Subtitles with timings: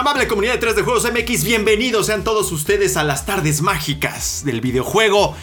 [0.00, 4.40] Amable comunidad de 3 de Juegos MX, bienvenidos sean todos ustedes a las tardes mágicas
[4.46, 5.36] del videojuego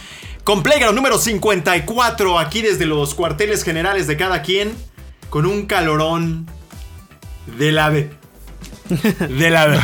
[0.44, 4.76] con Playground número 54, aquí desde los cuarteles generales de cada quien,
[5.30, 6.48] con un calorón
[7.60, 8.10] del ave.
[9.30, 9.80] Del ave.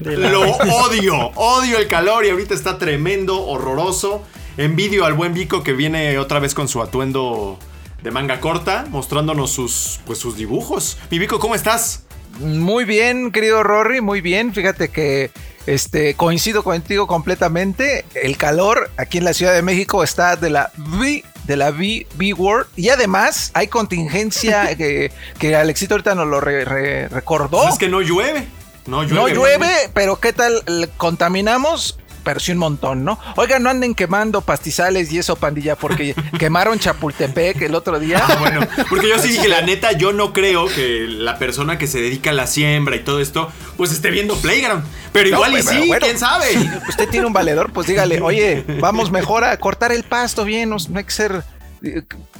[0.00, 4.22] Lo odio, odio el calor y ahorita está tremendo, horroroso.
[4.58, 7.58] Envidio al buen Vico que viene otra vez con su atuendo
[8.02, 10.98] de manga corta, mostrándonos sus, pues, sus dibujos.
[11.10, 12.04] Mi Vico, ¿cómo estás?
[12.40, 14.52] Muy bien, querido Rory, muy bien.
[14.54, 15.30] Fíjate que
[15.66, 18.04] este, coincido contigo completamente.
[18.14, 22.06] El calor aquí en la Ciudad de México está de la V de la B,
[22.14, 22.66] B Word.
[22.76, 27.60] Y además hay contingencia que, que Alexito ahorita nos lo re- re- recordó.
[27.62, 28.46] Pues es que no llueve.
[28.86, 29.14] No llueve.
[29.14, 30.62] no llueve, pero ¿qué tal?
[30.66, 33.18] Le- Contaminamos, pero sí un montón, ¿no?
[33.36, 38.22] Oigan, no anden quemando pastizales y eso, pandilla, porque quemaron Chapultepec el otro día.
[38.26, 41.86] Ah, bueno, porque yo sí dije, la neta, yo no creo que la persona que
[41.86, 44.84] se dedica a la siembra y todo esto, pues esté viendo Playground.
[45.12, 46.46] Pero No, igual y pero sí, bueno, quién sabe.
[46.52, 50.70] si usted tiene un valedor, pues dígale, oye, vamos mejor a cortar el pasto bien,
[50.70, 51.42] no, hay que ser.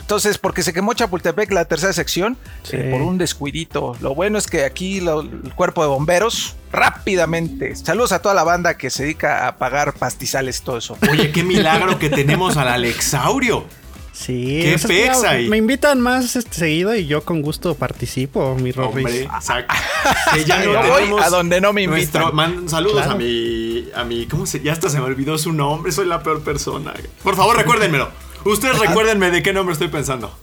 [0.01, 2.37] Entonces, porque se quemó Chapultepec la tercera sección
[2.73, 3.97] eh, por un descuidito.
[4.01, 7.75] Lo bueno es que aquí lo- el cuerpo de bomberos rápidamente.
[7.77, 10.97] Saludos a toda la banda que se dedica a apagar pastizales y todo eso.
[11.11, 13.65] Oye, qué milagro que tenemos al Alexaurio.
[14.13, 15.49] Sí, ¿Qué pex ahí?
[15.49, 18.71] Me invitan más este, seguido y yo con gusto participo, mi.
[18.77, 19.75] Hombre, exacto.
[20.35, 22.37] Que ya no voy a donde no me nuestro- invitan.
[22.37, 23.13] man- saludos Claro.
[23.13, 23.89] a mi.
[23.95, 24.27] A mi.
[24.27, 24.61] ¿Cómo se.?
[24.61, 25.91] Ya hasta se me olvidó su nombre.
[25.93, 26.93] Soy la peor persona.
[27.23, 28.11] Por favor, recuérdenmelo.
[28.45, 30.37] Ustedes recuérdenme de qué nombre estoy pensando.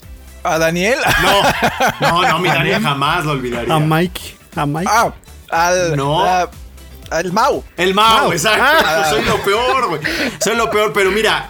[0.43, 0.97] A Daniel.
[1.21, 1.41] No,
[2.21, 3.75] no, no, mi Daniel jamás lo olvidaría.
[3.75, 4.21] A Mike,
[4.55, 4.89] a Mike.
[4.91, 5.13] Ah,
[5.49, 5.95] al.
[5.95, 6.23] No.
[6.23, 6.49] a-
[7.09, 7.63] al Mau.
[7.77, 8.33] El Mao, Mao.
[8.33, 8.63] exacto.
[8.85, 9.05] Ah.
[9.09, 10.01] Soy lo peor, güey.
[10.43, 11.49] Soy lo peor, pero mira.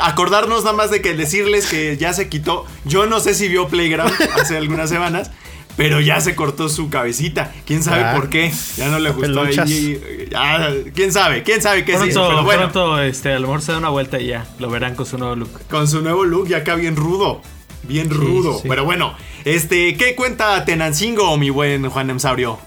[0.00, 2.64] Acordarnos nada más de que decirles que ya se quitó.
[2.84, 5.30] Yo no sé si vio Playground hace algunas semanas,
[5.76, 7.52] pero ya se cortó su cabecita.
[7.66, 8.52] ¿Quién sabe por qué?
[8.76, 10.26] Ya no le gustó ahí.
[10.30, 11.42] Ya, ¿Quién sabe?
[11.42, 11.94] ¿Quién sabe qué?
[11.94, 14.46] Pronto, Pero bueno, pronto, este, a lo mejor se da una vuelta y ya.
[14.60, 15.50] Lo verán con su nuevo look.
[15.68, 17.40] con su nuevo look ya acá bien rudo.
[17.84, 18.54] Bien rudo.
[18.54, 18.68] sí, sí.
[18.68, 22.58] Pero bueno, este, ¿qué cuenta Tenancingo, mi buen Juan Emsaurio?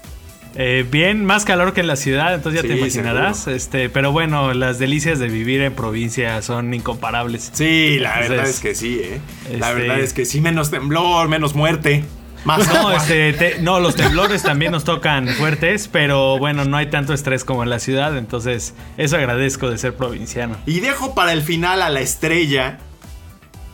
[0.54, 3.38] Eh, bien, más calor que en la ciudad, entonces ya Sí, te imaginarás.
[3.38, 3.56] seguro.
[3.56, 7.50] Este, pero bueno, las delicias de vivir en provincia son incomparables.
[7.54, 9.20] Sí, la Entonces, verdad es que sí, ¿eh?
[9.58, 12.04] La este- verdad es que sí, menos temblor, menos muerte.
[12.44, 16.86] Más No, este, te- no, los temblores también nos tocan fuertes, pero bueno, no hay
[16.90, 20.56] tanto estrés como en la ciudad, entonces eso agradezco de ser provinciano.
[20.66, 22.78] Y dejo para el final a la estrella,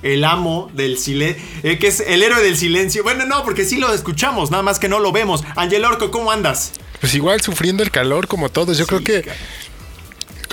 [0.03, 3.03] el amo del silencio, que es el héroe del silencio.
[3.03, 5.43] Bueno, no, porque sí lo escuchamos, nada más que no lo vemos.
[5.57, 6.73] Angel Orco, ¿cómo andas?
[7.01, 8.79] Pues igual sufriendo el calor como todos.
[8.79, 9.25] Yo creo que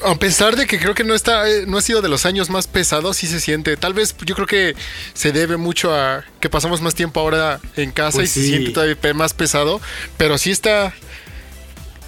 [0.04, 2.50] a pesar de que creo que no está eh, no ha sido de los años
[2.50, 3.78] más pesados, sí se siente.
[3.78, 4.76] Tal vez yo creo que
[5.14, 8.42] se debe mucho a que pasamos más tiempo ahora en casa Pues y sí.
[8.42, 9.82] se siente todavía más pesado,
[10.18, 10.94] pero sí está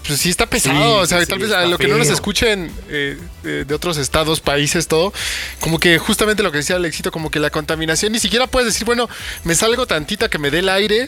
[0.07, 2.09] pues sí está pesado, Sí, o sea, sí, tal vez a lo que no nos
[2.09, 5.13] escuchen eh, eh, de otros estados, países, todo,
[5.59, 8.85] como que justamente lo que decía Alexito, como que la contaminación, ni siquiera puedes decir,
[8.85, 9.09] bueno,
[9.43, 11.07] me salgo tantita que me dé el aire,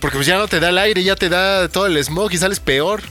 [0.00, 2.38] porque pues ya no te da el aire, ya te da todo el smog y
[2.38, 3.02] sales peor.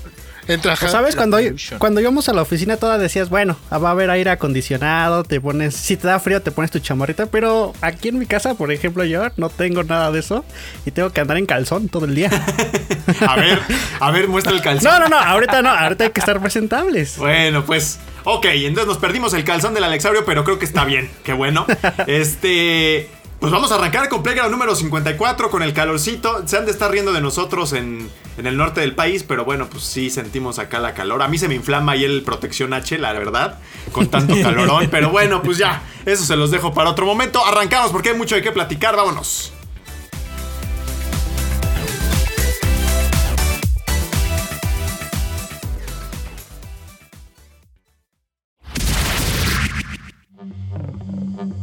[0.52, 0.92] Entra, Pues.
[0.92, 1.16] ¿Sabes?
[1.16, 1.38] Cuando,
[1.78, 5.76] cuando íbamos a la oficina todas decías, bueno, va a haber aire acondicionado, te pones,
[5.76, 9.04] si te da frío te pones tu chamarrita, pero aquí en mi casa, por ejemplo,
[9.04, 10.44] yo no tengo nada de eso
[10.86, 12.30] y tengo que andar en calzón todo el día.
[13.28, 13.60] A ver,
[14.00, 14.92] a ver, muestra el calzón.
[14.92, 17.18] no, no, no, ahorita no, ahorita hay que estar presentables.
[17.18, 21.10] Bueno, pues, ok, entonces nos perdimos el calzón del Alexaurio, pero creo que está bien,
[21.24, 21.66] qué bueno.
[22.08, 23.10] Este,
[23.42, 26.48] pues vamos a arrancar con Playground número 54 con el calorcito.
[26.48, 28.08] Se han de estar riendo de nosotros en,
[28.38, 31.24] en el norte del país, pero bueno, pues sí sentimos acá la calor.
[31.24, 33.58] A mí se me inflama ahí el protección H, la verdad,
[33.94, 37.44] con tanto calorón, pero bueno, pues ya, eso se los dejo para otro momento.
[37.44, 39.52] Arrancamos porque hay mucho de qué platicar, vámonos.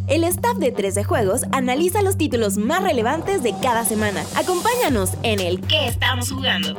[0.09, 4.25] El staff de 13 Juegos analiza los títulos más relevantes de cada semana.
[4.37, 6.77] Acompáñanos en el ¿Qué estamos jugando?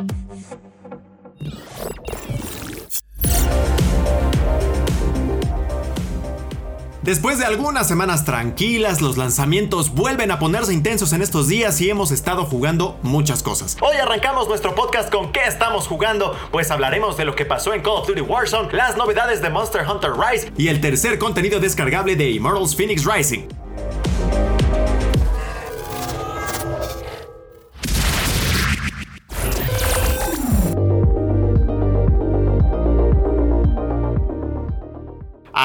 [7.01, 11.89] Después de algunas semanas tranquilas, los lanzamientos vuelven a ponerse intensos en estos días y
[11.89, 13.77] hemos estado jugando muchas cosas.
[13.79, 16.35] Hoy arrancamos nuestro podcast con ¿Qué estamos jugando?
[16.51, 19.87] Pues hablaremos de lo que pasó en Call of Duty Warzone, las novedades de Monster
[19.89, 23.47] Hunter Rise y el tercer contenido descargable de Immortals Phoenix Rising.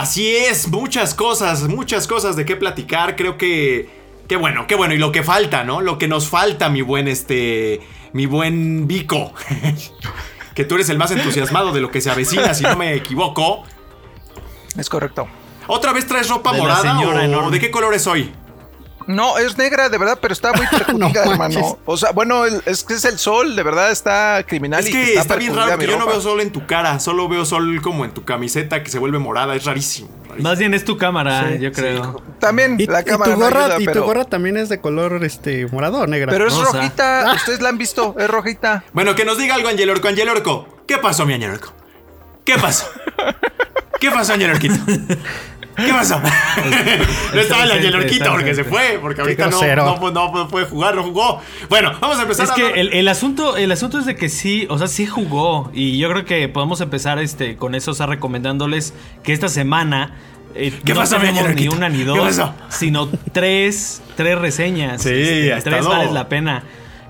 [0.05, 3.17] Así es, muchas cosas, muchas cosas de qué platicar.
[3.17, 3.89] Creo que.
[4.29, 4.93] Qué bueno, qué bueno.
[4.93, 5.81] Y lo que falta, ¿no?
[5.81, 7.81] Lo que nos falta, mi buen este.
[8.13, 9.33] Mi buen Vico.
[10.55, 13.65] que tú eres el más entusiasmado de lo que se avecina, si no me equivoco.
[14.77, 15.27] Es correcto.
[15.69, 18.31] ¿Otra vez traes ropa De la morada señora o de qué color es hoy?
[19.07, 21.79] No, es negra, de verdad, pero está muy perjudicada, No hermano.
[21.85, 24.81] O sea, bueno, es que es el sol, de verdad está criminal.
[24.81, 27.29] Es y que está bien raro que yo no veo sol en tu cara, solo
[27.29, 30.09] veo sol como en tu camiseta que se vuelve morada, es rarísimo.
[30.29, 30.49] rarísimo.
[30.49, 32.23] Más bien es tu cámara, Sí, yo creo.
[32.39, 34.69] También Y, la y cámara tu no gorra, ayuda, y tu pero, gorra también es
[34.69, 36.31] de color este morado o negra.
[36.33, 37.33] pero es rojita.
[37.37, 38.85] Ustedes la han visto, es rojita.
[38.93, 40.69] Bueno, que nos diga algo Angelorco, Angelorco.
[40.87, 41.73] ¿Qué pasó, mi Angelorco?
[42.45, 42.87] ¿Qué pasó?
[44.01, 44.75] ¿Qué pasó, Angelorquito?
[45.77, 46.21] ¿Qué pasó?
[47.35, 50.95] no estaba Angelorquito está porque se fue, porque ahorita no, no, no, no puede jugar,
[50.95, 51.41] no jugó.
[51.69, 54.29] Bueno, vamos a empezar Es a que el, el asunto, el asunto es de que
[54.29, 55.71] sí, o sea, sí jugó.
[55.75, 60.15] Y yo creo que podemos empezar este, con eso, o sea, recomendándoles que esta semana.
[60.55, 65.03] eh, ¿Qué no pasó, tenemos ni una ni ¿Qué dos, sino tres, tres reseñas.
[65.03, 66.63] Sí, Este, tres estado- vale la pena.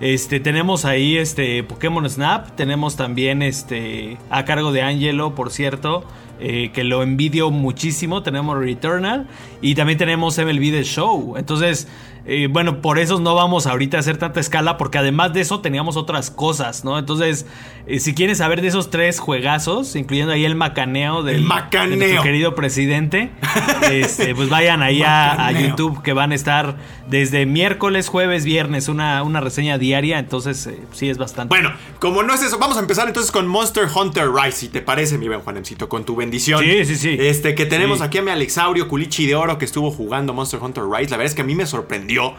[0.04, 6.04] Este, tenemos ahí este Pokémon Snap, tenemos también este a cargo de Angelo, por cierto,
[6.40, 8.22] eh, que lo envidio muchísimo.
[8.22, 9.26] Tenemos Returnal
[9.62, 11.38] y también tenemos MLB The Show.
[11.38, 11.88] Entonces,
[12.26, 15.60] eh, bueno, por eso no vamos ahorita a hacer tanta escala, porque además de eso
[15.60, 16.98] teníamos otras cosas, ¿no?
[16.98, 17.46] Entonces,
[17.86, 21.90] eh, si quieren saber de esos tres juegazos, incluyendo ahí el macaneo del, El macaneo.
[21.90, 23.30] de nuestro querido presidente,
[23.92, 25.52] este, pues vayan ahí a.
[25.52, 26.76] YouTube que van a estar
[27.08, 30.18] desde miércoles, jueves, viernes, una, una reseña diaria.
[30.18, 31.54] Entonces, eh, sí es bastante.
[31.54, 34.80] Bueno, como no es eso, vamos a empezar entonces con Monster Hunter Rise, si te
[34.80, 36.60] parece, mi buen Juanemcito, con tu bendición.
[36.62, 37.16] Sí, sí, sí.
[37.20, 38.04] Este, que tenemos Sí.
[38.04, 41.10] aquí a mi Alexaurio Culichi de Oro que estuvo jugando Monster Hunter Rise.
[41.10, 42.34] La verdad es que a mí me sorprendió.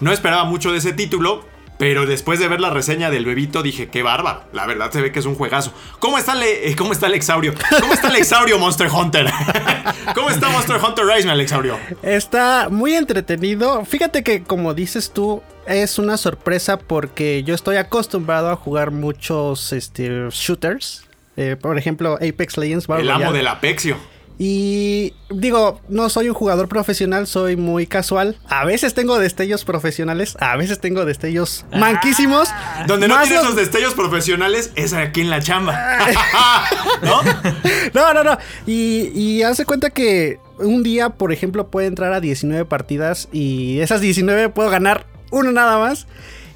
[0.00, 1.44] No esperaba mucho de ese título.
[1.78, 4.42] Pero después de ver la reseña del bebito dije, qué bárbaro.
[4.52, 5.72] La verdad se ve que es un juegazo.
[6.00, 7.54] ¿Cómo está, Le- eh, ¿cómo está Alexaurio?
[7.80, 9.26] ¿Cómo está Alexaurio Monster Hunter?
[10.14, 11.78] ¿Cómo está Monster Hunter Rise, mi Alexaurio?
[12.02, 13.84] Está muy entretenido.
[13.84, 19.72] Fíjate que, como dices tú, es una sorpresa porque yo estoy acostumbrado a jugar muchos
[19.72, 21.04] este, shooters.
[21.36, 22.88] Eh, por ejemplo, Apex Legends.
[22.88, 23.38] Battle El amo Royale.
[23.38, 23.96] del Apexio.
[24.40, 28.36] Y digo, no soy un jugador profesional, soy muy casual.
[28.48, 32.48] A veces tengo destellos profesionales, a veces tengo destellos manquísimos.
[32.86, 35.76] Donde no Más tiene los- esos destellos profesionales es aquí en la chamba.
[37.02, 37.20] ¿No?
[37.94, 38.38] No, no, no.
[38.66, 43.80] Y, y hace cuenta que un día, por ejemplo, puede entrar a 19 partidas y
[43.80, 46.06] esas 19 puedo ganar uno nada más.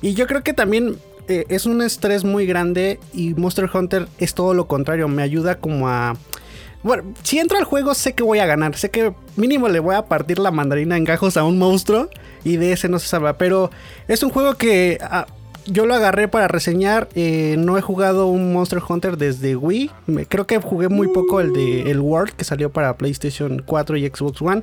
[0.02, 0.99] Y yo creo que también
[1.29, 5.08] eh, es un estrés muy grande y Monster Hunter es todo lo contrario.
[5.08, 6.17] Me ayuda como a...
[6.82, 8.76] Bueno, si entro al juego sé que voy a ganar.
[8.76, 12.08] Sé que mínimo le voy a partir la mandarina en gajos a un monstruo
[12.44, 13.38] y de ese no se salva.
[13.38, 13.70] Pero
[14.08, 14.99] es un juego que...
[15.02, 15.26] ah,
[15.67, 17.08] yo lo agarré para reseñar.
[17.14, 19.90] eh, no he jugado un Monster Hunter desde Wii.
[20.29, 24.08] Creo que jugué muy poco el de el World que salió para PlayStation 4 y
[24.08, 24.62] Xbox One.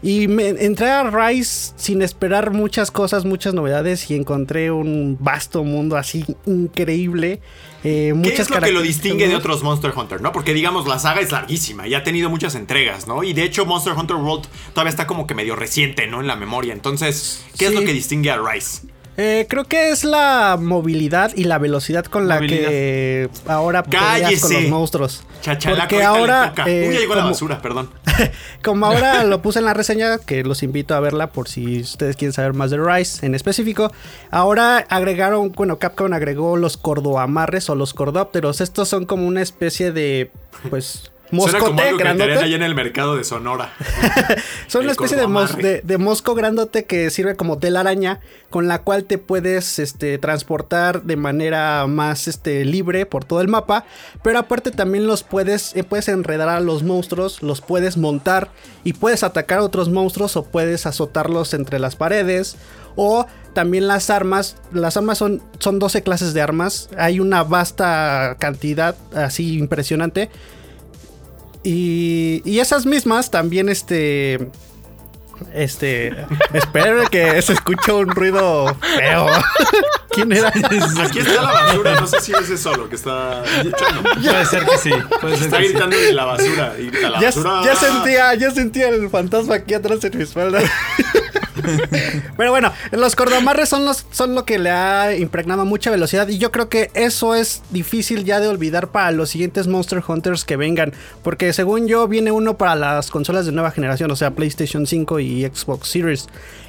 [0.00, 5.64] Y me entré a Rise sin esperar muchas cosas, muchas novedades y encontré un vasto
[5.64, 7.40] mundo así increíble.
[7.82, 10.30] eh, ¿Qué es lo que lo distingue de otros Monster Hunter, no?
[10.30, 13.24] Porque digamos, la saga es larguísima y ha tenido muchas entregas, ¿no?
[13.24, 16.20] Y de hecho, Monster Hunter World todavía está como que medio reciente, ¿no?
[16.20, 16.72] En la memoria.
[16.72, 18.82] Entonces, ¿qué es lo que distingue a Rise?
[19.20, 24.52] Eh, creo que es la movilidad y la velocidad con la que ahora peleas con
[24.52, 25.24] los monstruos.
[25.42, 27.90] Chachalaco, Porque ahora, eh, Uy, ya llegó la como- basura, perdón.
[28.64, 32.16] Como ahora lo puse en la reseña, que los invito a verla por si ustedes
[32.16, 33.92] quieren saber más de Rise en específico.
[34.30, 38.60] Ahora agregaron, bueno, Capcom agregó los cordoamarres o los cordópteros.
[38.60, 40.30] Estos son como una especie de,
[40.70, 42.32] pues, Suena como moscote algo que grandote.
[42.38, 43.72] allá en el mercado de Sonora.
[44.66, 45.62] Son una especie de, mos- cordoamarre.
[45.62, 48.20] de, de mosco grandote que sirve como telaraña
[48.50, 53.48] con la cual te puedes este, transportar de manera más este, libre por todo el
[53.48, 53.84] mapa.
[54.22, 58.50] Pero aparte también los puedes, eh, puedes enredar a los monstruos, los puedes montar
[58.84, 62.56] y puedes atacar a otros monstruos o puedes azotarlos entre las paredes.
[62.96, 66.88] O también las armas, las armas son, son 12 clases de armas.
[66.98, 70.30] Hay una vasta cantidad así impresionante.
[71.62, 74.48] Y, y esas mismas también este
[75.54, 76.14] Este,
[76.52, 79.26] espero que se escuche un ruido feo.
[80.10, 80.48] ¿Quién era?
[80.48, 84.02] Aquí está la basura, no sé si es eso lo que está echando.
[84.14, 84.90] Puede ser que sí.
[85.20, 85.70] Puede ser Está que sí.
[85.72, 86.74] gritando de la basura.
[86.78, 87.62] Y la Ya, basura.
[87.64, 90.60] ya sentía, ya sentía el fantasma aquí atrás en mi espalda.
[92.36, 96.38] Pero bueno, los cordomarres son, los, son lo que le ha impregnado mucha velocidad y
[96.38, 100.56] yo creo que eso es difícil ya de olvidar para los siguientes Monster Hunters que
[100.56, 100.92] vengan.
[101.22, 105.20] Porque según yo viene uno para las consolas de nueva generación, o sea, PlayStation 5
[105.20, 106.28] y Xbox Series.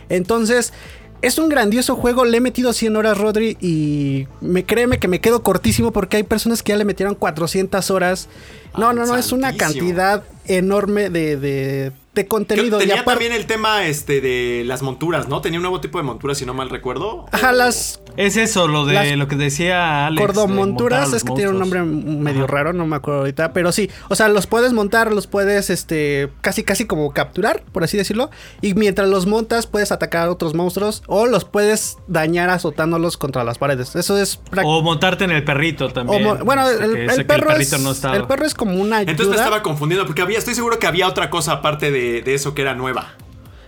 [0.10, 0.74] Entonces...
[1.22, 5.20] Es un grandioso juego, le he metido 100 horas, Rodri, y me créeme que me
[5.20, 8.30] quedo cortísimo porque hay personas que ya le metieron 400 horas.
[8.78, 12.78] No, no, no, es una cantidad enorme de, de, de Que contenido.
[12.78, 15.42] y tenía aparte- también el tema este de las monturas, ¿no?
[15.42, 17.26] Tenía un nuevo tipo de monturas, si no mal recuerdo.
[17.32, 20.20] Ajá, O- las Es eso, lo de Las lo que decía Alex.
[20.20, 22.52] de cordomonturas, los es que tiene un nombre medio Ajá.
[22.54, 26.30] raro, no me acuerdo ahorita, pero sí, o sea, los puedes montar, los puedes, este,
[26.42, 28.30] casi casi como capturar, por así decirlo,
[28.62, 33.44] y mientras los montas puedes atacar a otros monstruos o los puedes dañar azotándolos contra
[33.46, 33.96] las paredes.
[33.96, 36.22] Eso es O montarte en el perrito o también.
[36.24, 38.18] mo- bueno, Este, el, que el perro perrito es, no estaba.
[38.18, 39.12] el perro es como una ayuda.
[39.12, 42.34] Entonces me estaba confundiendo porque había, estoy seguro que había otra cosa aparte de, de
[42.34, 43.16] eso que era nueva.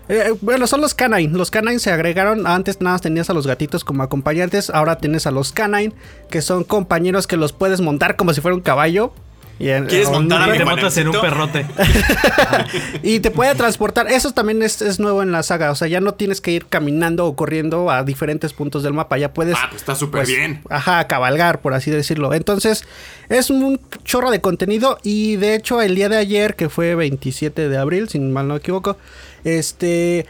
[0.09, 1.37] Eh, bueno, son los canine.
[1.37, 2.45] Los canine se agregaron.
[2.45, 4.69] Antes nada más tenías a los gatitos como acompañantes.
[4.69, 5.93] Ahora tienes a los canine,
[6.29, 9.13] que son compañeros que los puedes montar como si fuera un caballo.
[9.61, 11.67] Y, ¿Quieres un- montar a te montas en un perrote.
[13.03, 14.07] y te puede transportar.
[14.11, 15.69] Eso también es, es nuevo en la saga.
[15.69, 19.19] O sea, ya no tienes que ir caminando o corriendo a diferentes puntos del mapa.
[19.19, 19.55] Ya puedes.
[19.55, 20.61] Ah, pues está súper bien.
[20.69, 22.33] Ajá, cabalgar, por así decirlo.
[22.33, 22.85] Entonces,
[23.29, 24.97] es un chorro de contenido.
[25.03, 28.55] Y de hecho, el día de ayer, que fue 27 de abril, si mal no
[28.55, 28.97] me equivoco,
[29.43, 30.25] este.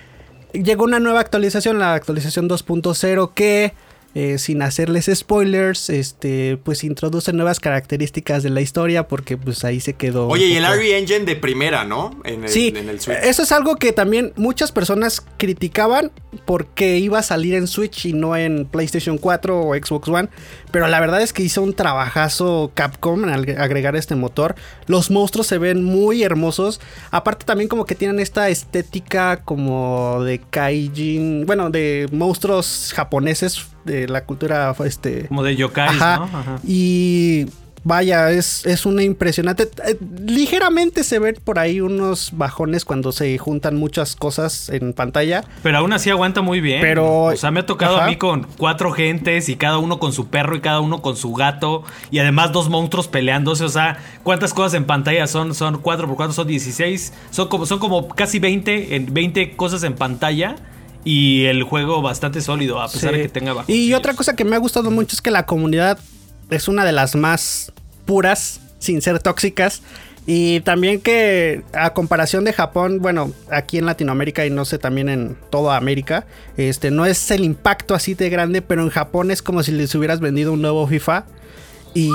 [0.51, 3.73] Llegó una nueva actualización, la actualización 2.0, que.
[4.13, 9.79] Eh, sin hacerles spoilers, este, pues introduce nuevas características de la historia porque pues ahí
[9.79, 10.27] se quedó.
[10.27, 12.19] Oye, y el RE Engine de primera, ¿no?
[12.25, 13.17] En el, Sí, en el Switch.
[13.23, 16.11] eso es algo que también muchas personas criticaban
[16.45, 20.29] porque iba a salir en Switch y no en PlayStation 4 o Xbox One.
[20.71, 24.55] Pero la verdad es que hizo un trabajazo Capcom al agregar este motor.
[24.87, 26.81] Los monstruos se ven muy hermosos.
[27.11, 34.07] Aparte también como que tienen esta estética como de kaijin, bueno, de monstruos japoneses de
[34.07, 36.17] la cultura este Como de yokais, Ajá.
[36.17, 36.23] ¿no?
[36.25, 36.59] Ajá.
[36.65, 37.45] Y
[37.83, 39.63] vaya, es, es una impresionante.
[39.87, 39.97] eh,
[40.27, 45.43] Ligeramente se ven por ahí unos bajones cuando se juntan muchas cosas en pantalla.
[45.63, 46.79] Pero aún así aguanta muy bien.
[46.81, 48.05] Pero- O sea, me ha tocado Ajá.
[48.05, 51.15] a mí con cuatro gentes y cada uno con su perro y cada uno con
[51.15, 51.83] su gato.
[52.11, 53.63] Y además dos monstruos peleándose.
[53.63, 55.55] O sea, ¿cuántas cosas en pantalla son?
[55.55, 57.13] Son 4 por 4 son 16.
[57.31, 60.55] Son como, son como casi 20, en 20 cosas en pantalla.
[61.03, 63.17] Y el juego bastante sólido, a pesar Sí.
[63.17, 63.71] de que tenga bajo.
[63.71, 65.97] Y otra cosa que me ha gustado mucho es que la comunidad
[66.49, 67.71] es una de las más
[68.05, 69.81] puras, sin ser tóxicas.
[70.27, 75.09] Y también que a comparación de Japón, bueno, aquí en Latinoamérica y no sé también
[75.09, 76.27] en toda América,
[76.57, 79.95] este no es el impacto así de grande, pero en Japón es como si les
[79.95, 81.25] hubieras vendido un nuevo FIFA.
[81.95, 82.09] Y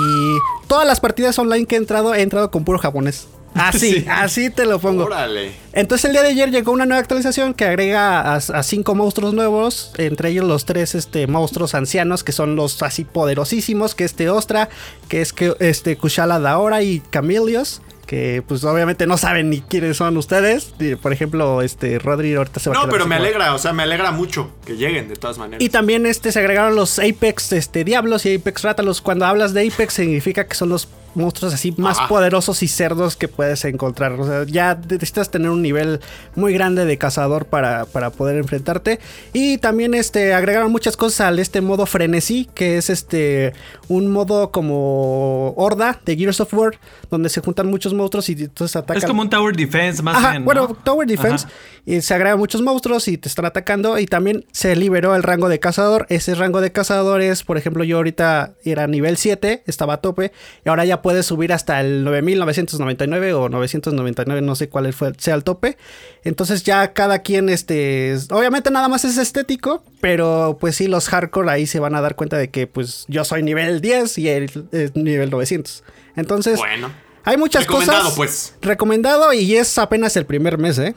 [0.67, 3.27] todas las partidas online que he entrado, he entrado con puro japonés.
[3.53, 4.05] Así, Sí.
[4.09, 5.05] así te lo pongo.
[5.05, 5.51] Órale.
[5.73, 9.33] Entonces el día de ayer llegó una nueva actualización que agrega a, a cinco monstruos
[9.33, 14.13] nuevos, entre ellos los tres este, monstruos ancianos que son los así poderosísimos, que es
[14.13, 14.69] Teostra,
[15.07, 19.97] que es que, este, Kushala Daora y Camilios, que pues obviamente no saben ni quiénes
[19.97, 20.73] son ustedes.
[21.01, 23.73] Por ejemplo, este Rodri ahorita se va a No, quedar pero me alegra, o sea,
[23.73, 25.61] me alegra mucho que lleguen de todas maneras.
[25.61, 29.01] y también este, se agregaron los Apex este, Diablos y Apex Rátalos.
[29.01, 30.87] Cuando hablas de Apex significa que son los
[31.17, 34.13] monstruos así más poderosos y cerdos que puedes encontrar.
[34.13, 35.99] O sea, ya necesitas tener un nivel
[36.35, 38.99] muy grande de cazador para, para poder enfrentarte.
[39.33, 43.53] Y también este, agregaron muchas cosas al este modo frenesí, que es este
[43.87, 48.75] un modo como horda de Gears of War, donde se juntan muchos monstruos y entonces
[48.75, 48.97] atacan.
[48.97, 50.43] Es como un Tower Defense más Ajá, bien.
[50.43, 50.45] ¿no?
[50.45, 51.45] bueno, Tower Defense.
[51.45, 51.55] Ajá.
[51.87, 53.97] Y se agregan muchos monstruos y te están atacando.
[53.97, 56.05] Y también se liberó el rango de cazador.
[56.09, 60.33] Ese rango de cazador es, por ejemplo, yo ahorita era nivel 7, estaba a tope.
[60.65, 65.35] Y ahora ya puedes subir hasta el 9999 o 999, no sé cuál fue, sea
[65.35, 65.77] el tope.
[66.25, 69.85] Entonces ya cada quien, este, es- obviamente nada más es estético.
[70.01, 73.23] Pero pues sí, los hardcore ahí se van a dar cuenta de que pues yo
[73.23, 75.81] soy nivel 10 y él es nivel 900.
[76.17, 76.57] Entonces...
[76.57, 76.91] Bueno.
[77.23, 78.15] Hay muchas Recomendado, cosas.
[78.15, 78.53] pues.
[78.61, 80.93] Recomendado y es apenas el primer mes, ¿eh?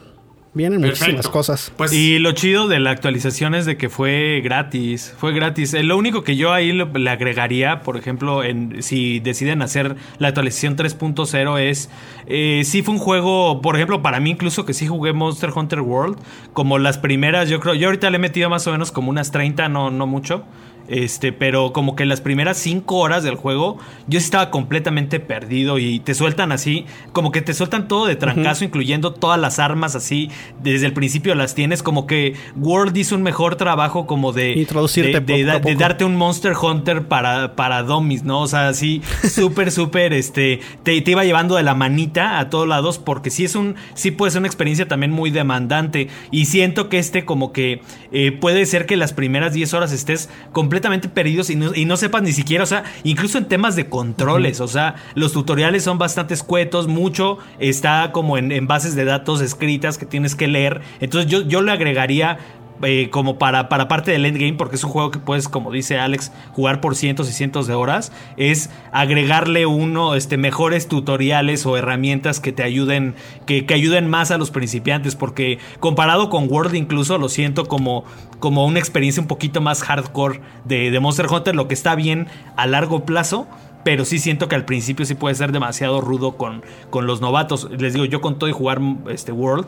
[0.53, 1.31] Vienen muchísimas Perfecto.
[1.31, 1.71] cosas.
[1.77, 5.13] Pues Y lo chido de la actualización es de que fue gratis.
[5.17, 5.73] Fue gratis.
[5.73, 9.95] Eh, Lo único que yo ahí lo- le agregaría, por ejemplo, en, si deciden hacer
[10.19, 11.89] la actualización 3.0 es,
[12.27, 15.79] eh, sí fue un juego, por ejemplo, para mí incluso que sí jugué Monster Hunter
[15.79, 16.17] World,
[16.51, 19.31] como las primeras, yo creo, yo ahorita le he metido más o menos como unas
[19.31, 20.43] 30, no, no mucho.
[20.87, 25.99] Este, pero como que las primeras cinco horas del juego yo estaba completamente perdido y
[25.99, 30.29] te sueltan así, como que te sueltan todo de trancazo, incluyendo todas las armas así,
[30.61, 34.53] desde el principio las tienes, como que World hizo un mejor trabajo como de...
[34.53, 35.79] Introducirte de, de- poco a de poco.
[35.79, 38.41] darte un Monster Hunter para, para dummies, ¿no?
[38.41, 42.67] O sea, así súper, súper, este, te, te iba llevando de la manita a todos
[42.67, 46.89] lados porque sí es un, sí puede ser una experiencia también muy demandante y siento
[46.89, 50.29] que este como que eh, puede ser que las primeras 10 horas estés
[50.71, 53.89] completamente perdidos y no, y no sepas ni siquiera, o sea, incluso en temas de
[53.89, 59.03] controles, o sea, los tutoriales son bastante escuetos, mucho está como en, en bases de
[59.03, 62.37] datos escritas que tienes que leer, entonces yo, yo le agregaría
[62.83, 65.99] eh, como para, para parte del endgame, porque es un juego que puedes, como dice
[65.99, 71.77] Alex, jugar por cientos y cientos de horas, es agregarle uno, este, mejores tutoriales o
[71.77, 76.75] herramientas que te ayuden, que, que ayuden más a los principiantes, porque comparado con World
[76.75, 78.03] incluso lo siento como,
[78.39, 82.27] como una experiencia un poquito más hardcore de, de Monster Hunter, lo que está bien
[82.55, 83.47] a largo plazo.
[83.83, 87.69] Pero sí siento que al principio sí puede ser demasiado rudo con, con los novatos.
[87.77, 89.65] Les digo, yo con todo y jugar este World,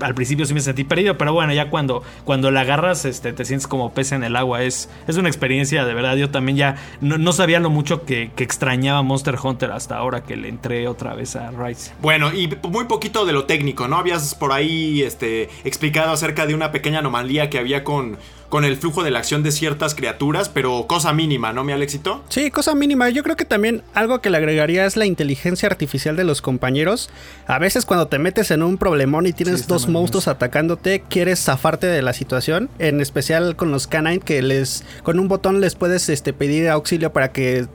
[0.00, 3.44] al principio sí me sentí perdido, pero bueno, ya cuando, cuando la agarras, este, te
[3.44, 4.62] sientes como pez en el agua.
[4.62, 6.16] Es, es una experiencia, de verdad.
[6.16, 10.22] Yo también ya no, no sabía lo mucho que, que extrañaba Monster Hunter hasta ahora
[10.22, 11.92] que le entré otra vez a Rise.
[12.00, 13.96] Bueno, y muy poquito de lo técnico, ¿no?
[13.96, 18.18] Habías por ahí este, explicado acerca de una pequeña anomalía que había con,
[18.52, 22.22] con el flujo de la acción de ciertas criaturas, pero cosa mínima, ¿no, mi Alexito?
[22.28, 23.08] Sí, cosa mínima.
[23.08, 27.08] Yo creo que también algo que le agregaría es la inteligencia artificial de los compañeros.
[27.46, 31.86] A veces cuando te metes en un problemón y tienes dos monstruos atacándote, quieres zafarte
[31.86, 32.68] de la situación.
[32.78, 37.10] En especial con los canine que les con un botón les puedes este, pedir auxilio
[37.10, 37.68] para que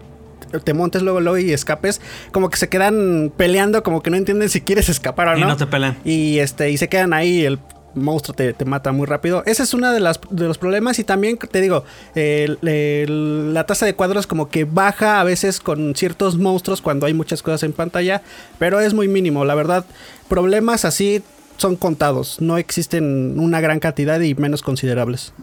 [0.63, 2.01] te montes luego luego y escapes.
[2.31, 5.47] Como que se quedan peleando, como que no entienden si quieres escapar o Y no.
[5.47, 5.97] no te pelan.
[6.05, 7.57] Y este, y se quedan ahí, el
[7.93, 9.43] monstruo te, mata muy rápido.
[9.45, 10.99] Ese es uno de, las, de los problemas.
[10.99, 11.83] Y también te digo,
[12.15, 17.41] la tasa de cuadros como que baja a veces con ciertos monstruos cuando hay muchas
[17.41, 18.21] cosas en pantalla.
[18.59, 19.45] Pero es muy mínimo.
[19.45, 19.85] La verdad,
[20.27, 21.23] problemas así
[21.57, 22.39] son contados.
[22.39, 25.33] No existen una gran cantidad y menos considerables.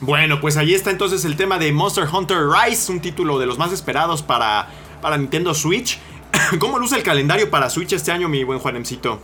[0.00, 3.56] Bueno, pues ahí está entonces el tema de Monster Hunter Rise, un título de los
[3.58, 4.68] más esperados para,
[5.00, 5.98] para Nintendo Switch.
[6.58, 9.20] ¿Cómo luce el calendario para Switch este año, mi buen Juanemcito?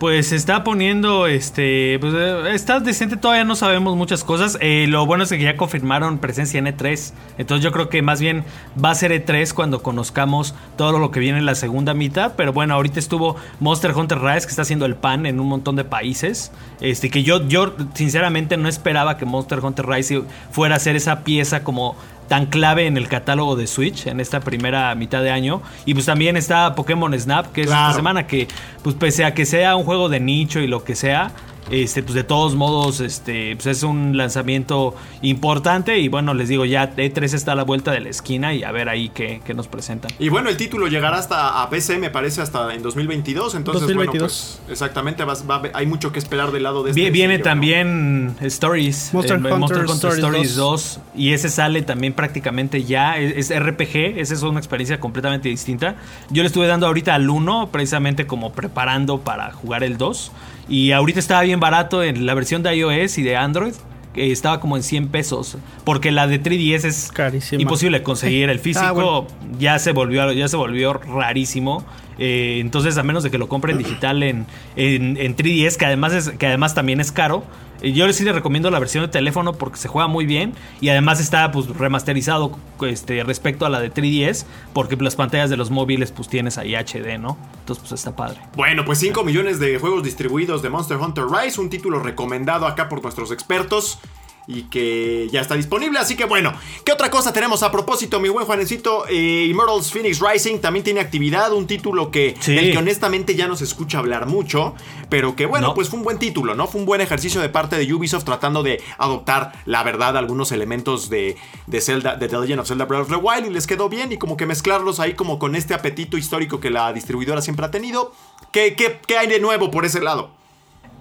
[0.00, 4.56] Pues se está poniendo, este, pues eh, está decente, todavía no sabemos muchas cosas.
[4.62, 7.12] Eh, lo bueno es que ya confirmaron presencia en E3.
[7.36, 8.46] Entonces yo creo que más bien
[8.82, 12.32] va a ser E3 cuando conozcamos todo lo que viene en la segunda mitad.
[12.34, 15.76] Pero bueno, ahorita estuvo Monster Hunter Rise que está haciendo el pan en un montón
[15.76, 16.50] de países.
[16.80, 21.24] Este, que yo, yo sinceramente no esperaba que Monster Hunter Rise fuera a ser esa
[21.24, 21.94] pieza como
[22.30, 25.62] tan clave en el catálogo de Switch en esta primera mitad de año.
[25.84, 27.86] Y pues también está Pokémon Snap, que es Claro.
[27.88, 28.46] esta semana que,
[28.84, 31.32] pues pese a que sea un juego de nicho y lo que sea,
[31.70, 35.98] este, pues de todos modos, este, pues es un lanzamiento importante.
[35.98, 38.72] Y bueno, les digo, ya E3 está a la vuelta de la esquina y a
[38.72, 40.10] ver ahí qué, qué nos presentan.
[40.18, 43.54] Y bueno, el título llegará hasta a PC, me parece, hasta en 2022.
[43.54, 43.96] Entonces, 2022.
[43.96, 45.36] bueno, pues exactamente, va
[45.72, 47.44] hay mucho que esperar del lado de este Viene sello, ¿no?
[47.44, 51.00] también Stories, Monster Hunter Monster Hunter Stories Stories 2.
[51.16, 55.96] y ese sale también prácticamente ya, es, es RPG, esa es una experiencia completamente distinta.
[56.30, 60.32] Yo le estuve dando ahorita al 1, precisamente como preparando para jugar el 2,
[60.68, 63.72] y ahorita estaba bien barato en la versión de iOS y de Android.
[64.12, 65.56] que estaba como en 100 pesos.
[65.84, 67.62] Porque la de 3DS es Carísima.
[67.62, 68.50] imposible conseguir.
[68.50, 69.26] El físico Ah, bueno.
[69.60, 71.84] ya se volvió, ya se volvió rarísimo.
[72.20, 76.12] Eh, entonces, a menos de que lo compren digital en, en, en 3DS, que además,
[76.12, 77.42] es, que además también es caro,
[77.82, 80.90] eh, yo sí les recomiendo la versión de teléfono porque se juega muy bien y
[80.90, 85.70] además está pues remasterizado este, respecto a la de 3DS, porque las pantallas de los
[85.70, 87.38] móviles pues tienes ahí HD, ¿no?
[87.60, 88.38] Entonces pues está padre.
[88.54, 92.88] Bueno, pues 5 millones de juegos distribuidos de Monster Hunter Rise, un título recomendado acá
[92.88, 93.98] por nuestros expertos
[94.46, 95.98] y que ya está disponible.
[95.98, 96.52] Así que bueno,
[96.84, 99.04] ¿qué otra cosa tenemos a propósito, mi buen Juanecito?
[99.08, 102.54] Eh, Immortals Phoenix Rising también tiene actividad, un título que, Sí.
[102.54, 104.74] del que honestamente ya no se escucha hablar mucho,
[105.08, 105.74] pero que bueno, No.
[105.74, 106.66] pues fue un buen título, ¿no?
[106.66, 111.10] Fue un buen ejercicio de parte de Ubisoft tratando de adoptar, la verdad, algunos elementos
[111.10, 113.88] de, de Zelda, de The Legend of Zelda Breath of the Wild y les quedó
[113.88, 117.66] bien y como que mezclarlos ahí como con este apetito histórico que la distribuidora siempre
[117.66, 118.12] ha tenido.
[118.52, 120.30] ¿Qué, qué, qué hay de nuevo por ese lado?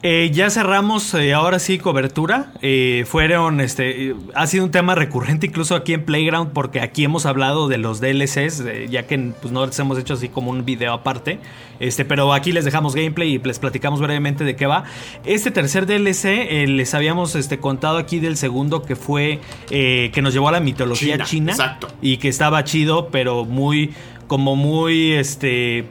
[0.02, 2.54] Eh, ya cerramos eh, ahora sí cobertura.
[2.62, 7.26] Eh, fueron, este, ha sido un tema recurrente incluso aquí en Playground porque aquí hemos
[7.26, 10.94] hablado de los DLCs, ya que pues, no les hemos hecho así como un video
[10.94, 11.40] aparte.
[11.82, 14.86] Este, pero aquí les dejamos gameplay y les platicamos brevemente de qué va.
[15.26, 20.50] Este tercer DLC les habíamos este, contado aquí del segundo que fue que nos llevó
[20.50, 21.88] a la mitología China, china, exacto.
[22.02, 23.92] y que estaba chido, pero muy
[24.28, 25.86] como muy este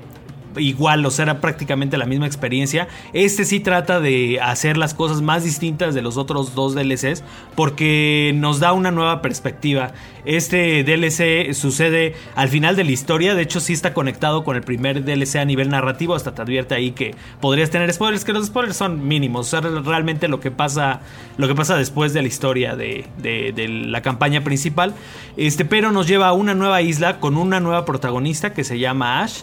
[0.58, 2.88] igual, o sea, era prácticamente la misma experiencia.
[3.12, 7.22] Este sí trata de hacer las cosas más distintas de los otros dos DLCs
[7.54, 9.92] porque nos da una nueva perspectiva.
[10.24, 14.62] Este DLC sucede al final de la historia, de hecho sí está conectado con el
[14.62, 18.46] primer DLC a nivel narrativo, hasta te advierte ahí que podrías tener spoilers, que los
[18.46, 21.00] spoilers son mínimos, o realmente lo que pasa,
[21.38, 24.94] lo que pasa después de la historia de, de- de la campaña principal.
[25.36, 29.22] Este, pero nos lleva a una nueva isla con una nueva protagonista que se llama
[29.22, 29.40] Ash.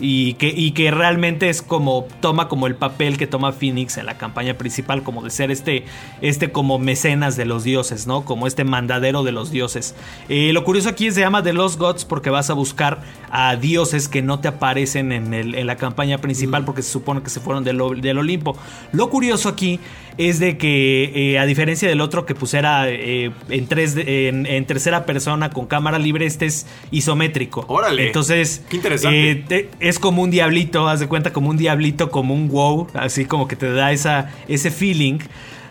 [0.00, 4.06] Y que, y que realmente es como toma como el papel que toma Phoenix en
[4.06, 5.84] la campaña principal, como de ser este,
[6.20, 8.24] este como mecenas de los dioses, ¿no?
[8.24, 9.94] Como este mandadero de los dioses.
[10.28, 14.08] Eh, lo curioso aquí se llama The Lost Gods porque vas a buscar a dioses
[14.08, 17.40] que no te aparecen en, el- en la campaña principal porque se supone que se
[17.40, 18.56] fueron del, del Olimpo.
[18.92, 19.80] Lo curioso aquí
[20.18, 24.44] es de que eh, a diferencia del otro que pues era eh, en, tres, en,
[24.46, 27.64] en tercera persona con cámara libre, este es isométrico.
[27.68, 28.08] Órale.
[28.08, 29.30] Entonces, Qué interesante.
[29.30, 32.88] eh, te- es como un diablito, haz de cuenta como un diablito, como un wow,
[32.94, 35.18] así como que te da esa, ese feeling.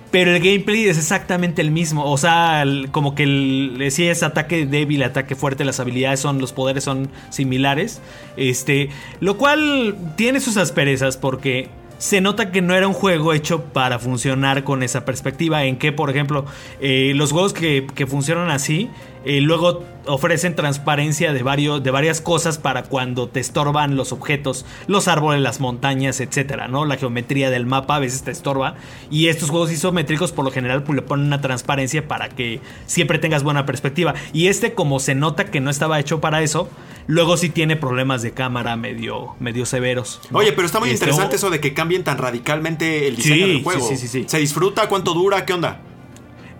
[0.09, 2.09] Pero el gameplay es exactamente el mismo.
[2.09, 6.39] O sea, el- como que el, si es ataque débil, ataque fuerte, las habilidades son,
[6.39, 8.01] los poderes son similares.
[8.37, 8.87] Este,
[9.19, 13.99] lo cual tiene sus asperezas porque se nota que no era un juego hecho para
[13.99, 15.63] funcionar con esa perspectiva.
[15.65, 16.45] En que, por ejemplo,
[16.79, 18.89] eh, los juegos que, que funcionan así,
[19.27, 24.65] eh, luego ofrecen transparencia de, varios, de varias cosas para cuando te estorban los objetos,
[24.87, 26.85] los árboles, las montañas, etcétera, ¿no?
[26.85, 28.75] La geometría del mapa a veces te estorba.
[29.11, 33.19] Y estos juegos isométricos, por lo general, pues, le ponen una transparencia para que siempre
[33.19, 34.13] tengas buena perspectiva.
[34.31, 36.69] Y este, como se nota que no estaba hecho para eso,
[37.07, 40.21] luego sí tiene problemas de cámara medio, medio severos.
[40.31, 40.39] ¿no?
[40.39, 43.51] Oye, pero está muy Este, interesante eso de que cambien tan radicalmente el diseño Sí,
[43.51, 43.87] del juego.
[43.87, 44.25] sí, sí, sí, sí.
[44.29, 44.87] ¿Se disfruta?
[44.87, 45.45] ¿Cuánto dura?
[45.45, 45.81] ¿Qué onda?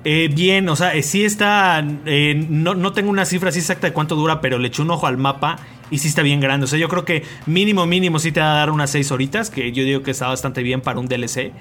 [0.03, 1.83] Eh, bien, o sea, eh, sí está.
[2.05, 4.91] eh, no, no tengo una cifra así exacta de cuánto dura, pero le eché un
[4.91, 5.57] ojo al mapa
[5.91, 6.65] y sí está bien grande.
[6.65, 9.50] O sea, yo creo que mínimo, mínimo sí te va a dar unas 6 horitas,
[9.50, 11.52] que yo digo que está bastante bien para un DLC.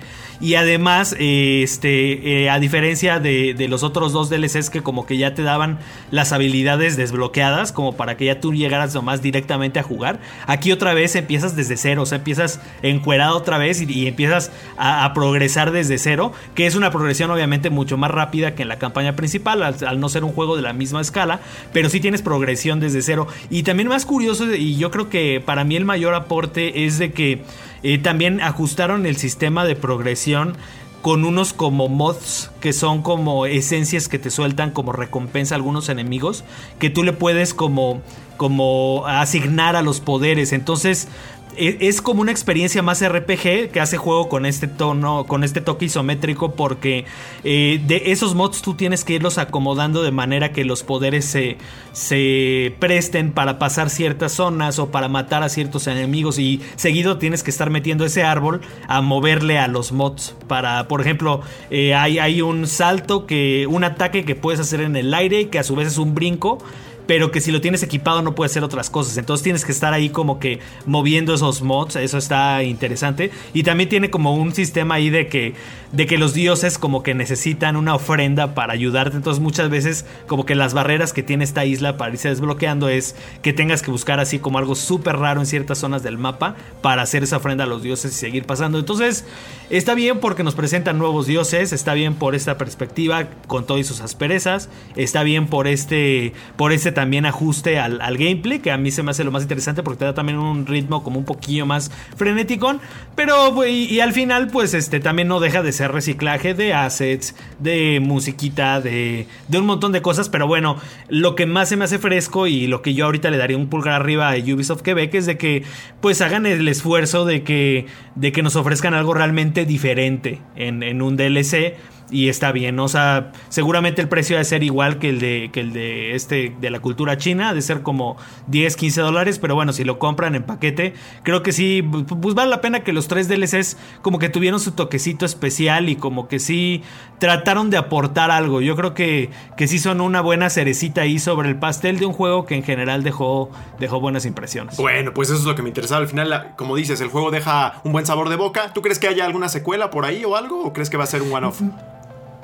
[0.41, 5.17] Y además, este, eh, a diferencia de, de los otros dos DLCs que como que
[5.17, 5.79] ya te daban
[6.11, 10.95] las habilidades desbloqueadas, como para que ya tú llegaras nomás directamente a jugar, aquí otra
[10.95, 15.99] vez empiezas desde cero, o sea, empiezas encuerado otra vez y, empiezas a, progresar desde
[15.99, 19.77] cero, que es una progresión obviamente mucho más rápida que en la campaña principal, al,
[19.87, 21.41] al no ser un juego de la misma escala,
[21.73, 23.27] pero sí tienes progresión desde cero.
[23.51, 27.12] Y también más curioso, y yo creo que para mí el mayor aporte es de
[27.12, 27.42] que
[27.83, 30.57] eh, también ajustaron el sistema de progresión
[31.02, 35.88] con unos como mods que son como esencias que te sueltan como recompensa a algunos
[35.88, 36.44] enemigos
[36.79, 38.02] que tú le puedes como
[38.37, 40.52] como asignar a los poderes.
[40.52, 41.09] Entonces
[41.57, 45.87] es como una experiencia más RPG que hace juego con este tono, con este toque
[45.87, 47.05] isométrico, porque
[47.45, 51.57] eh, de esos mods tú tienes que irlos acomodando de manera que los poderes se,
[51.92, 57.42] se presten para pasar ciertas zonas o para matar a ciertos enemigos y seguido tienes
[57.42, 61.40] que estar metiendo ese árbol a moverle a los mods para, por ejemplo,
[61.71, 65.59] eh, hay, hay un salto que, un ataque que puedes hacer en el aire que
[65.59, 66.59] a su vez es un brinco
[67.07, 69.16] pero que si lo tienes equipado no puede hacer otras cosas.
[69.16, 73.31] Entonces tienes que estar ahí como que moviendo esos mods, eso está interesante.
[73.55, 75.55] Y también tiene como un sistema ahí de que,
[75.92, 79.16] de que los dioses como que necesitan una ofrenda para ayudarte.
[79.16, 83.14] Entonces muchas veces como que las barreras que tiene esta isla para irse desbloqueando es
[83.42, 87.03] que tengas que buscar así como algo súper raro en ciertas zonas del mapa para
[87.03, 88.79] hacer esa ofrenda a los dioses y seguir pasando.
[88.79, 89.25] Entonces
[89.71, 94.01] está bien porque nos presentan nuevos dioses, está bien por esta perspectiva con todas sus
[94.01, 98.90] asperezas, está bien por este, por este también ajuste al, al gameplay, que a mí
[98.90, 101.66] se me hace lo más interesante porque te da también un ritmo como un poquillo
[101.66, 102.80] más frenético,
[103.14, 107.35] pero y, y al final pues este también no deja de ser reciclaje de assets,
[107.59, 110.78] de musiquita, de, de un montón de cosas, pero bueno,
[111.11, 113.68] lo que más se me hace fresco y lo que yo ahorita le daría un
[113.68, 115.64] pulgar arriba a Ubisoft Quebec es de que
[116.00, 121.02] pues hagan el esfuerzo de que, de que nos ofrezcan algo realmente diferente en, en
[121.02, 121.74] un DLC
[122.11, 122.85] y está bien, ¿no?
[122.85, 126.14] o sea, seguramente el precio ha de ser igual que el de que el de
[126.14, 128.16] este de la cultura china, ha de ser como
[128.47, 132.51] 10, 15 dólares, pero bueno, si lo compran en paquete, creo que sí, pues vale
[132.51, 136.38] la pena que los tres DLCs como que tuvieron su toquecito especial y como que
[136.38, 136.83] sí
[137.19, 138.61] trataron de aportar algo.
[138.61, 142.12] Yo creo que, que sí son una buena cerecita ahí sobre el pastel de un
[142.12, 144.77] juego que en general dejó, dejó buenas impresiones.
[144.77, 146.01] Bueno, pues eso es lo que me interesaba.
[146.01, 148.73] Al final, como dices, el juego deja un buen sabor de boca.
[148.73, 150.62] ¿Tú crees que haya alguna secuela por ahí o algo?
[150.62, 151.62] ¿O crees que va a ser un one-off?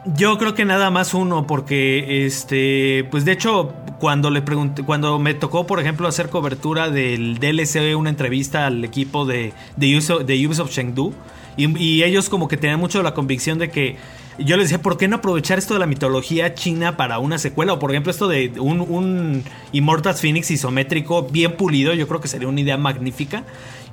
[0.04, 5.16] Yo creo que nada más uno, porque este, pues de hecho, cuando le pregunté, cuando
[5.20, 10.24] me tocó, por ejemplo, hacer cobertura del DLC, una entrevista al equipo de, de, Ubisoft,
[10.24, 11.14] de Chengdu,
[11.56, 13.96] y, y ellos como que tenían mucho la convicción de que
[14.38, 17.74] yo les decía, ¿por qué no aprovechar esto de la mitología china para una secuela?
[17.74, 22.28] O por ejemplo, esto de un, un Immortals Phoenix isométrico bien pulido, yo creo que
[22.28, 23.44] sería una idea magnífica.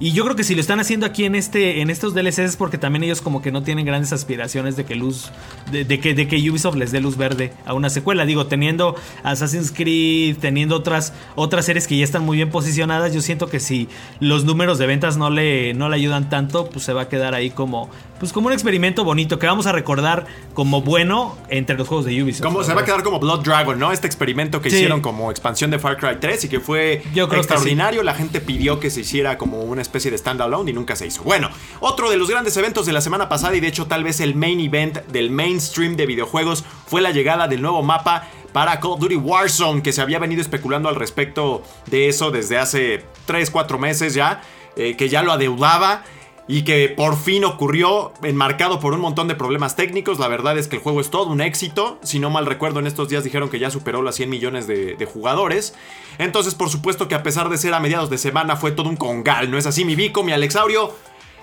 [0.02, 2.56] Y yo creo que si lo están haciendo aquí en este en estos DLCs es
[2.56, 5.30] porque también ellos como que no tienen grandes aspiraciones de que luz
[5.74, 8.26] de, de que de que Ubisoft les dé luz verde a una secuela.
[8.26, 13.22] Digo, teniendo Assassin's Creed, teniendo otras otras series que ya están muy bien posicionadas, yo
[13.22, 13.90] siento que si
[14.22, 17.36] los números de ventas no le no le ayudan tanto, pues se va a quedar
[17.36, 21.88] ahí como pues como un experimento bonito que vamos a recordar como bueno entre los
[21.88, 22.44] juegos de Ubisoft.
[22.46, 23.92] Como se va a quedar como Blood Dragon, ¿no?
[23.92, 24.76] Este experimento que Sí.
[24.78, 28.04] hicieron como expansión de Far Cry 3 y que fue Yo creo que extraordinario.
[28.04, 31.24] La gente pidió que se hiciera como una especie de standalone y nunca se hizo.
[31.24, 34.20] Bueno, otro de los grandes eventos de la semana pasada y de hecho tal vez
[34.20, 38.92] el main event del mainstream de videojuegos fue la llegada del nuevo mapa para Call
[38.94, 43.50] of Duty Warzone, que se había venido especulando al respecto de eso desde hace 3,
[43.52, 44.42] 4 meses ya,
[44.76, 46.04] eh, que ya lo adeudaba
[46.52, 50.18] y que por fin ocurrió enmarcado por un montón de problemas técnicos.
[50.18, 52.00] La verdad es que el juego es todo un éxito.
[52.02, 54.96] Si no mal recuerdo, en estos días dijeron que ya superó las 100 millones de,
[54.96, 55.76] de jugadores.
[56.18, 58.96] Entonces, por supuesto que a pesar de ser a mediados de semana, fue todo un
[58.96, 60.92] congal, ¿no es así, mi Vico, mi Alexaurio?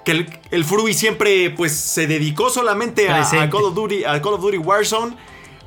[0.05, 3.49] Que el, el Frui siempre pues se dedicó solamente a, a.
[3.49, 5.17] Call of Duty, a Call of Duty Warzone.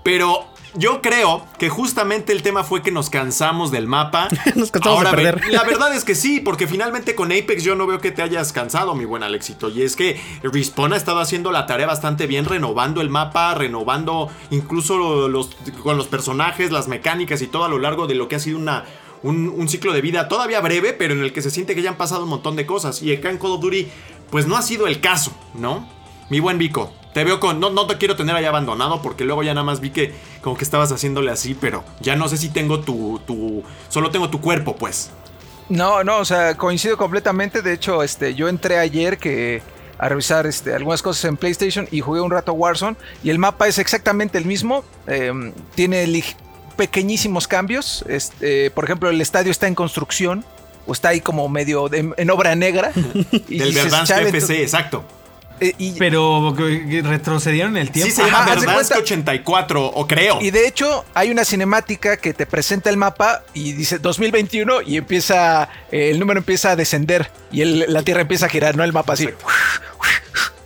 [0.04, 4.28] Pero yo creo que justamente el tema fue que nos cansamos del mapa.
[4.56, 5.36] Nos cansamos de Ahora, perder.
[5.42, 8.22] ve- La verdad es que sí, porque finalmente con Apex yo no veo que te
[8.22, 9.70] hayas cansado, mi buen Alexito.
[9.70, 14.30] Y es que Respawn ha estado haciendo la tarea bastante bien, renovando el mapa, renovando
[14.52, 15.50] incluso los,
[15.84, 18.58] con los personajes, las mecánicas y todo a lo largo de lo que ha sido
[18.60, 18.86] una,
[19.24, 21.90] un, un ciclo de vida todavía breve, pero en el que se siente que ya
[21.92, 23.02] han pasado un montón de cosas.
[23.02, 23.88] Y acá en Call of Duty,
[24.30, 25.88] pues no ha sido el caso, ¿no?
[26.30, 27.60] Mi buen Vico, te veo con.
[27.60, 30.56] No, no te quiero tener ahí abandonado porque luego ya nada más vi que como
[30.58, 33.20] que estabas haciéndole así, pero ya no sé si tengo tu.
[33.28, 35.10] tu solo tengo tu cuerpo, pues.
[35.68, 37.62] No, no, o sea, coincido completamente.
[37.62, 39.62] De hecho, este, yo entré ayer que
[39.98, 43.68] a revisar este, algunas cosas en PlayStation y jugué un rato Warzone y el mapa
[43.68, 44.86] es exactamente el mismo.
[45.08, 46.08] eh, tiene
[46.78, 48.06] pequeñísimos cambios.
[48.08, 50.46] Este, por ejemplo, el estadio está en construcción
[50.88, 52.92] o está ahí como medio de- en obra negra.
[53.50, 55.04] y Del Verdansk "Chale, FC, exacto.
[55.62, 56.56] Eh, y, Pero
[57.04, 58.10] retrocedieron el tiempo.
[58.10, 60.42] Sí se llama Ajá, haz de Verdansk cuenta- 84, o creo.
[60.42, 64.98] Y de hecho, hay una cinemática que te presenta el mapa y dice 2021 y
[64.98, 68.84] empieza, eh, el número empieza a descender y el- la Tierra empieza a girar, ¿no?
[68.84, 69.28] El mapa así.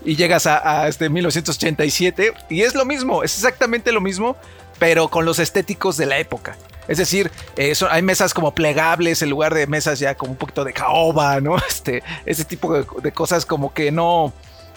[0.06, 4.36] Y llegas a, a, este 1987 y es lo mismo, es exactamente lo mismo,
[4.78, 6.58] pero con los estéticos de la época.
[6.90, 10.38] Es decir, eh, son- hay mesas como plegables en lugar de mesas ya como un
[10.38, 11.56] poquito de caoba, ¿no?
[11.70, 14.34] Este, ese tipo de, de cosas como que no...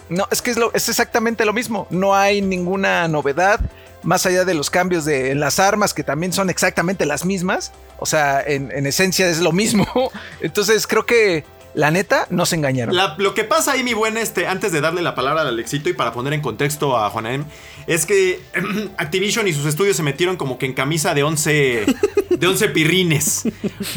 [0.09, 1.87] No, es que es, lo- es exactamente lo mismo.
[1.89, 3.59] No hay ninguna novedad
[4.03, 7.71] más allá de los cambios de en las armas que también son exactamente las mismas.
[7.99, 9.85] O sea, en, en esencia es lo mismo.
[10.41, 11.43] Entonces creo que
[11.77, 12.95] la neta no se engañaron.
[13.17, 15.93] Lo que pasa ahí, mi buen, este, antes de darle la palabra al Alexito y
[15.93, 17.45] para poner en contexto a Juanem,
[17.85, 18.41] es que
[18.97, 21.85] Activision y sus estudios se metieron como que en camisa de 11,
[22.31, 23.43] de 11 pirrines.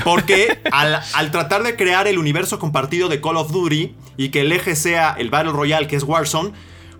[0.04, 4.42] Porque al, al tratar de crear el universo compartido de Call of Duty y que
[4.42, 6.52] el eje sea el Battle Royale, que es Warzone,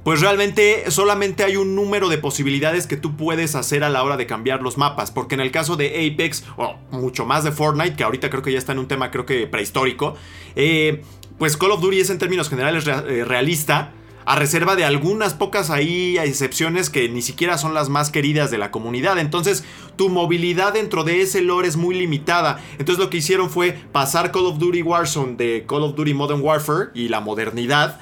[0.04, 4.16] pues realmente solamente hay un número de posibilidades que tú puedes hacer a la hora
[4.16, 5.10] de cambiar los mapas.
[5.10, 8.52] Porque en el caso de Apex, o mucho más de Fortnite, que ahorita creo que
[8.52, 10.16] ya está en un tema creo que prehistórico,
[10.56, 11.02] eh,
[11.38, 13.92] pues Call of Duty es en términos generales eh, realista.
[14.26, 18.58] A reserva de algunas pocas ahí excepciones que ni siquiera son las más queridas de
[18.58, 19.18] la comunidad.
[19.18, 19.64] Entonces,
[19.96, 22.62] tu movilidad dentro de ese lore es muy limitada.
[22.78, 26.42] Entonces, lo que hicieron fue pasar Call of Duty Warzone de Call of Duty Modern
[26.42, 27.98] Warfare y la modernidad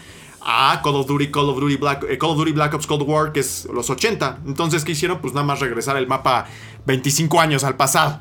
[0.51, 3.03] a Call of Duty, Call of Duty Black, eh, Call of Duty Black Ops Cold
[3.03, 4.39] War, que es los 80.
[4.47, 5.19] Entonces, ¿qué hicieron?
[5.21, 6.47] Pues nada más regresar el mapa
[6.87, 8.21] 25 años al pasado.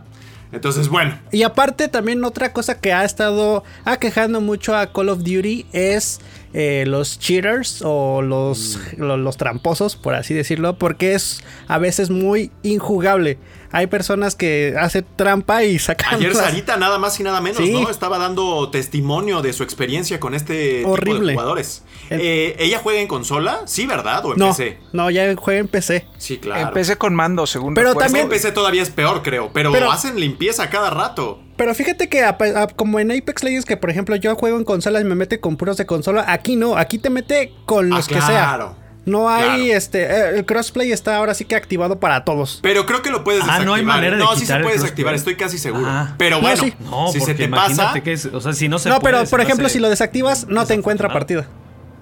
[0.52, 5.20] Entonces, bueno, Y aparte también otra cosa que ha estado aquejando mucho a Call of
[5.20, 6.20] Duty es
[6.60, 12.10] eh, los cheaters o los, lo- los, tramposos, por así decirlo, porque es a veces
[12.10, 13.38] muy injugable.
[13.72, 16.15] Hay personas que hacen trampa y sacan...
[16.15, 17.72] ayer las- Sarita nada más y nada menos, Sí.
[17.74, 17.89] ¿no?
[17.91, 21.28] Estaba dando testimonio de su experiencia con este tipo Horrible.
[21.28, 21.84] de jugadores.
[22.10, 23.62] El- Eh, ¿Ella juega en consola?
[23.65, 24.26] Sí, ¿verdad?
[24.26, 24.80] ¿O en No, PC?
[24.93, 26.08] no, ya juega en PC.
[26.17, 26.70] Sí, claro.
[26.70, 28.00] Empecé con mando, según Pero recuerdo.
[28.13, 29.52] Que en también- PC todavía es peor, creo.
[29.54, 31.43] Pero, Pero- hacen limpieza cada rato.
[31.58, 34.63] Pero fíjate que a- a- como en Apex Legends, que por ejemplo yo juego en
[34.63, 37.98] consolas y me mete con puros de consola, aquí no, aquí te mete con Ah,
[37.98, 38.28] los que claro.
[38.28, 38.84] sea.
[39.06, 39.78] No hay Claro.
[39.78, 42.60] este, eh, el crossplay está ahora sí que activado para todos.
[42.62, 43.65] Pero creo que lo puedes Ah, desactivar.
[43.67, 45.86] no hay manera de No, sí se puede desactivar, estoy casi seguro.
[45.88, 46.13] Ah.
[46.17, 46.74] Pero No, bueno, sí.
[46.82, 47.93] No, si se te pasa.
[48.04, 49.89] que es, o sea, si no se no, puede, pero se por ejemplo, si lo
[49.89, 51.48] desactivas, no te encuentra partida.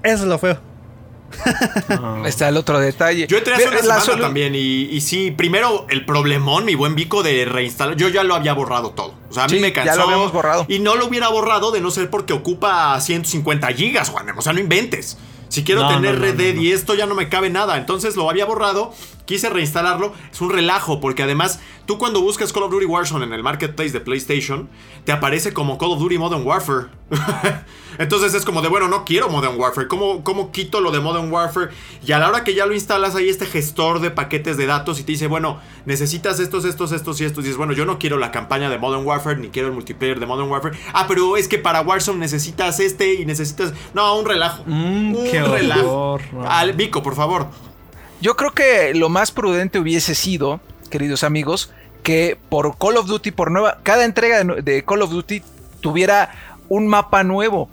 [0.03, 0.59] Eso es lo feo.
[2.25, 3.27] Está el otro detalle.
[3.27, 6.75] Yo entré hace una la semana solu- también y, y sí, primero el problemón, mi
[6.75, 7.95] buen bico de reinstalar.
[7.97, 9.13] Yo ya lo había borrado todo.
[9.29, 9.97] O sea, a mí Sí, me ya cansó.
[9.97, 10.65] lo habíamos borrado.
[10.69, 14.27] Y no lo hubiera borrado de no ser porque ocupa 150 gigas, Juan.
[14.38, 15.17] O sea, no inventes.
[15.49, 16.61] Si quiero No, tener no, no, Red no, Dead no.
[16.61, 17.77] y esto ya no me cabe nada.
[17.77, 18.93] Entonces lo había borrado,
[19.25, 20.13] quise reinstalarlo.
[20.31, 23.91] Es un relajo, porque además, tú cuando buscas Call of Duty Warzone en el marketplace
[23.91, 24.69] de PlayStation,
[25.03, 26.88] te aparece como Call of Duty Modern Warfare.
[27.97, 29.88] Entonces es como de, bueno, no quiero Modern Warfare.
[29.88, 31.69] ¿Cómo, ¿Cómo quito lo de Modern Warfare?
[32.05, 34.99] Y a la hora que ya lo instalas, hay este gestor de paquetes de datos
[34.99, 37.43] y te dice, bueno, necesitas estos, estos, estos y estos.
[37.43, 40.19] Y dices, bueno, yo no quiero la campaña de Modern Warfare, ni quiero el multiplayer
[40.19, 40.77] de Modern Warfare.
[40.93, 43.73] Ah, pero es que para Warzone necesitas este y necesitas.
[43.93, 44.63] No, un relajo.
[44.65, 46.49] Mm, un qué horror, no.
[46.49, 47.47] Al Vico, por favor.
[48.25, 50.59] Yo creo que lo más prudente hubiese sido,
[50.89, 51.69] queridos amigos,
[52.01, 55.43] que por Call of Duty, por nueva, cada entrega de, Call of Duty
[55.79, 56.31] tuviera
[56.67, 57.69] un mapa nuevo.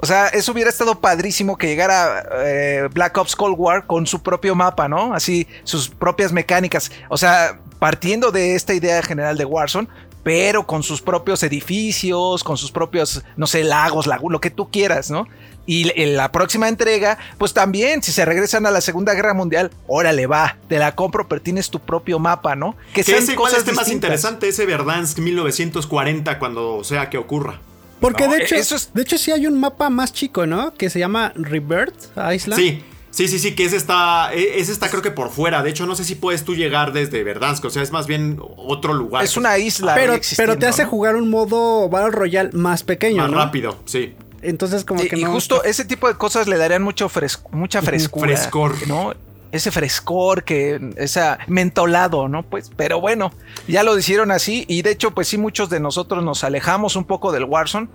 [0.00, 4.22] O sea, eso hubiera estado padrísimo que llegara eh, Black Ops Cold War con su
[4.22, 5.14] propio mapa, ¿no?
[5.14, 6.92] Así, sus propias mecánicas.
[7.08, 9.88] O sea, partiendo de esta idea general de Warzone,
[10.22, 14.70] pero con sus propios edificios, con sus propios, no sé, lagos, lagunas, lo que tú
[14.70, 15.26] quieras, ¿no?
[15.66, 19.70] Y en la próxima entrega, pues también, si se regresan a la Segunda Guerra Mundial,
[19.86, 22.76] órale, va, te la compro, pero tienes tu propio mapa, ¿no?
[22.92, 27.60] Que sean ese igual esté más interesante, ese Verdansk 1940, cuando sea que ocurra.
[28.00, 30.74] Porque No, de hecho, eso es- de hecho sí hay un mapa más chico, ¿no?
[30.74, 32.60] Que se llama Rebirth Island.
[32.60, 35.62] Sí, sí, sí, sí, que ese está, ese está creo que por fuera.
[35.62, 38.38] De hecho, no sé si puedes tú llegar desde Verdansk, o sea, es más bien
[38.58, 39.24] otro lugar.
[39.24, 39.94] Es una isla.
[39.94, 40.90] Pero, pero te hace ¿no?
[40.90, 43.38] jugar un modo Battle Royale más pequeño, más ¿no?
[43.38, 44.14] rápido, sí.
[44.44, 45.32] Entonces como Sí, que y no.
[45.32, 48.26] justo ese tipo de cosas le darían mucho fres- mucha frescura.
[48.28, 48.74] Frescor.
[48.86, 49.14] ¿no?
[49.52, 52.42] Ese frescor que esa mentolado, ¿no?
[52.42, 53.32] Pues, pero bueno,
[53.68, 57.04] ya lo hicieron así y de hecho, pues sí, muchos de nosotros nos alejamos un
[57.04, 57.86] poco del Warzone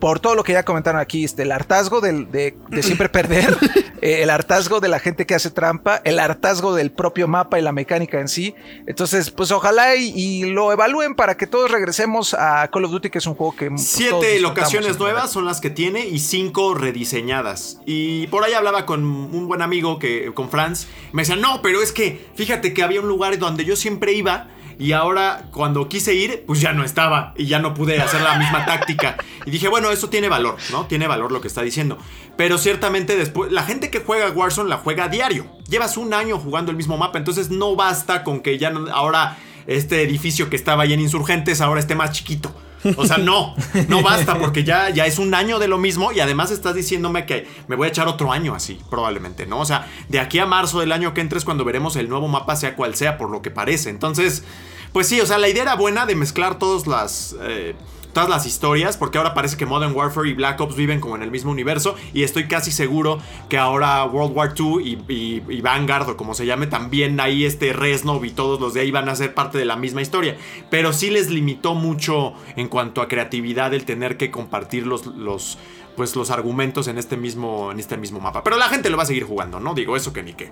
[0.00, 3.56] por todo lo que ya comentaron aquí, este, el hartazgo del- de, de siempre perder,
[4.02, 7.62] eh, el hartazgo de la gente que hace trampa, el hartazgo del propio mapa y
[7.62, 8.54] la mecánica en sí.
[8.86, 13.10] Entonces, pues ojalá y, y lo evalúen para que todos regresemos a Call of Duty,
[13.10, 16.18] que es un juego que pues, todos Siete locaciones nuevas son las que tiene y
[16.18, 17.78] cinco rediseñadas.
[17.86, 20.86] Y por ahí hablaba con un buen amigo que con Franz.
[21.12, 24.48] Me decía, no, pero es que fíjate que había un lugar donde yo siempre iba.
[24.80, 28.36] Y ahora cuando quise ir, pues ya no estaba y ya no pude hacer la
[28.38, 29.16] misma táctica.
[29.46, 30.86] Y dije, bueno, eso tiene valor, ¿no?
[30.86, 31.96] Tiene valor lo que está diciendo.
[32.36, 35.46] Pero ciertamente después, la gente que juega Warzone la juega a diario.
[35.68, 39.38] Llevas un año jugando el mismo mapa, entonces no basta con que ya no- ahora
[39.66, 42.54] este edificio que estaba ahí en Insurgentes ahora esté más chiquito.
[42.96, 43.54] O sea, no,
[43.88, 47.26] no basta porque ya, ya es un año de lo mismo y además estás diciéndome
[47.26, 49.60] que me voy a echar otro año así, probablemente, ¿no?
[49.60, 52.56] O sea, de aquí a marzo del año que entres cuando veremos el nuevo mapa
[52.56, 53.90] sea cual sea, por lo que parece.
[53.90, 54.44] Entonces,
[54.92, 57.36] pues sí, o sea, la idea era buena de mezclar todas las...
[57.42, 57.74] eh,
[58.12, 61.22] Todas las historias, porque ahora parece que Modern Warfare y Black Ops viven como en
[61.22, 61.94] el mismo universo.
[62.12, 66.66] Y estoy casi seguro que ahora World War II y, Vanguard, o como se llame,
[66.66, 69.76] también ahí este Reznov y todos los de ahí van a ser parte de la
[69.76, 70.36] misma historia.
[70.70, 75.58] Pero sí les limitó mucho en cuanto a creatividad el tener que compartir los, los,
[75.96, 78.42] pues, los argumentos en este, mismo, en este mismo mapa.
[78.42, 79.74] Pero la gente lo va a seguir jugando, ¿no?
[79.74, 80.50] Digo, eso que ni qué.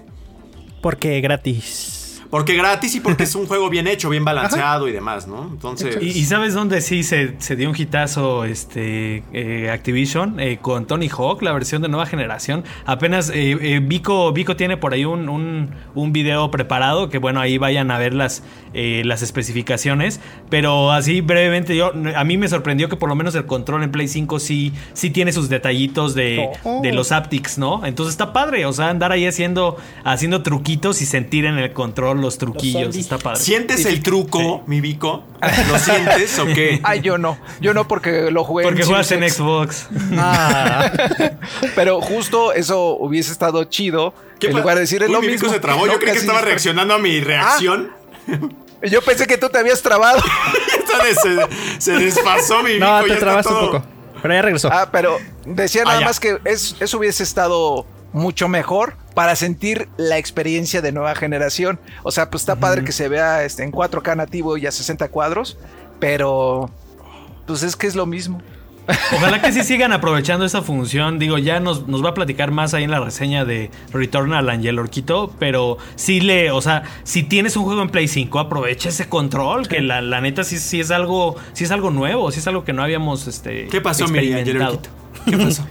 [0.81, 2.08] Porque gratis.
[2.31, 5.49] Porque gratis y porque es un juego bien hecho, bien balanceado y demás, ¿no?
[5.51, 5.99] Entonces...
[6.01, 10.87] Y, y sabes dónde sí se, se dio un hitazo este, eh, Activision Eh, con
[10.87, 12.65] Tony Hawk, la versión de nueva generación.
[12.87, 17.41] Apenas eh, eh, Vico, Vico tiene por ahí un, un, un video preparado que bueno,
[17.41, 18.43] ahí vayan a ver las,
[18.75, 20.21] eh, las especificaciones.
[20.51, 23.91] Pero así brevemente, yo a mí me sorprendió que por lo menos el control en
[23.91, 26.81] Play 5 sí, sí tiene sus detallitos de, Oh.
[26.83, 27.85] de los haptics, ¿no?
[27.87, 32.18] Entonces está padre, o sea, andar ahí haciendo, haciendo truquitos y sentir en el control
[32.21, 32.83] los truquillos.
[32.83, 32.97] zombies.
[33.05, 33.41] está padre.
[33.41, 35.25] ¿Sientes el truco, mi Vico?
[35.71, 36.81] ¿Lo sientes o qué?
[36.85, 39.37] Ay, yo no, yo no porque lo jugué Porque juegas en Series X.
[39.39, 39.89] Xbox.
[40.17, 40.91] Ah,
[41.75, 44.15] Pero justo eso hubiese estado chido.
[44.39, 45.53] ¿Qué en lugar de decir es Uy, lo mi Vico mismo.
[45.55, 45.87] se trabó.
[45.87, 47.91] No, Yo creí que estaba reaccionando a mi reacción.
[48.83, 50.21] Yo pensé que tú te habías trabado.
[51.23, 52.85] Se, se desfasó mi Vico.
[52.87, 53.83] no, ya te trabaste un poco.
[54.23, 54.69] Pero ya regresó.
[54.73, 57.87] Ah, pero decía Ah, nada más que es- eso hubiese estado
[58.19, 61.81] mucho mejor para sentir la experiencia de nueva generación.
[62.03, 65.09] O sea, pues está padre que se vea este, en 4K nativo y a 60
[65.09, 65.59] cuadros,
[65.99, 66.71] pero
[67.47, 68.41] pues es que es lo mismo.
[69.15, 71.19] Ojalá que sí sigan aprovechando esa función.
[71.19, 74.79] Digo, ya nos, nos va a platicar más ahí en la reseña de Returnal Angel
[74.79, 75.35] Orquito.
[75.39, 79.69] Pero sí le, o sea, si tienes un juego en Play 5, aprovecha ese control.
[79.69, 82.65] Que la, la neta sí, sí es algo, sí es algo nuevo, sí es algo
[82.65, 84.63] que no habíamos este, ¿Qué pasó, mi Angel.
[84.63, 84.89] Orquito?
[85.31, 85.67] ¿Qué pasó?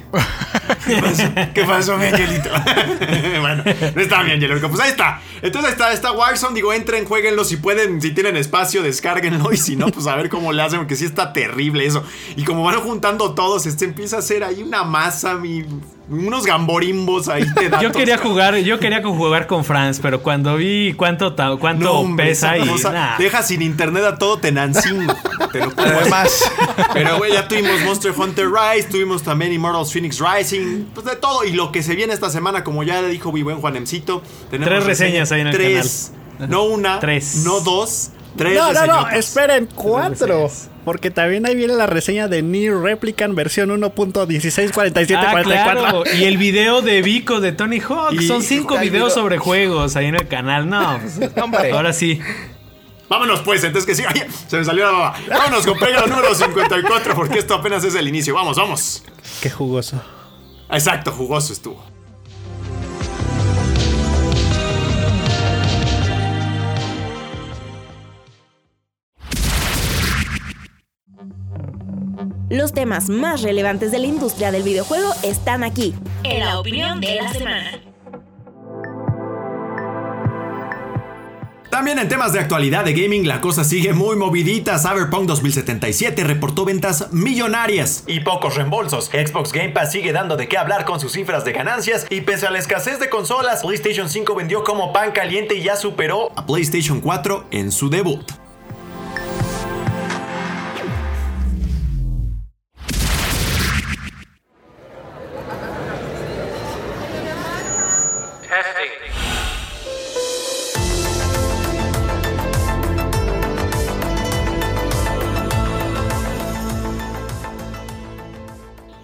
[0.86, 1.24] ¿Qué pasó?
[1.54, 2.50] ¿Qué pasó, mi angelito?
[3.41, 3.63] bueno,
[3.96, 4.70] no está mi Angel Orquito.
[4.70, 5.22] Pues ahí está.
[5.41, 6.56] Entonces ahí está, está Warzone.
[6.56, 7.43] Digo, entren, jueguenlo.
[7.43, 9.52] Si pueden, si tienen espacio, descárguenlo.
[9.52, 12.04] Y si no, pues a ver cómo le hacen, porque sí está terrible eso.
[12.36, 15.65] Y como van juntando todos, este empieza a ser ahí una masa, mi.
[16.10, 17.82] Unos gamborimbos ahí de datos.
[17.82, 22.28] Yo quería jugar, yo quería jugar con Franz, pero cuando vi cuánto cuánto No, hombre,
[22.28, 23.17] pesa esa y cosa nah.
[23.17, 25.13] deja sin internet a todo Tenancingo.
[25.52, 25.72] Te lo.
[25.78, 26.30] Además,
[26.93, 31.43] Pero, güey, ya tuvimos Monster Hunter Rise, tuvimos también Immortals Phoenix Rising, pues de todo.
[31.43, 34.74] Y lo que se viene esta semana, como ya le dijo mi buen Juanemcito, tenemos
[34.74, 37.44] Tres reseñas ahí en el tres, No una, Tres.
[37.46, 40.50] no dos, tres No, no, no, esperen, cuatro.
[40.88, 45.17] Porque también ahí viene la reseña de Nier Replicant versión 1.164744.
[45.17, 46.04] Ah, claro.
[46.17, 48.13] Y el video de Vico de Tony Hawk.
[48.13, 50.69] Y- Son cinco videos video- sobre juegos ahí en el canal.
[50.69, 51.71] No, pues, Hombre.
[51.73, 52.21] ahora sí.
[53.10, 54.04] Vámonos pues, entonces que sí.
[54.08, 55.15] Ay, se me salió la baba.
[55.27, 58.33] Vámonos con Pega número 54 porque esto apenas es el inicio.
[58.35, 59.04] Vamos, vamos.
[59.42, 60.02] Qué jugoso.
[60.71, 61.83] Exacto, jugoso estuvo.
[72.50, 75.93] Los temas más relevantes de la industria del videojuego están aquí.
[76.23, 77.81] En la opinión de la semana.
[81.69, 84.79] También en temas de actualidad de gaming, la cosa sigue muy movidita.
[84.79, 89.08] Cyberpunk 2077 reportó ventas millonarias y pocos reembolsos.
[89.08, 92.48] Xbox Game Pass sigue dando de qué hablar con sus cifras de ganancias y pese
[92.48, 96.45] a la escasez de consolas, PlayStation 5 vendió como pan caliente y ya superó a
[96.45, 98.46] PlayStation 4 en su debut.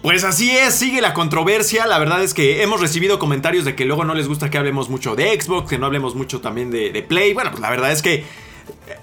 [0.04, 1.86] Pues así es, sigue la controversia.
[1.86, 4.90] La verdad es que hemos recibido comentarios de que luego no les gusta que hablemos
[4.90, 7.32] mucho de Xbox, que no hablemos mucho también de, Play.
[7.32, 8.22] Bueno, pues la verdad es que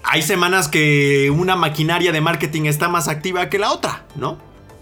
[0.03, 4.37] hay semanas que una maquinaria de marketing está más activa que la otra, ¿no?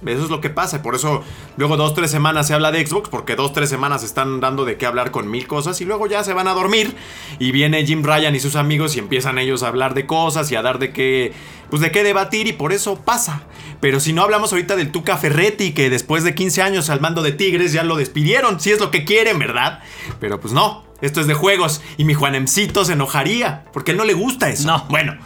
[0.05, 0.81] Eso es lo que pasa.
[0.81, 1.23] Por eso
[1.57, 4.77] luego dos, tres semanas se habla de Xbox, porque dos, tres semanas están dando de
[4.77, 6.95] qué hablar con mil cosas y luego ya se van a dormir.
[7.37, 10.55] Y viene Jim Ryan y sus amigos y empiezan ellos a hablar de cosas y
[10.55, 11.33] a dar de qué,
[11.69, 13.43] pues de qué debatir y por eso pasa.
[13.81, 17.21] Pero si no hablamos ahorita del Tuca Ferretti, que después de 15 años al mando
[17.21, 19.79] de Tigres ya lo despidieron, si es lo que quieren, ¿verdad?
[20.19, 23.97] Pero pues no, esto es de juegos y mi Juanemcito se enojaría, porque a él
[23.97, 24.67] no le gusta eso.
[24.67, 24.85] No.
[24.89, 25.17] Bueno.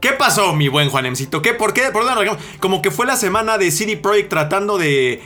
[0.00, 1.42] ¿Qué pasó, mi buen Juanemcito?
[1.42, 1.54] ¿Qué?
[1.54, 1.90] ¿Por qué?
[1.92, 2.30] ¿Por dónde?
[2.60, 5.22] Como que fue la semana de CD Projekt tratando de.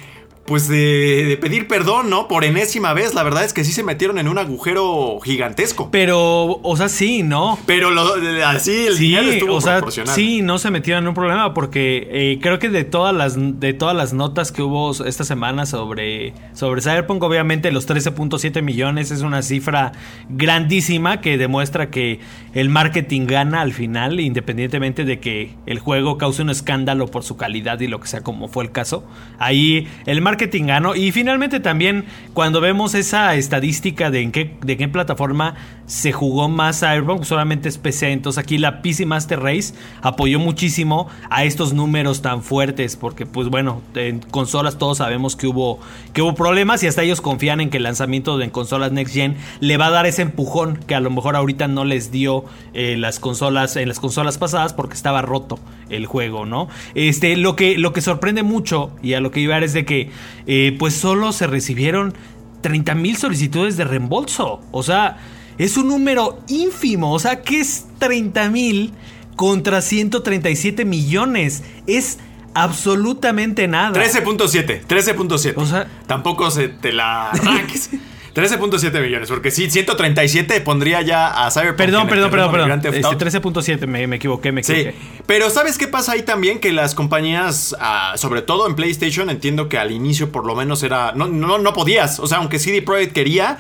[0.51, 2.27] Pues de, de pedir perdón, ¿no?
[2.27, 3.15] Por enésima vez.
[3.15, 5.91] La verdad es que sí se metieron en un agujero gigantesco.
[5.93, 7.57] Pero, o sea, sí, ¿no?
[7.67, 10.13] Pero lo, así el dinero estuvo o sea, proporcional.
[10.13, 13.75] sí, no se metieron en un problema porque eh, creo que de todas las de
[13.75, 19.21] todas las notas que hubo esta semana sobre sobre Cyberpunk, obviamente los 13.7 millones es
[19.21, 19.93] una cifra
[20.31, 22.19] grandísima que demuestra que
[22.55, 27.37] el marketing gana al final, independientemente de que el juego cause un escándalo por su
[27.37, 29.05] calidad y lo que sea, como fue el caso.
[29.39, 34.77] Ahí el marketing ganó y finalmente también cuando vemos esa estadística de en qué de
[34.77, 35.57] qué plataforma
[35.91, 38.13] se jugó más Cyberpunk, solamente es PC.
[38.13, 42.97] Entonces aquí la PC Master Race apoyó muchísimo a estos números tan fuertes.
[42.97, 45.81] Porque, pues bueno, en consolas todos sabemos que hubo,
[46.13, 49.37] que hubo problemas y hasta ellos confían en que el lanzamiento de consolas Next Gen
[49.59, 52.97] le va a dar ese empujón que a lo mejor ahorita no les dio eh,
[52.97, 56.69] las consolas, en las consolas pasadas porque estaba roto el juego, ¿no?
[56.95, 59.73] Este, lo que, lo que sorprende mucho, y a lo que iba a ver es
[59.73, 60.11] de que,
[60.47, 62.15] eh, pues solo se recibieron
[62.63, 64.61] 30 mil solicitudes de reembolso.
[64.71, 65.19] O sea,
[65.59, 67.13] es un número ínfimo.
[67.13, 68.93] O sea, ¿qué es 30 mil
[69.37, 71.63] contra 137 millones?
[71.87, 72.19] Es
[72.55, 74.01] absolutamente nada.
[74.03, 75.55] 13.7, 13.7.
[75.57, 77.91] O sea- tampoco se te la arranques.
[78.35, 81.77] 13.7 millones, porque sí, 137 pondría ya a Cyberpunk.
[81.77, 82.81] Perdón, perdón, perdón, perdón.
[82.95, 83.19] Este, Auto.
[83.27, 84.97] 13.7, me, me equivoqué, me Sí, equivoqué.
[85.27, 86.61] pero ¿sabes qué pasa ahí también?
[86.61, 90.83] Que las compañías, ah, sobre todo en PlayStation, entiendo que al inicio por lo menos
[90.83, 91.13] era...
[91.13, 93.59] No, no, no podías, o sea, aunque CD Projekt quería,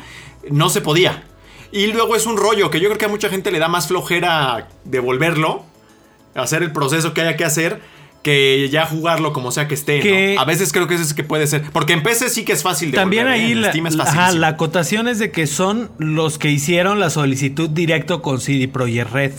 [0.50, 1.24] no se podía.
[1.72, 3.88] Y luego es un rollo que yo creo que a mucha gente le da más
[3.88, 5.64] flojera devolverlo,
[6.34, 7.80] hacer el proceso que haya que hacer,
[8.22, 10.36] que ya jugarlo como sea que esté.
[10.38, 11.62] A veces creo que eso es que puede ser.
[11.72, 14.48] Porque en PC sí que es fácil de También ahí la, es la- ajá, la
[14.48, 19.32] acotación es de que son los que hicieron la solicitud directo con CD Projekt Red.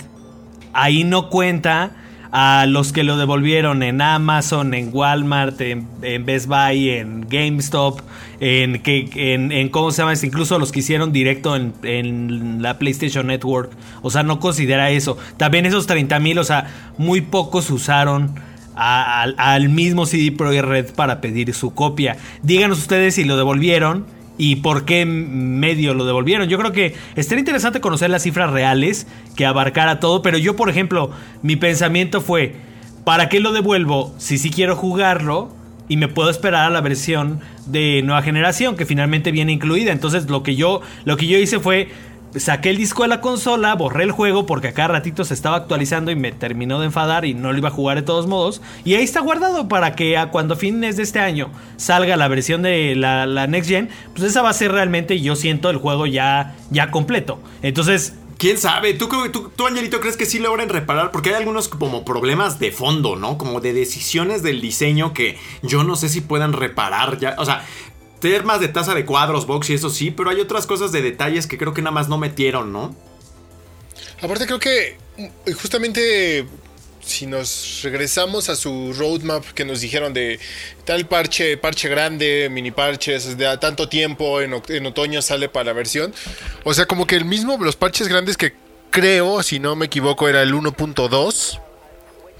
[0.74, 1.92] Ahí no cuenta
[2.34, 8.00] a los que lo devolvieron en Amazon, en Walmart, en, en Best Buy, en GameStop,
[8.40, 12.62] en, que, en, en cómo se llama, Es incluso los que hicieron directo en, en
[12.62, 13.72] la PlayStation Network.
[14.02, 15.18] O sea, no considera eso.
[15.36, 18.34] También esos 30 mil, o sea, muy pocos usaron
[18.76, 22.18] al mismo CD Projekt Red para pedir su copia.
[22.44, 24.06] Díganos ustedes si lo devolvieron
[24.38, 26.50] y por qué medio lo devolvieron.
[26.50, 30.70] Yo creo que estaría interesante conocer las cifras reales que abarcara todo, pero yo, por
[30.70, 31.12] ejemplo,
[31.42, 32.56] mi pensamiento fue,
[33.04, 35.54] ¿para qué lo devuelvo si sí quiero jugarlo?
[35.92, 39.92] y me puedo esperar a la versión de nueva generación que finalmente viene incluida.
[39.92, 41.90] Entonces lo que yo, lo que yo hice fue
[42.36, 46.12] saqué el disco de la consola, borré el juego porque acá ratito se estaba actualizando
[46.12, 48.62] y me terminó de enfadar y no lo iba a jugar de todos modos.
[48.86, 52.62] Y ahí está guardado para que a cuando fines de este año salga la versión
[52.62, 56.06] de la, la Next Gen, pues esa va a ser realmente, yo siento, el juego
[56.06, 57.40] ya, ya completo.
[57.62, 58.96] Entonces, ¿Quién sabe?
[58.96, 61.12] ¿Tú, tú, tú, Angelito, crees que sí logran reparar?
[61.12, 63.38] Porque hay algunos como problemas de fondo, ¿no?
[63.38, 67.36] Como de decisiones del diseño que yo no sé si puedan reparar ya.
[67.38, 67.64] O sea,
[68.22, 71.02] tener más de tasa de cuadros, box y eso sí, pero hay otras cosas de
[71.02, 72.96] detalles que creo que nada más no metieron, ¿no?
[74.22, 74.98] Aparte creo que
[75.62, 76.46] justamente
[77.04, 80.40] si nos regresamos a su roadmap que nos dijeron de
[80.86, 84.54] tal parche, parche grande, mini parches, de tanto tiempo, en,
[84.86, 86.14] otoño sale para la versión.
[86.64, 88.54] O sea, como que el mismo, los parches grandes que
[88.92, 91.60] creo, si no me equivoco, era el 1.2.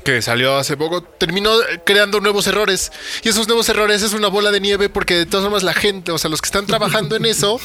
[0.04, 1.52] Que salió hace poco, terminó
[1.86, 2.92] creando nuevos errores.
[3.24, 6.12] Y esos nuevos errores es una bola de nieve porque de todas formas la gente,
[6.12, 7.60] o sea, los que están trabajando en eso,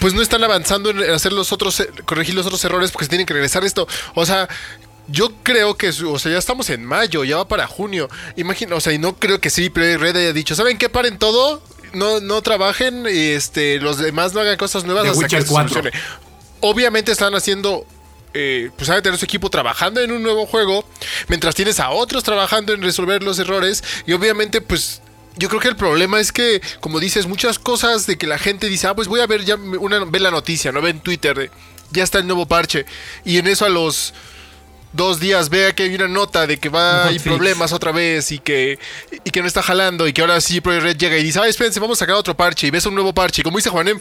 [0.00, 3.26] pues no están avanzando en hacer los otros, corregir los otros errores porque se tienen
[3.26, 3.88] que regresar esto.
[4.14, 4.48] O sea,
[5.08, 8.08] yo creo que, o sea, ya estamos en mayo, ya va para junio.
[8.36, 10.88] Imagina, o sea, y no creo que sí, pero Red haya dicho, ¿saben qué?
[10.88, 11.62] Paren todo,
[11.92, 15.46] no, no trabajen, y este, los demás no hagan cosas nuevas The hasta Witcher que
[15.46, 15.68] se 4.
[15.68, 15.98] solucione.
[16.60, 17.86] Obviamente están haciendo,
[18.38, 20.84] eh, pues saben tener su equipo trabajando en un nuevo juego,
[21.28, 25.00] mientras tienes a otros trabajando en resolver los errores, y obviamente, pues
[25.36, 28.68] yo creo que el problema es que, como dices, muchas cosas de que la gente
[28.68, 30.82] dice, ah, pues voy a ver ya una, ve la noticia, ¿no?
[30.82, 31.50] Ve en Twitter, de,
[31.92, 32.84] ya está el nuevo parche.
[33.24, 34.12] Y en eso a los
[34.92, 38.38] dos días vea que hay una nota de que va hay problemas otra vez y
[38.38, 38.78] que,
[39.24, 41.46] y que no está jalando y que ahora sí Project Red llega y dice, ah,
[41.46, 43.42] espérense, vamos a sacar otro parche y ves un nuevo parche.
[43.42, 43.98] Y como dice Juanem,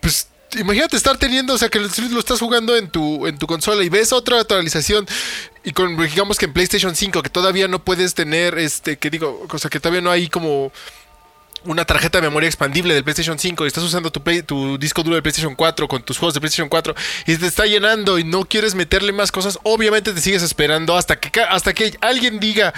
[0.00, 3.82] pues imagínate estar teniendo, o sea, que lo estás jugando en tu, en tu consola
[3.82, 5.06] y ves otra actualización
[5.64, 9.46] y con, digamos que en PlayStation 5 que todavía no puedes tener, este, que digo,
[9.48, 10.72] o sea, que todavía no hay como
[11.64, 15.14] una tarjeta de memoria expandible del PlayStation 5 y estás usando tu, tu, disco duro
[15.14, 16.94] del PlayStation 4 con tus juegos de PlayStation 4
[17.26, 21.18] y te está llenando y no quieres meterle más cosas, obviamente te sigues esperando hasta
[21.18, 22.74] que, hasta que alguien diga,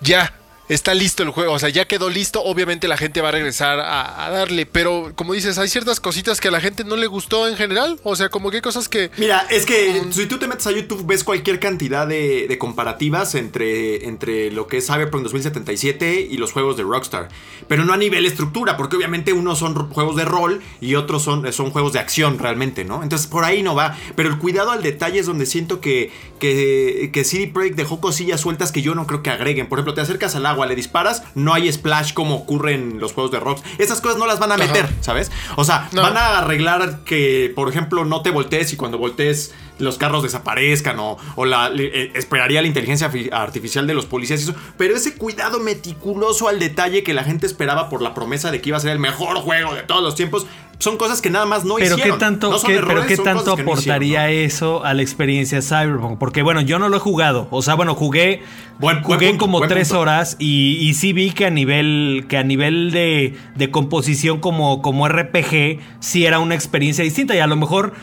[0.00, 0.32] ya,
[0.68, 3.78] está listo el juego, o sea, ya quedó listo, obviamente la gente va a regresar
[3.78, 7.06] a, a, darle, pero como dices, hay ciertas cositas que a la gente no le
[7.06, 9.10] gustó en general, o sea, como que hay cosas que...
[9.16, 12.58] Mira, es que um, si tú te metes a YouTube ves cualquier cantidad de, de,
[12.58, 17.28] comparativas entre, entre lo que es Cyberpunk 2077 y los juegos de Rockstar,
[17.68, 21.52] pero no a nivel estructura, porque obviamente unos son juegos de rol y otros son,
[21.52, 23.02] son juegos de acción realmente, ¿no?
[23.02, 26.10] Entonces por ahí no va, pero el cuidado al detalle es donde siento que,
[26.40, 29.94] que, que CD Projekt dejó cosillas sueltas que yo no creo que agreguen, por ejemplo,
[29.94, 33.40] te acercas al agua, le disparas, no hay splash como ocurre en los juegos de
[33.40, 33.62] Rocks.
[33.78, 34.94] Esas cosas no las van a meter, Ajá.
[35.00, 35.30] ¿sabes?
[35.56, 36.02] O sea, no.
[36.02, 40.98] van a arreglar que, por ejemplo, no te voltees y cuando voltees los carros desaparezcan
[40.98, 44.54] o, o la, eh, esperaría la inteligencia artificial de los policías y eso.
[44.78, 48.70] Pero ese cuidado meticuloso al detalle que la gente esperaba por la promesa de que
[48.70, 50.46] iba a ser el mejor juego de todos los tiempos,
[50.78, 52.18] son cosas que nada más no pero hicieron.
[52.18, 55.62] Qué tanto, no qué, errores, pero qué tanto aportaría no hicieron, eso a la experiencia
[55.62, 56.18] Cyberpunk?
[56.18, 57.48] Porque bueno, yo no lo he jugado.
[57.50, 58.42] O sea, bueno, jugué,
[58.78, 60.00] buen, jugué buen punto, como tres punto.
[60.00, 64.82] horas y, y, sí vi que a nivel, que a nivel de, de composición como,
[64.82, 67.34] como RPG, sí era una experiencia distinta.
[67.34, 67.94] Y a lo mejor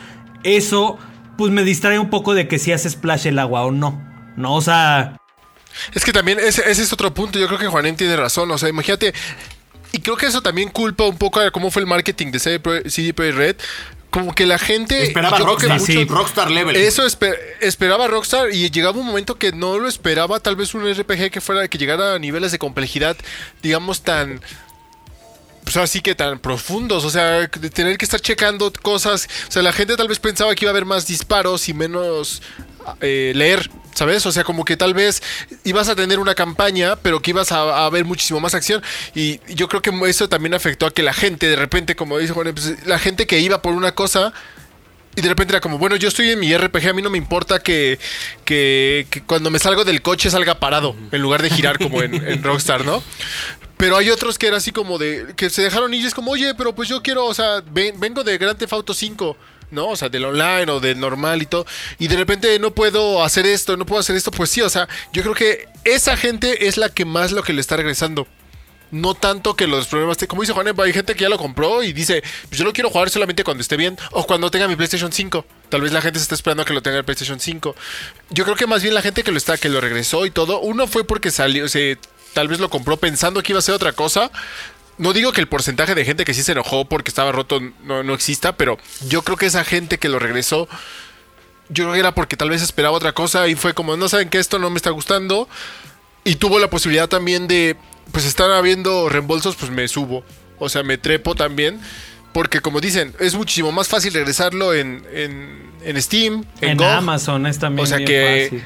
[0.42, 0.98] eso,
[1.38, 4.02] pues me distrae un poco de que si hace splash el agua o no.
[4.36, 5.16] No, o sea.
[5.92, 7.38] Es que también ese, ese es otro punto.
[7.38, 8.50] Yo creo que Juanem tiene razón.
[8.50, 9.12] O sea, imagínate,
[9.94, 12.58] y creo que eso también culpa un poco a cómo fue el marketing de CD
[13.14, 13.56] Projekt Red.
[14.10, 16.74] Como que la gente esperaba Rockstar, mucho, sí, Rockstar level.
[16.74, 20.82] Eso esper, esperaba Rockstar y llegaba un momento que no lo esperaba, tal vez un
[20.92, 23.16] RPG que fuera que llegara a niveles de complejidad,
[23.62, 24.40] digamos tan
[25.62, 29.62] pues así que tan profundos, o sea, de tener que estar checando cosas, o sea,
[29.62, 32.42] la gente tal vez pensaba que iba a haber más disparos y menos
[33.00, 34.24] eh, leer, ¿sabes?
[34.26, 35.22] O sea, como que tal vez
[35.64, 38.82] ibas a tener una campaña, pero que ibas a, a, ver muchísimo más acción.
[39.14, 42.32] Y yo creo que eso también afectó a que la gente, de repente, como dice
[42.32, 44.32] Juan, pues, la gente que iba por una cosa.
[45.16, 47.18] Y de repente era como, bueno, yo estoy en mi RPG, a mí no me
[47.18, 47.98] importa que,
[49.26, 53.00] cuando me salgo del coche salga parado, en lugar de girar como en, Rockstar, ¿no?
[53.76, 56.54] Pero hay otros que era así como de, que se dejaron y es como, oye,
[56.54, 59.36] pero pues yo quiero, o sea, ven, vengo de Grand Theft Auto 5.
[59.70, 59.88] ¿No?
[59.88, 61.66] O sea, del online o del normal y todo.
[61.98, 64.30] Y de repente no puedo hacer esto, no puedo hacer esto.
[64.30, 67.52] Pues sí, o sea, yo creo que esa gente es la que más lo que
[67.52, 68.26] le está regresando.
[68.90, 71.92] No tanto que los problemas, como dice Juan, hay gente que ya lo compró y
[71.92, 75.12] dice, pues yo lo quiero jugar solamente cuando esté bien o cuando tenga mi PlayStation
[75.12, 75.44] 5.
[75.68, 77.74] Tal vez la gente se está esperando a que lo tenga el PlayStation 5.
[78.30, 80.60] Yo creo que más bien la gente que lo está, que lo regresó y todo,
[80.60, 81.98] uno fue porque salió, se,
[82.34, 84.30] tal vez lo compró pensando que iba a ser otra cosa,
[84.98, 88.02] no digo que el porcentaje de gente que sí se enojó porque estaba roto no,
[88.02, 88.78] no, exista, pero
[89.08, 90.68] yo creo que esa gente que lo regresó,
[91.68, 94.28] yo creo que era porque tal vez esperaba otra cosa y fue como, no saben
[94.28, 95.48] que esto no me está gustando.
[96.24, 97.76] Y tuvo la posibilidad también de
[98.12, 100.24] pues están habiendo reembolsos, pues me subo.
[100.58, 101.80] O sea, me trepo también.
[102.32, 106.82] Porque como dicen, es muchísimo más fácil regresarlo en, en, en Steam, en, En.
[106.82, 108.64] Amazon es también O sea bien que- fácil.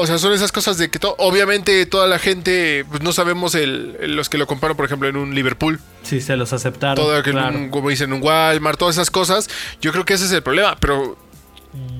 [0.00, 3.54] O sea, son esas cosas de que to- obviamente toda la gente, pues no sabemos
[3.54, 6.96] el, los que lo compraron, por ejemplo, en un Liverpool, Sí, se los aceptaron.
[6.96, 7.56] todo que en claro.
[7.58, 9.48] un- como dicen, un Walmart, todas esas cosas.
[9.80, 10.76] Yo creo que ese es el problema.
[10.80, 11.16] Pero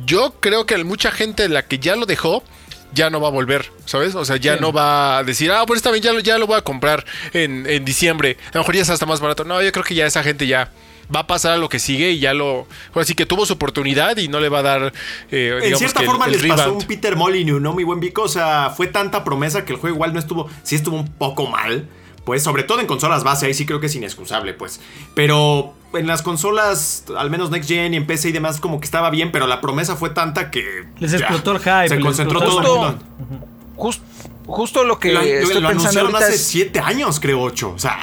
[0.06, 2.42] yo creo que mucha gente la que ya lo dejó,
[2.92, 4.14] ya no va a volver, ¿sabes?
[4.16, 6.56] O sea, ya no va a decir, ah, pues bien, ya lo, ya lo voy
[6.58, 8.36] a comprar en, en diciembre.
[8.48, 9.44] A lo mejor ya está hasta más barato.
[9.44, 10.72] No, yo creo que ya esa gente ya
[11.14, 12.66] va a pasar a lo que sigue y ya lo.
[12.94, 14.92] Así que tuvo su oportunidad y no le va a dar.
[15.30, 16.82] eh, En cierta que forma el les pasó rebound.
[16.82, 17.74] un Peter Molyneux, ¿no?
[17.74, 18.22] Mi buen Vico.
[18.22, 20.48] O sea, fue tanta promesa que el juego igual no estuvo.
[20.62, 21.88] Sí estuvo un poco mal.
[22.24, 24.80] Pues sobre todo en consolas base, ahí sí creo que es inexcusable, pues.
[25.14, 28.84] Pero en las consolas, al menos Next Gen y en PC y demás, como que
[28.84, 30.84] estaba bien, pero la promesa fue tanta que.
[30.98, 33.46] Les ya, explotó el hype, Se concentró todo el Justo, mundo.
[33.76, 34.00] jus-
[34.46, 37.72] justo lo que Lo, estoy lo pensando anunciaron hace es, siete años, creo, ocho.
[37.74, 37.98] O sea.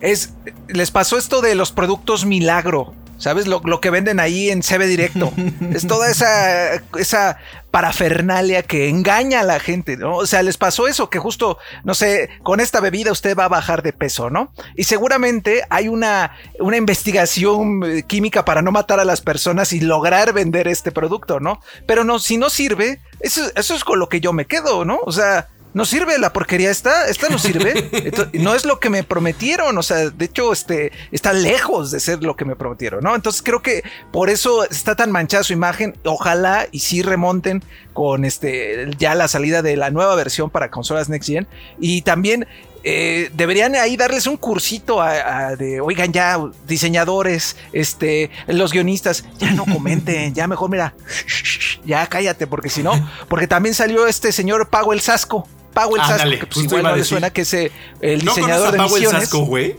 [0.00, 0.30] Es-
[0.68, 2.94] les pasó esto de los productos milagro.
[3.18, 3.48] ¿Sabes?
[3.48, 5.32] Lo, lo que venden ahí en CB Directo.
[5.74, 7.38] es toda esa, esa
[7.72, 10.14] parafernalia que engaña a la gente, ¿no?
[10.16, 13.48] O sea, les pasó eso, que justo, no sé, con esta bebida usted va a
[13.48, 14.52] bajar de peso, ¿no?
[14.76, 19.80] Y seguramente hay una, una investigación eh, química para no matar a las personas y
[19.80, 21.60] lograr vender este producto, ¿no?
[21.86, 25.00] Pero no, si no sirve, eso, eso es con lo que yo me quedo, ¿no?
[25.04, 25.48] O sea,
[25.78, 27.88] no sirve la porquería esta, esta no sirve.
[28.32, 32.24] No es lo que me prometieron, o sea, de hecho, este está lejos de ser
[32.24, 33.14] lo que me prometieron, ¿no?
[33.14, 35.96] Entonces creo que por eso está tan manchada su imagen.
[36.04, 37.62] Ojalá y sí remonten
[37.92, 41.46] con este ya la salida de la nueva versión para consolas Next Gen
[41.78, 42.48] y también
[42.82, 49.24] eh, deberían ahí darles un cursito a, a de, oigan ya, diseñadores, este, los guionistas,
[49.38, 50.94] ya no comenten, ya mejor mira,
[51.84, 52.92] ya cállate, porque si no,
[53.28, 55.46] porque también salió este señor Powell Sasco.
[55.74, 58.78] Powell Sasco, que pues igual no le suena que es eh, el ¿No diseñador de
[58.80, 59.10] a misiones.
[59.22, 59.76] Sasco, güey?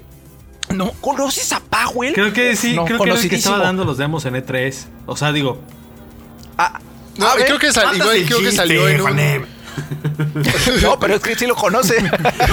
[0.70, 2.14] No, ¿conoces a Powell?
[2.14, 4.74] Creo que sí, No, creo que era el que estaba dando los demos en E3.
[5.08, 5.60] O sea, digo,
[6.58, 6.80] Ah,
[7.18, 9.46] No, ver, creo que, sal- igual creo que salió en un- Juanem.
[10.82, 12.02] no, pero es que sí lo conoce.
[12.02, 12.10] No,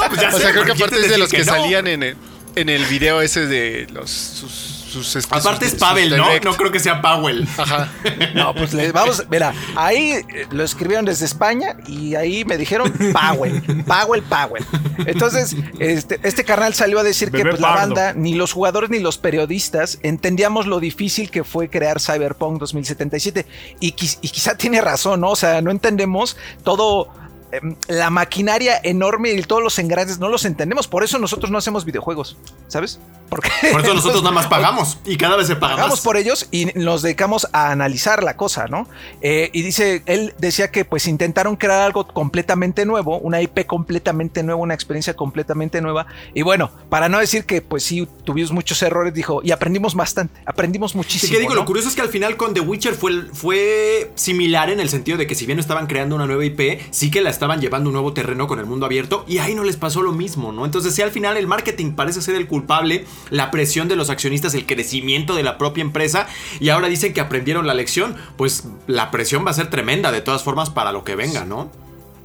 [0.09, 1.39] pues ya O sé, sea, creo que ¿por qué aparte te es de los que,
[1.39, 1.45] no?
[1.45, 2.17] salían en el,
[2.55, 6.27] en el video ese de los sus, sus este, Aparte sus- es Pavel, ¿no?
[6.45, 7.47] No creo que sea Powell.
[7.59, 7.89] Ajá.
[8.35, 12.93] No, pues le vamos, mira, ahí eh, lo escribieron desde España y ahí me dijeron
[13.13, 14.65] Powell, Powell, Powell.
[15.07, 18.99] Entonces, este, este carnal salió a decir que pues, la banda, ni los jugadores ni
[19.01, 23.47] los periodistas entendíamos lo difícil que fue crear Cyberpunk 2077.
[23.81, 25.31] Y, y quizá tiene razón, ¿no?
[25.31, 27.09] O sea, no entendemos todo.
[27.53, 30.89] em, La maquinaria enorme y todos los engranes no los entendemos.
[30.89, 32.37] Por eso nosotros no hacemos videojuegos,
[32.69, 32.99] ¿sabes?
[33.29, 34.99] Porque Por eso nosotros nada más pagamos.
[35.05, 36.05] Y cada vez se paga pagamos más.
[36.05, 38.89] por ellos y nos dedicamos a analizar la cosa, ¿no?
[39.21, 44.43] Eh, y dice, él decía que pues intentaron crear algo completamente nuevo, una IP completamente
[44.43, 46.07] nueva, una experiencia completamente nueva.
[46.35, 50.41] Y bueno, para no decir que pues sí tuvimos muchos errores, dijo, y aprendimos bastante,
[50.47, 51.33] aprendimos Sí, muchísimo.
[51.33, 51.61] que digo, ¿no?
[51.61, 55.19] lo curioso es que al final con The Witcher fue, fue similar en el sentido
[55.19, 57.89] de que si bien no estaban creando una nueva IP, sí que la estaban llevando
[57.89, 60.53] a un nuevo terreno con el mundo abierto y ahí no les pasó lo mismo,
[60.53, 60.65] ¿no?
[60.65, 64.55] Entonces, sí, al final el marketing parece ser el culpable, la presión de los accionistas,
[64.55, 66.27] el crecimiento de la propia empresa
[66.61, 70.21] y ahora dicen que aprendieron la lección, pues la presión va a ser tremenda de
[70.21, 71.71] todas formas para lo que venga, ¿no?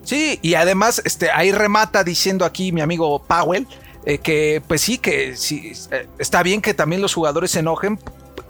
[0.04, 3.68] Sí, y además, este, ahí remata diciendo aquí mi amigo Powell,
[4.06, 8.00] eh, que pues sí, que sí, eh, está bien que también los jugadores se enojen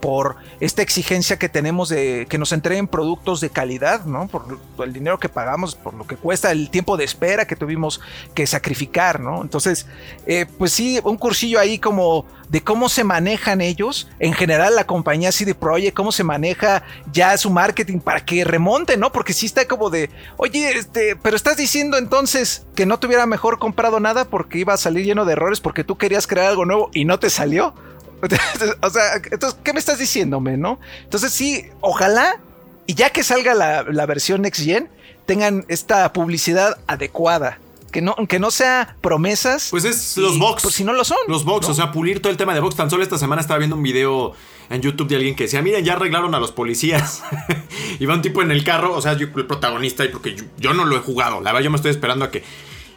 [0.01, 4.27] por esta exigencia que tenemos de que nos entreguen productos de calidad, ¿no?
[4.27, 8.01] Por el dinero que pagamos, por lo que cuesta el tiempo de espera que tuvimos
[8.33, 9.41] que sacrificar, ¿no?
[9.41, 9.85] Entonces,
[10.25, 14.85] eh, pues sí, un cursillo ahí como de cómo se manejan ellos, en general la
[14.85, 16.83] compañía CD Projekt, cómo se maneja
[17.13, 19.11] ya su marketing para que remonte, ¿no?
[19.11, 23.25] Porque sí está como de, oye, este, pero estás diciendo entonces que no te hubiera
[23.25, 26.65] mejor comprado nada porque iba a salir lleno de errores porque tú querías crear algo
[26.65, 27.73] nuevo y no te salió.
[28.81, 30.79] o sea, entonces, ¿qué me estás diciéndome, no?
[31.03, 32.39] Entonces sí, ojalá,
[32.85, 34.89] y ya que salga la, la versión Next Gen,
[35.25, 37.59] tengan esta publicidad adecuada.
[37.91, 39.67] Que no, que no sea promesas.
[39.69, 40.63] Pues es los box.
[40.63, 41.17] Pues si no lo son.
[41.27, 41.73] Los box, ¿no?
[41.73, 42.77] o sea, pulir todo el tema de box.
[42.77, 44.33] Tan solo esta semana estaba viendo un video
[44.69, 47.21] en YouTube de alguien que decía, miren, ya arreglaron a los policías.
[47.99, 50.45] y va un tipo en el carro, o sea, yo, el protagonista, y porque yo,
[50.57, 52.43] yo no lo he jugado, la verdad yo me estoy esperando a que...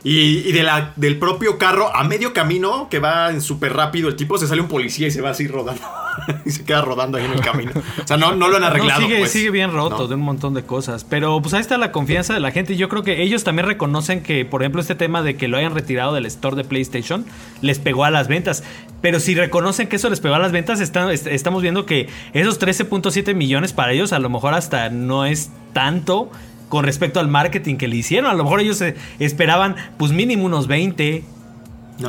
[0.05, 4.17] Y, y de la, del propio carro, a medio camino, que va súper rápido, el
[4.17, 5.81] tipo se sale un policía y se va así rodando.
[6.45, 7.73] y se queda rodando ahí en el camino.
[7.75, 9.01] O sea, no, no lo han arreglado.
[9.01, 9.31] No, sigue, pues.
[9.31, 10.07] sigue bien roto No.
[10.07, 11.05] de un montón de cosas.
[11.05, 12.77] Pero pues ahí está la confianza de la gente.
[12.77, 15.75] Yo creo que ellos también reconocen que, por ejemplo, este tema de que lo hayan
[15.75, 17.25] retirado del store de PlayStation
[17.63, 18.63] les pegó a las ventas.
[19.01, 23.35] Pero si reconocen que eso les pegó a las ventas, estamos viendo que esos 13.7
[23.35, 26.31] millones para ellos a lo mejor hasta no es tanto
[26.69, 28.31] con respecto al marketing que le hicieron.
[28.31, 31.25] A lo mejor ellos eh, esperaban pues mínimo unos 20.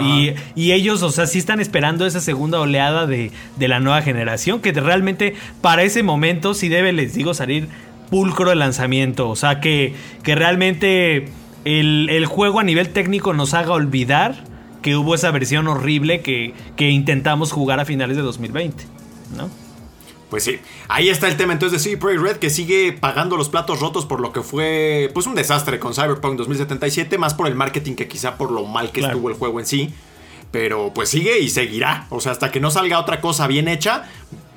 [0.02, 4.02] Y, y ellos, o sea, sí están esperando esa segunda oleada de, de la nueva
[4.02, 7.70] generación, que realmente para ese momento sí debe, les digo, salir
[8.10, 9.30] pulcro el lanzamiento.
[9.30, 9.94] O sea, que,
[10.24, 11.28] que realmente
[11.66, 14.36] el, el juego a nivel técnico nos haga olvidar
[14.82, 18.86] que hubo esa versión horrible que, que intentamos jugar a finales de 2020,
[19.36, 19.50] ¿no?
[20.30, 23.50] Pues sí, ahí está el tema entonces de CD Projekt Red que sigue pagando los
[23.50, 27.56] platos rotos por lo que fue pues un desastre con Cyberpunk 2077, más por el
[27.56, 29.14] marketing que quizá por lo mal que Claro.
[29.14, 29.94] estuvo el juego en sí.
[30.52, 32.08] Pero pues sigue y seguirá.
[32.10, 34.10] O sea, hasta que no salga otra cosa bien hecha,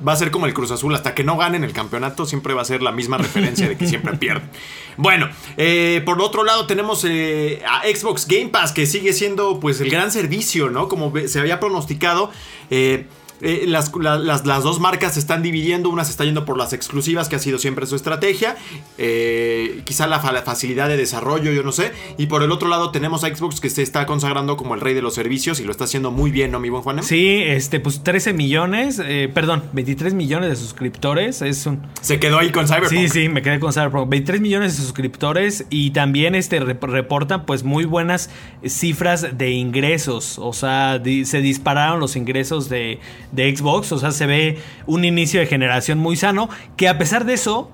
[0.06, 0.94] va a ser como el Cruz Azul.
[0.94, 3.86] Hasta que no ganen el campeonato, siempre va a ser la misma referencia de que
[3.88, 4.48] siempre pierden.
[4.96, 9.80] Bueno, eh, por otro lado tenemos eh, a Xbox Game Pass, que sigue siendo pues
[9.80, 10.88] el gran servicio, ¿no?
[10.88, 12.30] Como se había pronosticado.
[12.70, 13.06] eh,
[13.40, 16.56] eh, las, la- las- las dos marcas se están dividiendo, una se está yendo por
[16.58, 18.56] las exclusivas, que ha sido siempre su estrategia,
[18.96, 22.68] eh, quizá la, fa- la facilidad de desarrollo, yo no sé, y por el otro
[22.68, 25.64] lado tenemos a Xbox que se está consagrando como el rey de los servicios y
[25.64, 27.04] lo está haciendo muy bien, ¿no, mi buen Juanem?
[27.04, 31.42] Sí, este, pues 13 millones, eh, perdón, 23 millones de suscriptores.
[31.42, 31.82] Es un.
[32.00, 32.90] Se quedó ahí con Cyberpunk.
[32.90, 34.08] Sí, sí, me quedé con Cyberpunk.
[34.08, 38.30] 23 millones de suscriptores y también este rep- reportan pues muy buenas
[38.66, 40.38] cifras de ingresos.
[40.38, 42.98] O sea, di- se dispararon los ingresos de,
[43.32, 43.92] de Xbox.
[43.92, 46.48] O sea, se ve un inicio de generación muy sano.
[46.76, 47.70] Que a pesar de eso,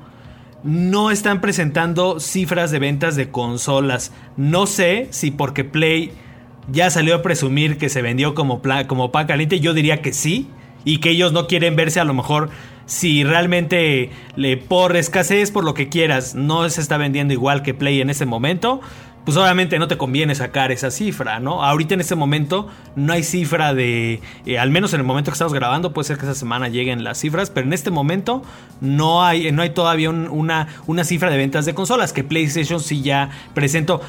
[0.62, 4.12] no están presentando cifras de ventas de consolas.
[4.36, 6.12] No sé si porque Play
[6.70, 9.60] ya salió a presumir que se vendió como, como pan caliente.
[9.60, 10.48] Yo diría que sí.
[10.86, 12.50] Y que ellos no quieren verse a lo mejor
[12.86, 17.74] si realmente le por escasez, por lo que quieras, no se está vendiendo igual que
[17.74, 18.80] Play en ese momento.
[19.24, 21.64] Pues obviamente no te conviene sacar esa cifra, ¿no?
[21.64, 25.34] Ahorita en este momento no hay cifra de, eh, al menos en el momento que
[25.34, 28.42] estamos grabando, puede ser que esa semana lleguen las cifras, pero en este momento
[28.82, 32.80] no hay, no hay todavía un- una, una cifra de ventas de consolas que PlayStation
[32.80, 34.02] sí ya presentó.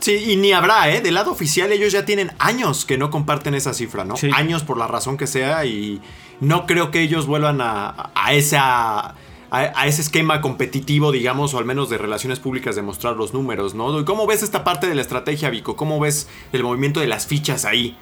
[0.00, 1.00] Sí, y ni habrá, ¿eh?
[1.00, 4.16] Del lado oficial ellos ya tienen años que no comparten esa cifra, ¿no?
[4.16, 4.30] Sí.
[4.34, 6.02] Años por la razón que sea y
[6.40, 9.14] no creo que ellos vuelvan a, a esa...
[9.50, 13.74] A, ese esquema competitivo, digamos, o al menos de relaciones públicas de mostrar los números,
[13.74, 13.98] ¿no?
[14.00, 15.76] ¿Y ¿Cómo ves esta parte de la estrategia, Vico?
[15.76, 17.96] ¿Cómo ves el movimiento de las fichas ahí?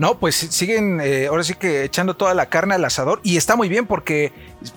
[0.00, 3.54] No, pues siguen eh, ahora sí que echando toda la carne al asador y está
[3.54, 4.32] muy bien porque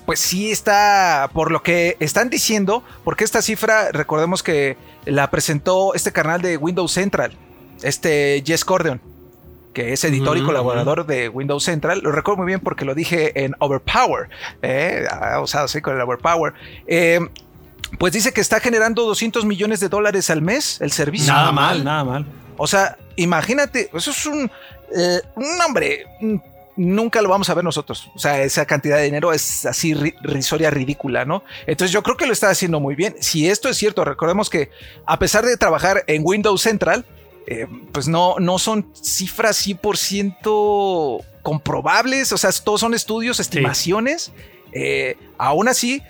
[0.06, 4.76] pues sí está por lo que están diciendo, porque esta cifra recordemos que
[5.06, 7.38] la presentó este canal de Windows Central,
[7.84, 9.00] este Jess Cordeon,
[9.74, 12.00] que es editor y colaborador de Windows Central.
[12.04, 14.30] Lo recuerdo muy bien porque lo dije en Overpower,
[14.62, 16.54] eh, ha usado así con el Overpower.
[16.88, 17.20] Eh,
[18.00, 21.34] pues dice que está generando 200 millones de dólares al mes el servicio.
[21.34, 22.26] Nada, mal, nada mal.
[22.58, 24.50] O sea, imagínate, eso es un,
[24.96, 26.06] eh, un hombre,
[26.76, 28.10] nunca lo vamos a ver nosotros.
[28.16, 31.44] O sea, esa cantidad de dinero es así ri- risoria, ridícula, ¿no?
[31.68, 33.16] Entonces yo creo que lo está haciendo muy bien.
[33.20, 34.70] Si esto es cierto, recordemos que
[35.06, 37.06] a pesar de trabajar en Windows Central,
[37.48, 44.32] eh, pues no, no son cifras 100% comprobables, o sea, todos son estudios, estimaciones.
[44.72, 46.02] Eh, aún así,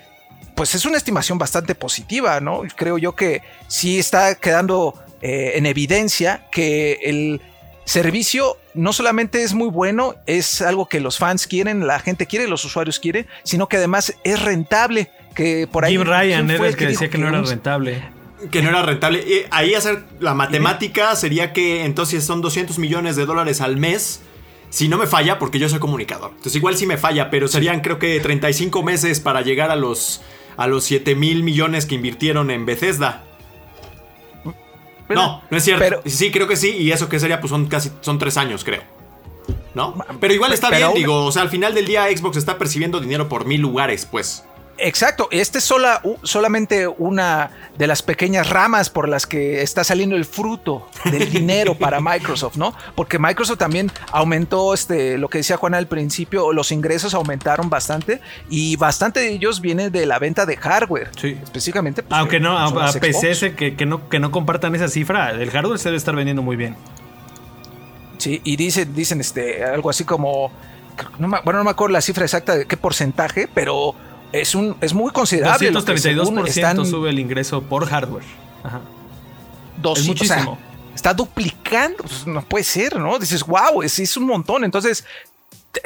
[0.54, 2.62] pues es una estimación bastante positiva, ¿no?
[2.76, 7.40] Creo yo que sí está quedando eh, en evidencia que el
[7.84, 12.48] servicio no solamente es muy bueno, es algo que los fans quieren, la gente quiere,
[12.48, 15.10] los usuarios quieren, sino que además es rentable.
[15.34, 18.02] Que por ahí Jim Ryan ¿quién era el que decía que no era rentable.
[18.50, 19.24] Que no era rentable.
[19.26, 24.20] Eh, ahí hacer la matemática sería que entonces son 200 millones de dólares al mes.
[24.70, 26.30] Si no me falla, porque yo soy comunicador.
[26.30, 30.20] Entonces igual sí me falla, pero serían creo que 35 meses para llegar a los,
[30.56, 33.22] a los 7 mil millones que invirtieron en Bethesda.
[35.06, 35.84] Pero- no, no es cierto.
[35.84, 36.70] pero- sí, creo que sí.
[36.70, 38.82] Y eso que sería, pues son casi, son tres años, creo.
[39.74, 39.94] ¿No?
[40.20, 41.24] Pero igual está Pero bien, digo.
[41.26, 44.44] O sea, al final del día Xbox está percibiendo dinero por mil lugares, pues.
[44.76, 50.16] Exacto, este es sola, solamente una de las pequeñas ramas por las que está saliendo
[50.16, 52.74] el fruto del dinero para Microsoft, ¿no?
[52.96, 58.20] Porque Microsoft también aumentó este, lo que decía Juan al principio, los ingresos aumentaron bastante
[58.50, 61.10] y bastante de ellos viene de la venta de hardware.
[61.20, 61.38] Sí.
[61.42, 62.02] Específicamente.
[62.02, 63.00] pues, Aunque no, a, a las Xbox.
[63.20, 66.42] PC que, que no, que no compartan esa cifra, el hardware se debe estar vendiendo
[66.42, 66.76] muy bien.
[68.18, 70.50] Sí, y dicen, dicen este, algo así como.
[71.18, 73.94] no me- bueno, no me acuerdo la cifra exacta de qué porcentaje, pero
[74.40, 75.70] es un es muy considerable.
[75.70, 78.24] lo que según 232% están- sube el ingreso por hardware.
[78.62, 78.80] Ajá.
[79.80, 80.58] dos, Es o sea, muchísimo.
[80.94, 83.18] está duplicando, pues, no puede ser, ¿no?
[83.18, 84.64] Dices, wow, es, es un montón.
[84.64, 85.04] Entonces,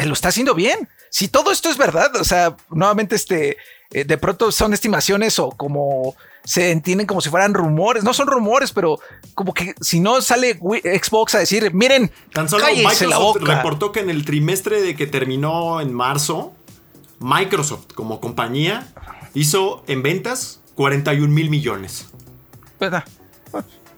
[0.04, 0.88] lo está haciendo bien.
[1.10, 3.56] Si todo esto es verdad, o sea, nuevamente, este,
[3.90, 8.04] eh, de pronto son estimaciones o como se entienden como si fueran rumores.
[8.04, 9.00] No son rumores, pero
[9.34, 10.54] como que si no sale
[11.02, 13.56] Xbox a decir, miren, Tan solo la Microsoft boca.
[13.56, 16.52] reportó que en el trimestre de que terminó en marzo,
[17.20, 18.88] Microsoft como compañía
[19.34, 22.06] hizo en ventas 41 mil millones.
[22.80, 23.04] Ah,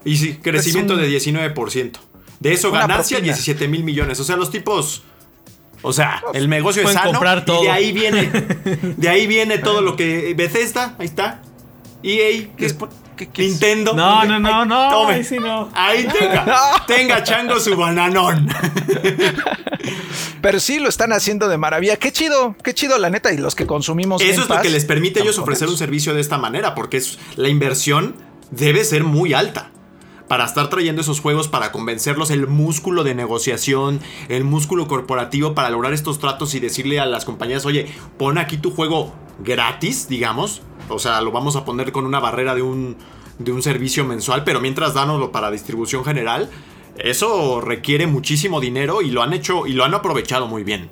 [0.04, 1.98] Y sí, crecimiento un- de 19%.
[2.40, 3.34] De eso ganancia propina.
[3.34, 4.18] 17 mil millones.
[4.20, 5.02] O sea, los tipos...
[5.82, 7.62] O sea, el negocio es sano comprar todo.
[7.62, 8.30] y de ahí viene
[8.98, 11.40] de ahí viene todo lo que Bethesda, ahí está.
[12.02, 12.90] EA, ¿Qué- despu-
[13.26, 13.50] qué- qué es?
[13.50, 13.92] Nintendo.
[13.94, 15.14] No, no, no, no, tome.
[15.14, 15.68] ahí sí no.
[15.74, 16.84] Ahí tenga.
[16.86, 18.48] tenga chango su bananón.
[20.40, 21.96] Pero sí lo están haciendo de maravilla.
[21.96, 23.32] Qué chido, qué chido la neta.
[23.32, 24.22] Y los que consumimos.
[24.22, 26.96] Eso es lo que les permite a ellos ofrecer un servicio de esta manera, porque
[26.96, 28.16] es, la inversión
[28.50, 29.70] debe ser muy alta.
[30.30, 35.70] Para estar trayendo esos juegos, para convencerlos, el músculo de negociación, el músculo corporativo para
[35.70, 40.62] lograr estos tratos y decirle a las compañías, oye, pon aquí tu juego gratis, digamos.
[40.88, 42.96] O sea, lo vamos a poner con una barrera de un,
[43.40, 46.48] de un servicio mensual, pero mientras dánoslo para distribución general,
[46.96, 50.90] eso requiere muchísimo dinero y lo han hecho y lo han aprovechado muy bien.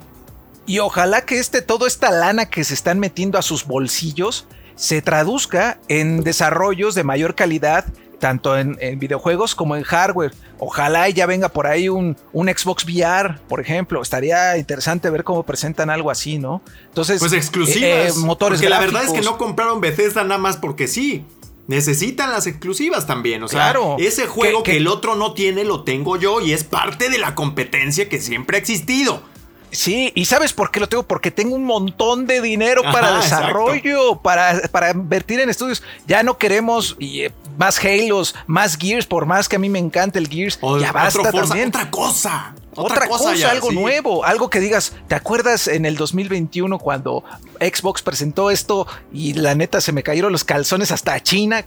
[0.67, 5.01] Y ojalá que este, toda esta lana que se están metiendo a sus bolsillos se
[5.01, 7.85] traduzca en desarrollos de mayor calidad,
[8.19, 10.33] tanto en, en videojuegos como en hardware.
[10.59, 14.03] Ojalá y ya venga por ahí un, un Xbox VR, por ejemplo.
[14.03, 16.61] Estaría interesante ver cómo presentan algo así, ¿no?
[16.87, 17.81] Entonces, Pues exclusivas.
[17.83, 21.25] eh, eh, motores Porque la verdad es que no compraron Bethesda nada más porque sí.
[21.69, 23.43] Necesitan las exclusivas también.
[23.43, 23.97] O sea, Claro.
[23.99, 27.11] ese juego Que- que, que- el otro no tiene, lo tengo yo y es parte
[27.11, 29.23] de la competencia que siempre ha existido.
[29.71, 31.03] Sí, y ¿sabes por qué lo tengo?
[31.03, 35.83] Porque tengo un montón de dinero para desarrollo, para, para invertir en estudios.
[36.07, 39.79] Ya no queremos y, eh, más Halos, más Gears, por más que a mí me
[39.79, 40.59] encanta el Gears.
[40.63, 41.69] O ya basta Forza, también.
[41.69, 42.55] otra cosa.
[42.75, 43.75] Otra, cosa, ya, algo sí.
[43.75, 47.25] nuevo, algo que digas, ¿te acuerdas en el 2021 cuando
[47.59, 51.65] Xbox presentó esto y la neta se me cayeron los calzones hasta China?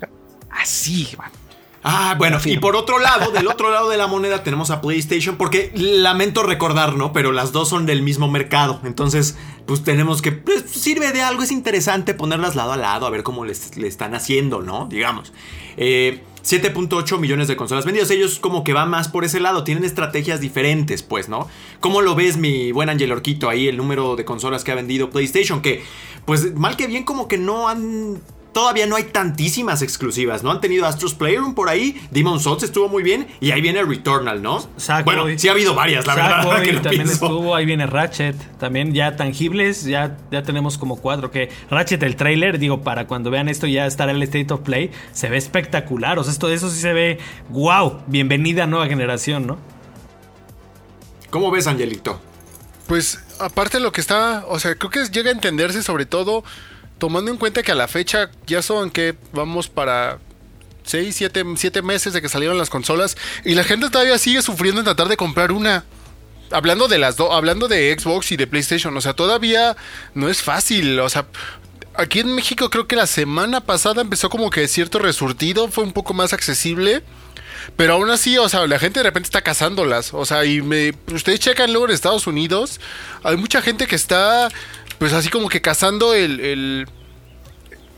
[0.50, 1.30] Así, man.
[1.84, 5.36] Ah, bueno, y por otro lado, del otro lado de la moneda tenemos a PlayStation,
[5.36, 7.12] porque lamento recordar, ¿no?
[7.12, 8.80] Pero las dos son del mismo mercado.
[8.84, 10.32] Entonces, pues tenemos que.
[10.32, 13.88] Pues, sirve de algo, es interesante ponerlas lado a lado, a ver cómo les, le
[13.88, 14.86] están haciendo, ¿no?
[14.86, 15.34] Digamos.
[15.78, 18.12] Eh, 7.8 millones de consolas vendidas.
[18.12, 21.48] Ellos como que van más por ese lado, tienen estrategias diferentes, pues, ¿no?
[21.80, 25.10] ¿Cómo lo ves, mi buen Angel Orquito, ahí el número de consolas que ha vendido
[25.10, 25.62] PlayStation?
[25.62, 25.84] Que,
[26.26, 28.22] pues, mal que bien, como que no han
[28.54, 30.52] Todavía no hay tantísimas exclusivas, ¿no?
[30.52, 34.42] Han tenido Astros Playroom por ahí, Demon Souls estuvo muy bien y ahí viene Returnal,
[34.42, 34.68] ¿no?
[34.76, 35.16] Sackboy.
[35.16, 36.62] bueno, sí ha habido varias, la verdad.
[36.62, 37.14] que también pienso.
[37.14, 42.18] estuvo, ahí viene Ratchet, también ya tangibles, ya, ya tenemos como cuatro, que Ratchet el
[42.18, 46.20] trailer, digo, para cuando vean esto ya estará el State of Play, se ve espectacular,
[46.20, 49.58] o sea, esto, eso sí se ve, wow, bienvenida a nueva generación, ¿no?
[51.30, 52.20] ¿Cómo ves, Angelito?
[52.88, 56.44] Pues aparte de lo que está, o sea, creo que llega a entenderse sobre todo
[57.02, 60.20] tomando en cuenta que a la fecha ya son que vamos para
[60.84, 64.86] 6, 7, meses de que salieron las consolas y la gente todavía sigue sufriendo en
[64.86, 65.84] tratar de comprar una.
[66.52, 69.76] Hablando de las dos, hablando de Xbox y de PlayStation, o sea, todavía
[70.14, 71.26] no es fácil, o sea,
[71.96, 75.94] aquí en México creo que la semana pasada empezó como que cierto resurtido, fue un
[75.94, 77.02] poco más accesible.
[77.76, 80.14] Pero aún así, o sea, la gente de repente está cazándolas.
[80.14, 82.80] O sea, y me, ustedes checan luego en Estados Unidos,
[83.24, 84.50] hay mucha gente que está,
[85.02, 86.40] pues así como que cazando el...
[86.40, 86.88] el-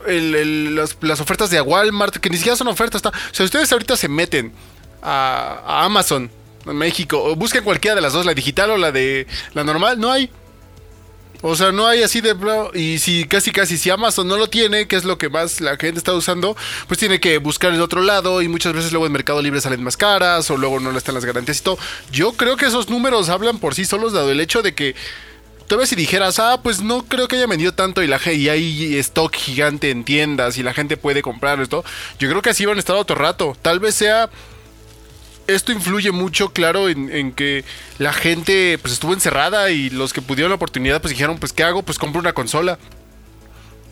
[0.06, 3.00] el- las, las ofertas de Walmart, que ni siquiera son ofertas.
[3.00, 4.54] Está, o sea, ustedes ahorita se meten
[5.02, 6.30] a, Amazon
[6.64, 10.00] en México, o busquen cualquiera de las dos, la digital o la de la normal,
[10.00, 10.30] no hay.
[11.42, 12.34] O sea, no hay así de...
[12.72, 15.76] Y si casi casi si Amazon no lo tiene, que es lo que más la
[15.76, 16.56] gente está usando,
[16.88, 19.84] pues tiene que buscar en otro lado y muchas veces luego en Mercado Libre salen
[19.84, 21.76] más caras o luego no le están las garantías y todo.
[22.10, 24.94] Yo creo que esos números hablan por sí solos dado el hecho de que...
[25.66, 28.96] Todavía si dijeras, ah, pues no creo que haya vendido tanto y, la, y hay
[28.98, 31.84] stock gigante en tiendas y la gente puede comprar esto,
[32.18, 33.56] yo creo que así van a estar otro rato.
[33.62, 34.28] Tal vez sea
[35.46, 37.64] esto influye mucho, claro, en, que
[37.98, 41.64] la gente pues estuvo encerrada y los que pudieron la oportunidad pues dijeron, pues ¿qué
[41.64, 41.82] hago?
[41.82, 42.78] Pues compro una consola.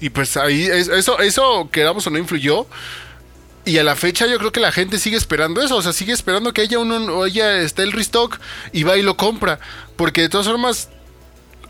[0.01, 2.67] Y pues ahí es- eso, eso queramos o no influyó.
[3.65, 6.13] Y a la fecha yo creo que la gente sigue esperando eso, o sea, sigue
[6.13, 8.41] esperando que haya uno, o haya esté el restock
[8.73, 9.61] y va y lo compra.
[9.97, 10.89] Porque de todas formas,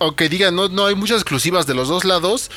[0.02, 2.50] aunque digan no, no hay muchas exclusivas de los dos lados,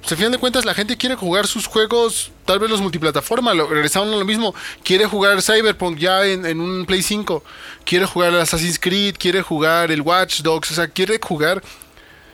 [0.00, 3.54] pues al final de cuentas la gente quiere jugar sus juegos, tal vez los multiplataforma,
[3.54, 7.44] lo, regresaron a lo mismo, quiere jugar Cyberpunk ya en, en un Play 5,
[7.84, 11.62] quiere jugar Assassin's Creed, quiere jugar el Watch Dogs, o sea, quiere jugar,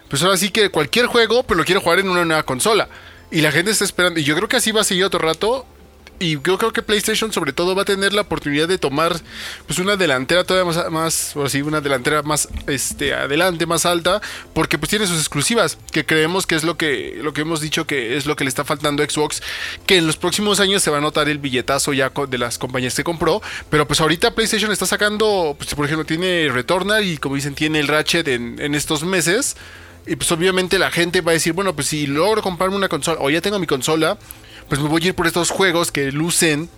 [0.09, 2.89] pues ahora sí que cualquier juego, pero lo quiere jugar en una nueva consola.
[3.31, 5.67] Y la gente está esperando, y yo creo que así va a seguir otro rato.
[6.21, 9.17] Y yo creo que PlayStation sobre todo va a tener la oportunidad de tomar
[9.67, 14.21] pues una delantera todavía más, más o así, una delantera más este adelante, más alta,
[14.53, 17.87] porque pues tiene sus exclusivas, que creemos que es lo que lo que hemos dicho
[17.87, 19.43] que es lo que le está faltando a Xbox,
[19.87, 22.95] que en los próximos años se va a notar el billetazo ya de las compañías
[22.95, 23.41] que compró,
[23.71, 27.79] pero pues ahorita PlayStation está sacando, pues por ejemplo, tiene Returnal y como dicen tiene
[27.79, 29.57] el Ratchet en, en estos meses.
[30.07, 33.19] Y pues obviamente la gente va a decir, bueno, pues si logro comprarme una consola
[33.21, 34.17] o ya tengo mi consola,
[34.69, 36.69] pues me voy a ir por estos juegos que lucen,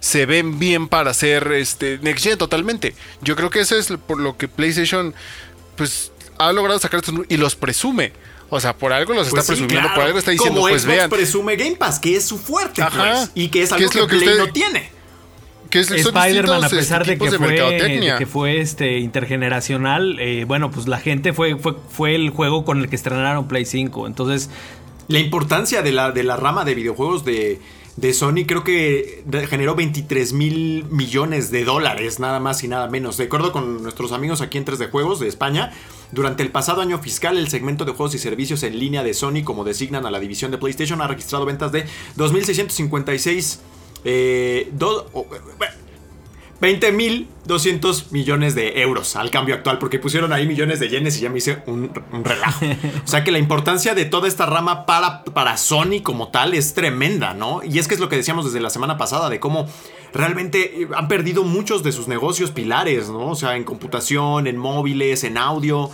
[0.00, 2.94] se ven bien para hacer este Next Gen totalmente.
[3.22, 5.14] Yo creo que eso es por lo que PlayStation
[5.76, 8.12] pues ha logrado sacar estos y los presume.
[8.50, 9.94] O sea, por algo los Pues está sí, presumiendo, claro.
[9.94, 11.10] por algo está diciendo, Como pues Xbox vean.
[11.10, 13.10] presume Game Pass, que es su fuerte, Ajá.
[13.12, 14.90] pues, y que es ¿Qué algo es que, lo que Play usted- no tiene.
[15.70, 20.18] Que es- son Spider-Man, a pesar de que, tipos fue, de que fue este intergeneracional,
[20.20, 23.64] eh, bueno, pues la gente fue, fue, fue el juego con el que estrenaron Play
[23.64, 24.06] 5.
[24.06, 24.50] Entonces,
[25.08, 27.60] La importancia de la, de la rama de videojuegos de,
[27.96, 32.88] de Sony creo que de- generó 23 mil millones de dólares, nada más y nada
[32.88, 33.16] menos.
[33.18, 35.72] De acuerdo con nuestros amigos aquí en 3D Juegos de España,
[36.12, 39.42] durante el pasado año fiscal, el segmento de juegos y servicios en línea de Sony,
[39.44, 41.84] como designan a la división de PlayStation, ha registrado ventas de
[42.16, 43.58] 2.656...
[44.06, 45.24] Eh, do- oh,
[45.56, 45.74] bueno,
[46.64, 51.28] 20.200 millones de euros al cambio actual, porque pusieron ahí millones de yenes y ya
[51.28, 51.92] me hice un,
[52.24, 52.64] relajo.
[53.04, 56.72] O sea que la importancia de toda esta rama para, para Sony como tal es
[56.72, 57.60] tremenda, ¿no?
[57.62, 59.68] Y es que es lo que decíamos desde la semana pasada, de cómo
[60.14, 63.32] realmente eh, han perdido muchos de sus negocios pilares, ¿no?
[63.32, 65.90] O sea, en computación, en móviles, en audio.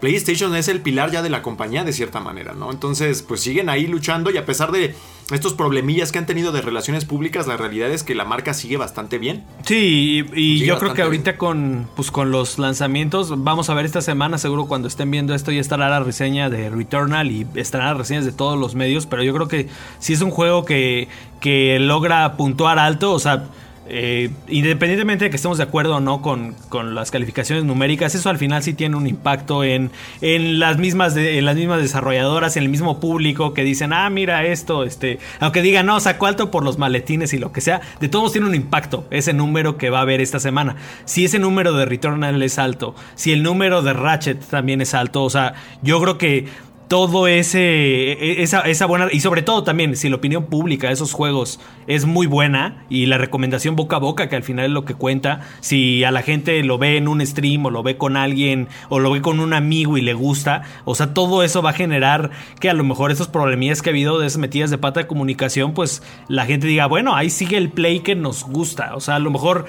[0.00, 2.70] PlayStation es el pilar ya de la compañía de cierta manera, ¿no?
[2.70, 4.94] Entonces, pues siguen ahí luchando y a pesar de
[5.30, 8.76] estos problemillas que han tenido de relaciones públicas, la realidad es que la marca sigue
[8.76, 9.44] bastante bien.
[9.64, 13.74] Sí, y, y Sí, yo creo que ahorita con, pues, con los lanzamientos, vamos a
[13.74, 17.46] ver esta semana, seguro cuando estén viendo esto ya estará la reseña de Returnal y
[17.54, 19.68] estarán las reseñas de todos los medios, pero yo creo que
[19.98, 21.08] si es un juego que,
[21.40, 23.44] que logra puntuar alto, o sea...
[23.86, 28.30] eh, independientemente de que estemos de acuerdo o no con, con las calificaciones numéricas, eso
[28.30, 32.64] al final sí tiene un impacto en, en las mismas en las mismas desarrolladoras, en
[32.64, 36.64] el mismo público que dicen, ah, mira esto, este, aunque digan, no, sacó alto por
[36.64, 39.98] los maletines y lo que sea, de todos tiene un impacto ese número que va
[39.98, 40.76] a haber esta semana.
[41.04, 45.24] Si ese número de Returnal es alto, si el número de Ratchet también es alto,
[45.24, 46.46] o sea, yo creo que
[46.88, 50.94] todo ese e- esa, esa buena y sobre todo también si la opinión pública de
[50.94, 54.70] esos juegos es muy buena y la recomendación boca a boca que al final es
[54.70, 57.96] lo que cuenta si a la gente lo ve en un stream o lo ve
[57.96, 61.62] con alguien o lo ve con un amigo y le gusta o sea todo eso
[61.62, 62.30] va a generar
[62.60, 65.06] que a lo mejor esos problemillas que ha habido de esas metidas de pata de
[65.06, 69.16] comunicación pues la gente diga bueno ahí sigue el play que nos gusta o sea
[69.16, 69.66] a lo mejor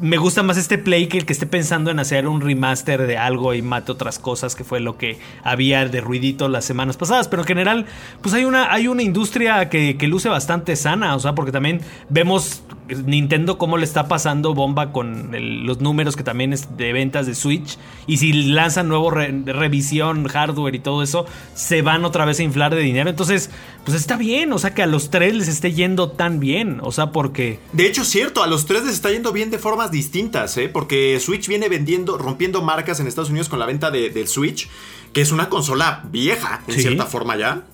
[0.00, 3.18] me gusta más este play que el que esté pensando en hacer un remaster de
[3.18, 7.28] algo y mate otras cosas que fue lo que había de ruidito las semanas pasadas.
[7.28, 7.86] Pero en general,
[8.22, 11.14] pues hay una, hay una industria que, que luce bastante sana.
[11.14, 12.62] O sea, porque también vemos
[13.04, 15.30] Nintendo cómo le está pasando bomba con
[15.64, 17.76] los números que también es de ventas de Switch.
[18.06, 22.42] Y si lanzan nuevo re- revisión, hardware y todo eso, se van otra vez a
[22.42, 23.10] inflar de dinero.
[23.10, 23.50] Entonces,
[23.84, 24.52] pues está bien.
[24.52, 26.78] O sea, que a los tres les esté yendo tan bien.
[26.82, 27.58] O sea, porque...
[27.72, 30.68] De hecho, cierto, a los tres les está yendo bien de formas distintas, ¿eh?
[30.68, 34.68] Porque Switch viene vendiendo, rompiendo marcas en Estados Unidos con la venta de- del Switch,
[35.12, 36.80] que es una consola vieja, en Sí.
[36.82, 37.66] cierta forma ya.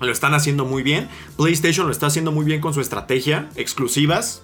[0.00, 1.08] Lo están haciendo muy bien.
[1.36, 4.42] PlayStation lo está haciendo muy bien con su estrategia, exclusivas,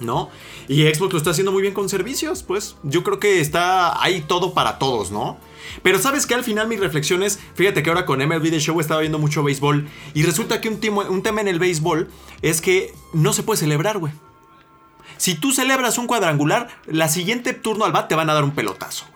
[0.00, 0.30] ¿no?
[0.68, 2.76] Y Xbox lo está haciendo muy bien con servicios, pues.
[2.82, 5.38] Yo creo que está hay todo para todos, ¿no?
[5.82, 8.78] Pero sabes que al final mi reflexión es, fíjate que ahora con MLB The Show
[8.80, 12.08] estaba viendo mucho béisbol y resulta que un, timo- un tema en el béisbol
[12.42, 14.12] es que no se puede celebrar, güey.
[15.16, 18.52] Si tú celebras un cuadrangular, la siguiente turno al bat te van a dar un
[18.52, 19.06] pelotazo.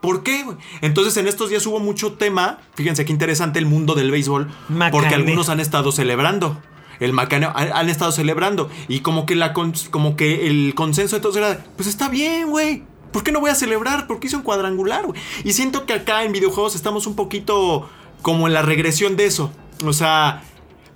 [0.00, 0.44] ¿Por qué?
[0.80, 4.48] Entonces en estos días hubo mucho tema, fíjense qué interesante el mundo del béisbol,
[4.92, 6.60] porque algunos han estado celebrando.
[7.00, 8.70] El macaneo, han, han estado celebrando.
[8.88, 12.82] Y como que, la como que el consenso de todos era, pues está bien, güey.
[13.12, 14.06] ¿Por qué no voy a celebrar?
[14.06, 15.20] Porque hice un cuadrangular, güey.
[15.44, 17.88] Y siento que acá en videojuegos estamos un poquito
[18.22, 19.52] como en la regresión de eso.
[19.84, 20.42] O sea,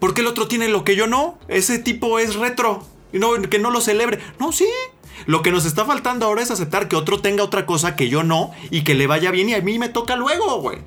[0.01, 1.39] ¿por qué el otro tiene lo que yo no?
[1.49, 2.85] Ese tipo es retro.
[3.13, 4.19] Y no, que no lo celebre.
[4.39, 4.67] No, sí.
[5.27, 8.23] Lo que nos está faltando ahora es aceptar que otro tenga otra cosa que yo
[8.23, 10.79] no y que le vaya bien y a mí me toca luego, güey.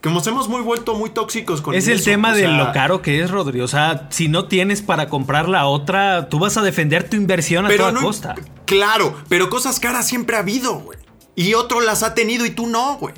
[0.00, 3.00] Que nos hemos muy vuelto muy tóxicos con Es el tema o de lo caro
[3.00, 3.62] que es, Rodri.
[3.62, 7.64] O sea, si no tienes para comprar la otra, tú vas a defender tu inversión
[7.66, 8.34] a toda no- costa.
[8.66, 10.98] Claro, pero cosas caras siempre ha habido, güey.
[11.36, 13.14] Y otro las ha tenido y tú no, güey.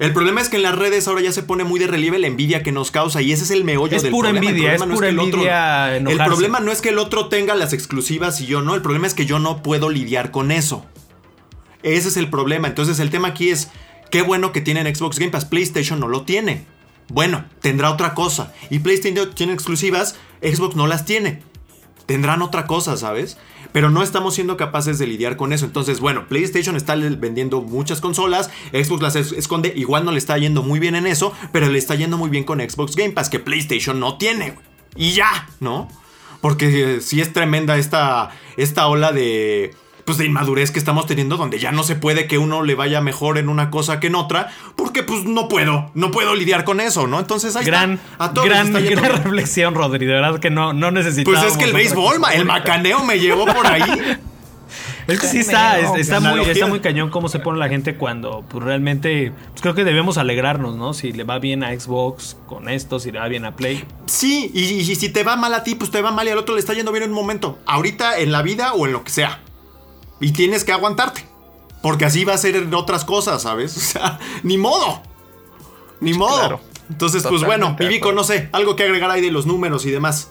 [0.00, 2.26] El problema es que en las redes ahora ya se pone muy de relieve la
[2.26, 4.50] envidia que nos causa y ese es el meollo Es del pura problema.
[4.50, 6.24] El envidia, problema es pura que el otro- envidia El enojarse.
[6.26, 9.14] problema no es que el otro tenga las exclusivas y yo no, el problema es
[9.14, 10.84] que yo no puedo lidiar con eso.
[11.84, 12.66] Ese es el problema.
[12.68, 13.68] Entonces el tema aquí es,
[14.10, 16.64] qué bueno que tienen Xbox Game Pass, PlayStation no lo tiene.
[17.08, 18.52] Bueno, tendrá otra cosa.
[18.70, 21.42] Y PlayStation tiene exclusivas, Xbox no las tiene.
[22.06, 23.36] Tendrán otra cosa, ¿sabes?
[23.74, 25.66] Pero no estamos siendo capaces de lidiar con eso.
[25.66, 30.38] Entonces, bueno, PlayStation está vendiendo muchas consolas, Xbox las es- esconde, igual no le está
[30.38, 33.28] yendo muy bien en eso, pero le está yendo muy bien con Xbox Game Pass,
[33.28, 34.54] que PlayStation no tiene.
[34.94, 35.88] Y ya, ¿no?
[36.40, 39.74] Porque eh, sí es tremenda esta, esta ola de
[40.04, 43.00] pues de inmadurez que estamos teniendo donde ya no se puede que uno le vaya
[43.00, 46.80] mejor en una cosa que en otra porque pues no puedo, no puedo lidiar con
[46.80, 47.18] eso, ¿no?
[47.20, 48.24] Entonces ahí Gran, está.
[48.24, 50.06] A todos gran, está reflexión, Rodri.
[50.06, 51.40] De verdad que no, no necesitamos.
[51.40, 53.82] Pues es que el béisbol, el macaneo me llevó por ahí.
[55.06, 57.96] Es que sí está, es- está, muy, está muy cañón cómo se pone la gente
[57.96, 60.94] cuando pues, realmente pues, creo que debemos alegrarnos, ¿no?
[60.94, 63.84] Si le va bien a Xbox con esto, si le va bien a Play.
[64.06, 66.30] Sí, y, y- y si te va mal a ti, pues te va mal y
[66.30, 67.58] al otro le está yendo bien en un momento.
[67.66, 69.40] Ahorita en la vida o en lo que sea.
[70.20, 71.26] Y tienes que aguantarte.
[71.82, 73.76] Porque así va a ser en otras cosas, ¿sabes?
[73.76, 75.02] O sea, ni modo.
[76.00, 76.38] Ni modo.
[76.38, 76.60] claro.
[76.90, 80.28] Entonces, pues bueno, Vivico, no sé, algo que agregar ahí de los números y demás.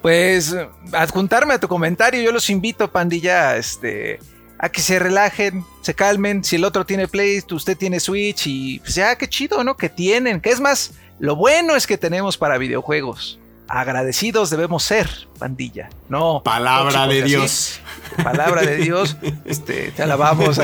[0.00, 0.54] Pues
[0.92, 4.20] adjuntarme a tu comentario, yo los invito, pandilla, este,
[4.58, 6.44] a que se relajen, se calmen.
[6.44, 9.76] Si el otro tiene Play, usted tiene Switch y pues ya, qué chido, ¿no?
[9.76, 10.40] Que tienen.
[10.40, 13.38] Que es más, lo bueno es que tenemos para videojuegos.
[13.68, 15.08] Agradecidos debemos ser,
[15.38, 15.88] pandilla.
[16.08, 16.42] No.
[16.44, 17.28] Palabra de así.
[17.28, 17.80] Dios.
[18.22, 20.60] Palabra de Dios, este, te alabamos.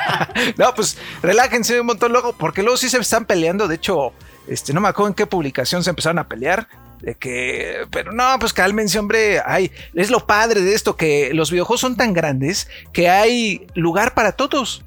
[0.56, 3.66] no, pues relájense un montón luego, porque luego sí se están peleando.
[3.66, 4.12] De hecho,
[4.46, 6.68] este, no me acuerdo en qué publicación se empezaron a pelear.
[7.00, 9.42] De que, pero no, pues cálmense, hombre.
[9.44, 14.14] Ay, es lo padre de esto, que los videojuegos son tan grandes que hay lugar
[14.14, 14.84] para todos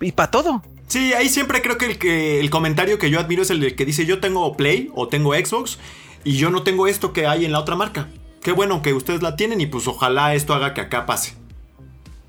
[0.00, 0.62] y para todo.
[0.88, 3.84] Sí, ahí siempre creo que el, que el comentario que yo admiro es el que
[3.84, 5.78] dice yo tengo Play o tengo Xbox
[6.28, 8.06] y yo no tengo esto que hay en la otra marca.
[8.42, 11.32] Qué bueno que ustedes la tienen y pues ojalá esto haga que acá pase.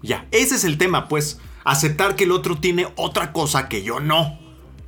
[0.01, 1.41] Ya, ese es el tema, pues.
[1.65, 4.39] Aceptar que el otro tiene otra cosa que yo no.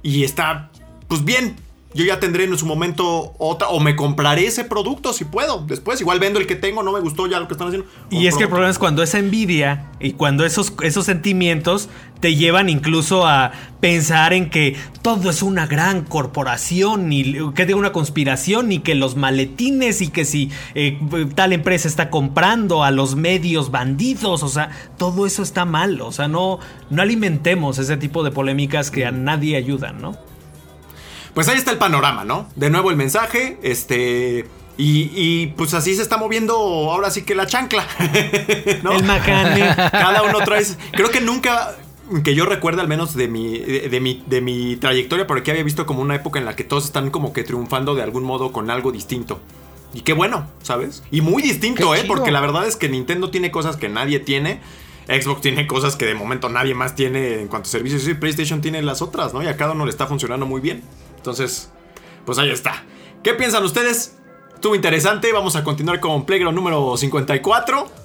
[0.01, 0.71] Y está,
[1.09, 1.57] pues bien.
[1.93, 5.65] Yo ya tendré en su momento otra, o me compraré ese producto si puedo.
[5.65, 7.89] Después, igual vendo el que tengo, no me gustó ya lo que están haciendo.
[8.09, 11.89] Y es que el problema es cuando esa envidia y cuando esos, esos sentimientos
[12.21, 13.51] te llevan incluso a
[13.81, 18.95] pensar en que todo es una gran corporación y que diga una conspiración y que
[18.95, 20.99] los maletines y que si eh,
[21.35, 26.11] tal empresa está comprando a los medios bandidos, o sea, todo eso está mal, o
[26.11, 26.59] sea, no,
[26.89, 30.15] no alimentemos ese tipo de polémicas que a nadie ayudan, ¿no?
[31.33, 32.47] Pues ahí está el panorama, ¿no?
[32.55, 34.47] De nuevo el mensaje, este...
[34.77, 37.85] Y, y, pues así se está moviendo ahora sí que la chancla.
[38.83, 38.93] ¿no?
[38.93, 39.75] El macane.
[39.91, 40.65] Cada uno trae...
[40.91, 41.75] Creo que nunca,
[42.23, 45.51] que yo recuerde al menos de mi, de, de mi, de mi trayectoria, por aquí
[45.51, 48.23] había visto como una época en la que todos están como que triunfando de algún
[48.23, 49.39] modo con algo distinto.
[49.93, 51.03] Y qué bueno, ¿sabes?
[51.11, 52.01] Y muy distinto, Qué ¿eh?
[52.03, 52.15] chido.
[52.15, 54.61] Porque la verdad es que Nintendo tiene cosas que nadie tiene.
[55.07, 58.07] Xbox tiene cosas que de momento nadie más tiene en cuanto a servicios.
[58.07, 59.43] Y PlayStation tiene las otras, ¿no?
[59.43, 60.83] Y a cada uno le está funcionando muy bien.
[61.17, 61.71] Entonces,
[62.25, 62.85] pues ahí está.
[63.21, 64.17] ¿Qué piensan ustedes?
[64.53, 65.33] Estuvo interesante.
[65.33, 68.00] Vamos a continuar con Playground número 54.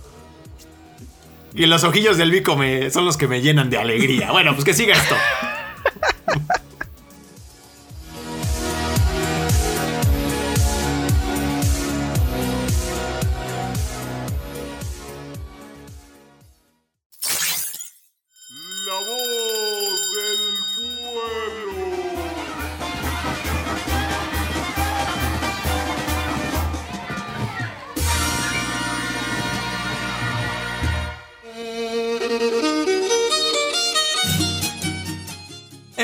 [1.57, 4.31] Y los ojillos del Vico me, son los que me llenan de alegría.
[4.31, 5.17] Bueno, pues que siga esto.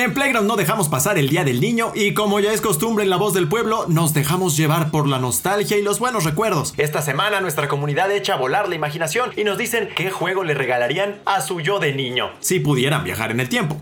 [0.03, 3.11] En Playground no dejamos pasar el Día del Niño y como ya es costumbre en
[3.11, 6.75] La Voz del Pueblo, nos dejamos llevar por la nostalgia y los buenos recuerdos.
[6.77, 10.55] Esta semana nuestra comunidad echa a volar la imaginación y nos dicen qué juego le
[10.55, 13.81] regalarían a su yo de niño, si pudieran viajar en el tiempo.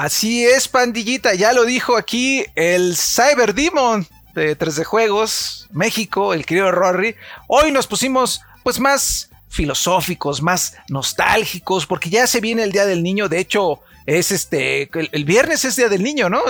[0.00, 6.46] Así es, pandillita, ya lo dijo aquí el Cyber Demon de 3D Juegos, México, el
[6.46, 7.16] querido Rory.
[7.48, 13.02] Hoy nos pusimos pues más filosóficos, más nostálgicos, porque ya se viene el Día del
[13.02, 16.40] Niño, de hecho es este, el, viernes es Día del Niño, ¿no?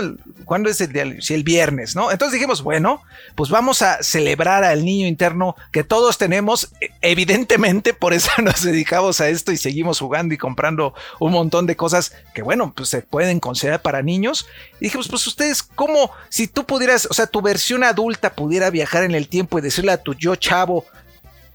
[0.44, 1.04] ¿Cuándo es el día?
[1.18, 2.12] Sí, el viernes, ¿no?
[2.12, 3.02] Entonces dijimos, bueno,
[3.34, 8.62] pues vamos a celebrar al niño interno que todos tenemos, E- evidentemente por eso nos
[8.62, 12.90] dedicamos a esto y seguimos jugando y comprando un montón de cosas que, bueno, pues
[12.90, 14.46] se pueden considerar para niños.
[14.80, 19.02] Y dijimos, pues ustedes, ¿cómo, si tú pudieras, o sea, tu versión adulta pudiera viajar
[19.02, 20.84] en el tiempo y decirle a tu yo chavo,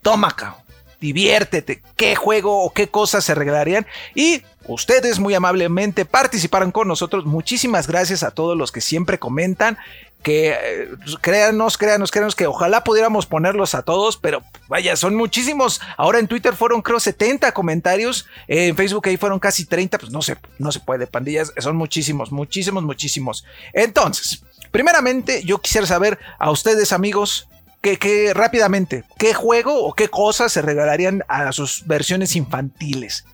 [0.01, 0.63] toma, cabrón,
[0.99, 3.85] diviértete, qué juego o qué cosas se regalarían.
[4.15, 7.25] Y ustedes muy amablemente participaron con nosotros.
[7.25, 9.77] Muchísimas gracias a todos los que siempre comentan.
[10.21, 10.89] Que eh,
[11.19, 15.81] créanos, créanos, créanos que ojalá pudiéramos ponerlos a todos, pero vaya, son muchísimos.
[15.97, 20.13] Ahora en Twitter fueron creo 70 comentarios, eh, en Facebook ahí fueron casi 30, pues
[20.13, 23.43] no se, no se puede, pandillas, son muchísimos, muchísimos, muchísimos.
[23.73, 27.49] Entonces, primeramente yo quisiera saber a ustedes amigos,
[27.81, 33.25] que, que rápidamente, ¿qué juego o qué cosas se regalarían a sus versiones infantiles?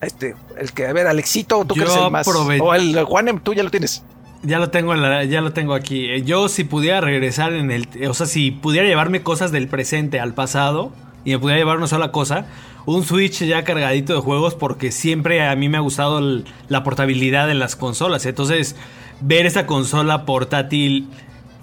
[0.00, 2.24] Este, el que, a ver, Alexito, tú eres el más.
[2.60, 4.02] O el Juanem, tú ya lo tienes.
[4.42, 6.06] Ya lo tengo en la- ya lo tengo aquí.
[6.10, 10.20] Eh, Yo si pudiera regresar en el, o sea, si pudiera llevarme cosas del presente
[10.20, 10.92] al pasado
[11.24, 12.46] y me pudiera llevar una sola cosa,
[12.84, 16.84] un Switch ya cargadito de juegos porque siempre a mí me ha gustado el- la
[16.84, 18.26] portabilidad de las consolas.
[18.26, 18.76] Entonces,
[19.22, 21.08] ver esta consola portátil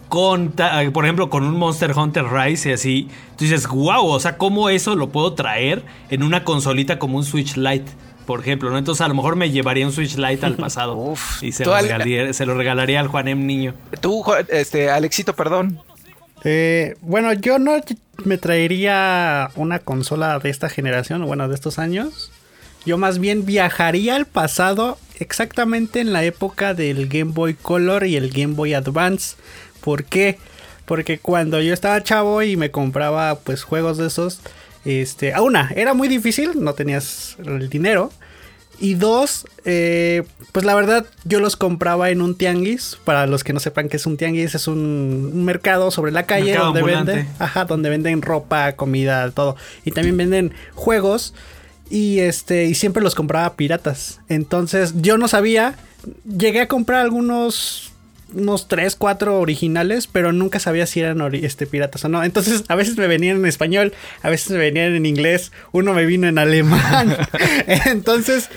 [0.10, 0.54] con,
[0.94, 3.08] por ejemplo, con un Monster Hunter Rise y así,
[3.38, 7.24] tú dices, wow, o sea, ¿cómo eso lo puedo traer en una consolita como un
[7.24, 7.92] Switch Lite?
[8.26, 8.78] Por ejemplo, ¿no?
[8.78, 10.96] Entonces a lo mejor me llevaría un Switch Lite al pasado.
[10.96, 11.44] Uf.
[11.44, 13.74] y se lo, regalaría, se lo regalaría al Juanem niño.
[14.02, 15.80] Tú, este, Alexito, perdón.
[16.44, 17.74] Eh, bueno, yo no
[18.26, 22.32] me traería una consola de esta generación, o bueno, de estos años.
[22.86, 28.18] Yo más bien viajaría al pasado exactamente en la época del Game Boy Color y
[28.18, 29.38] el Game Boy Advance.
[29.80, 30.38] ¿Por qué?
[30.86, 34.42] Porque cuando yo estaba chavo y me compraba pues juegos de esos,
[34.86, 38.12] este, a una, era muy difícil, no tenías el dinero.
[38.80, 42.98] Y dos, eh, pues la verdad yo los compraba en un tianguis.
[43.06, 46.52] Para los que no sepan qué es un tianguis, es un, mercado sobre la calle
[46.52, 47.12] Mercado donde ambulante.
[47.14, 49.56] venden, ajá, donde venden ropa, comida, todo.
[49.86, 51.34] Y también venden juegos.
[51.90, 54.20] Y este, y siempre los compraba piratas.
[54.28, 55.76] Entonces, yo no sabía.
[56.26, 57.93] Llegué a comprar algunos.
[58.34, 62.24] Unos 3, 4 originales, pero nunca sabía si eran este, piratas o no.
[62.24, 66.06] Entonces, a veces me venían en español, a veces me venían en inglés, uno me
[66.06, 67.16] vino en alemán.
[67.86, 68.50] Entonces,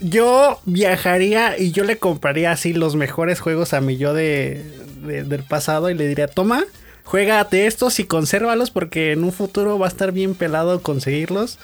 [0.00, 4.62] yo viajaría y yo le compraría así los mejores juegos a mi yo de,
[5.06, 6.64] de- del pasado y le diría, toma,
[7.04, 11.58] juégate estos y consérvalos porque en un futuro va a estar bien pelado conseguirlos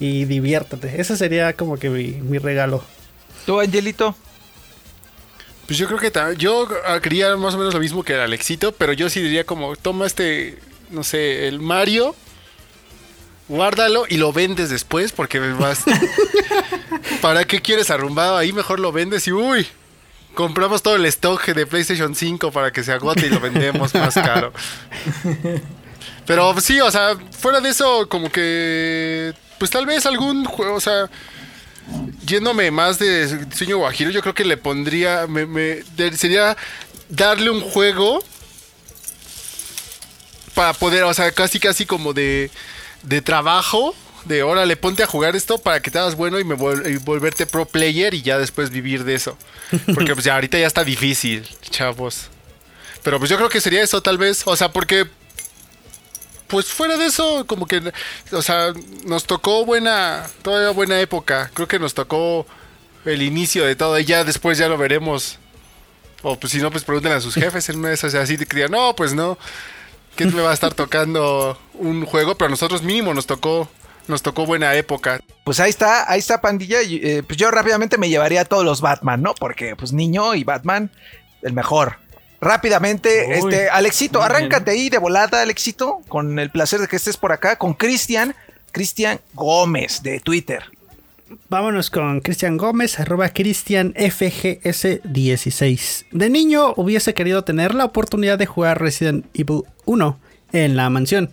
[0.00, 1.00] y diviértate.
[1.00, 2.82] Ese sería como que mi, mi regalo.
[3.46, 4.16] Tú, Angelito.
[5.72, 8.92] Pues yo creo que yo haría más o menos lo mismo que el Alexito, pero
[8.92, 10.58] yo sí diría como, toma este,
[10.90, 12.14] no sé, el Mario,
[13.48, 15.84] guárdalo y lo vendes después porque vas...
[17.22, 18.52] ¿Para qué quieres arrumbado ahí?
[18.52, 19.66] Mejor lo vendes y uy,
[20.34, 24.12] compramos todo el stock de PlayStation 5 para que se agote y lo vendemos más
[24.12, 24.52] caro.
[26.26, 30.80] Pero sí, o sea, fuera de eso, como que, pues tal vez algún juego, o
[30.80, 31.08] sea,
[32.26, 35.82] yéndome más de sueño guajiro, yo creo que le pondría, me,
[36.16, 36.56] sería
[37.08, 38.22] darle un juego
[40.54, 42.50] para poder, o sea, casi casi como de,
[43.02, 43.94] de trabajo,
[44.26, 46.96] de órale, ponte a jugar esto para que te hagas bueno y, me vol- y
[46.98, 49.36] volverte pro player y ya después vivir de eso.
[49.94, 52.28] Porque pues ya ahorita ya está difícil, chavos.
[53.02, 55.06] Pero pues yo creo que sería eso tal vez, o sea, porque
[56.52, 57.80] pues fuera de eso, como que,
[58.30, 58.74] o sea,
[59.06, 61.50] nos tocó buena, todavía buena época.
[61.54, 62.46] Creo que nos tocó
[63.06, 65.38] el inicio de todo y ya después ya lo veremos.
[66.20, 68.54] O pues si no, pues pregúntenle a sus jefes en una de esas, así que
[68.54, 69.38] digan, no, pues no,
[70.14, 73.66] que me va a estar tocando un juego, pero a nosotros mínimo nos tocó,
[74.06, 75.20] nos tocó buena época.
[75.44, 76.82] Pues ahí está, ahí está pandilla.
[76.82, 79.34] eh, pues yo rápidamente me llevaría a todos los Batman, ¿no?
[79.34, 80.90] Porque pues niño y Batman,
[81.40, 82.01] el mejor.
[82.42, 84.36] Rápidamente, Uy, este, Alexito, muy bien.
[84.36, 88.34] arráncate ahí de volada, Alexito, con el placer de que estés por acá, con Cristian,
[88.72, 90.64] Cristian Gómez de Twitter.
[91.48, 96.06] Vámonos con Cristian Gómez, arroba Cristian FGS16.
[96.10, 100.18] De niño hubiese querido tener la oportunidad de jugar Resident Evil 1
[100.52, 101.30] en la mansión.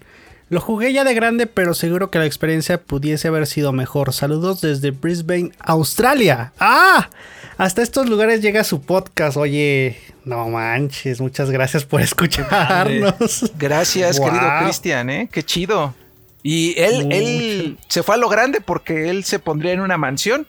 [0.49, 4.13] Lo jugué ya de grande, pero seguro que la experiencia pudiese haber sido mejor.
[4.13, 6.53] Saludos desde Brisbane, Australia.
[6.59, 7.09] ¡Ah!
[7.57, 9.37] Hasta estos lugares llega su podcast.
[9.37, 13.51] Oye, no manches, muchas gracias por escucharnos.
[13.59, 14.27] Gracias, Wow.
[14.31, 15.29] querido Cristian, ¿eh?
[15.31, 15.93] Qué chido.
[16.41, 17.15] Y él, Mucho.
[17.17, 20.47] él se fue a lo grande porque él se pondría en una mansión.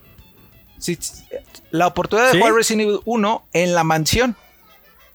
[1.70, 2.38] La oportunidad de ¿Sí?
[2.38, 4.36] jugar Resident Evil 1 en la mansión.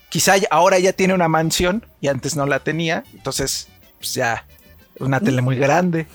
[0.09, 3.03] Quizá ahora ya tiene una mansión y antes no la tenía.
[3.13, 3.67] Entonces,
[3.97, 4.45] pues ya,
[4.99, 6.07] una tele muy grande.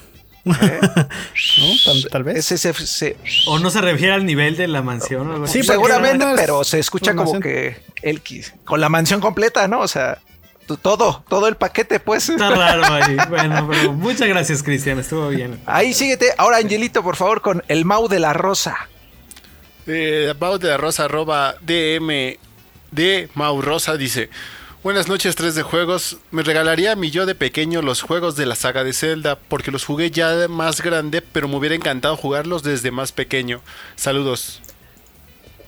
[0.45, 0.79] ¿eh?
[0.83, 1.67] ¿No?
[1.85, 2.51] Tal, tal vez.
[2.51, 3.15] Ese
[3.47, 5.61] O no se refiere al nivel de la mansión o algo así.
[5.61, 7.41] Sí, seguramente, no pero se escucha como mansión.
[7.43, 9.79] que él quis- con la mansión completa, ¿no?
[9.81, 10.17] O sea,
[10.81, 12.29] todo, todo el paquete, pues.
[12.29, 13.17] Está raro ahí.
[13.29, 14.99] Bueno, pero muchas gracias, Cristian.
[14.99, 15.59] Estuvo bien.
[15.65, 16.33] Ahí síguete.
[16.37, 18.77] Ahora, Angelito, por favor, con el Mau de la Rosa.
[19.87, 22.37] Eh, about de la Rosa, arroba DM
[22.91, 24.29] de Maurosa dice:
[24.83, 26.17] Buenas noches, 3 de juegos.
[26.31, 29.69] Me regalaría a mi yo de pequeño los juegos de la saga de Zelda, porque
[29.69, 33.61] los jugué ya de más grande, pero me hubiera encantado jugarlos desde más pequeño.
[33.95, 34.59] Saludos.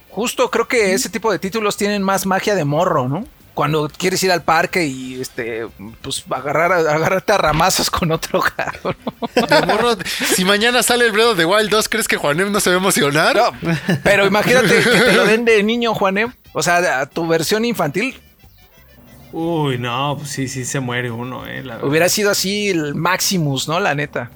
[0.09, 3.27] Justo creo que ese tipo de títulos tienen más magia de morro, ¿no?
[3.53, 5.67] Cuando quieres ir al parque y este,
[6.01, 8.95] pues agarrar, agarrarte a ramazos con otro gato.
[9.05, 9.45] ¿no?
[9.45, 9.95] De morro,
[10.35, 12.79] si mañana sale el of the Wild 2, ¿crees que Juanem no se va a
[12.79, 13.35] emocionar?
[13.35, 13.51] No,
[14.03, 16.33] pero imagínate que te lo den de niño, Juanem.
[16.53, 18.19] O sea, a tu versión infantil
[19.33, 21.63] Uy, no, pues sí, sí se muere uno, eh.
[21.63, 23.79] la hubiera sido así el Maximus, ¿no?
[23.79, 24.29] La neta.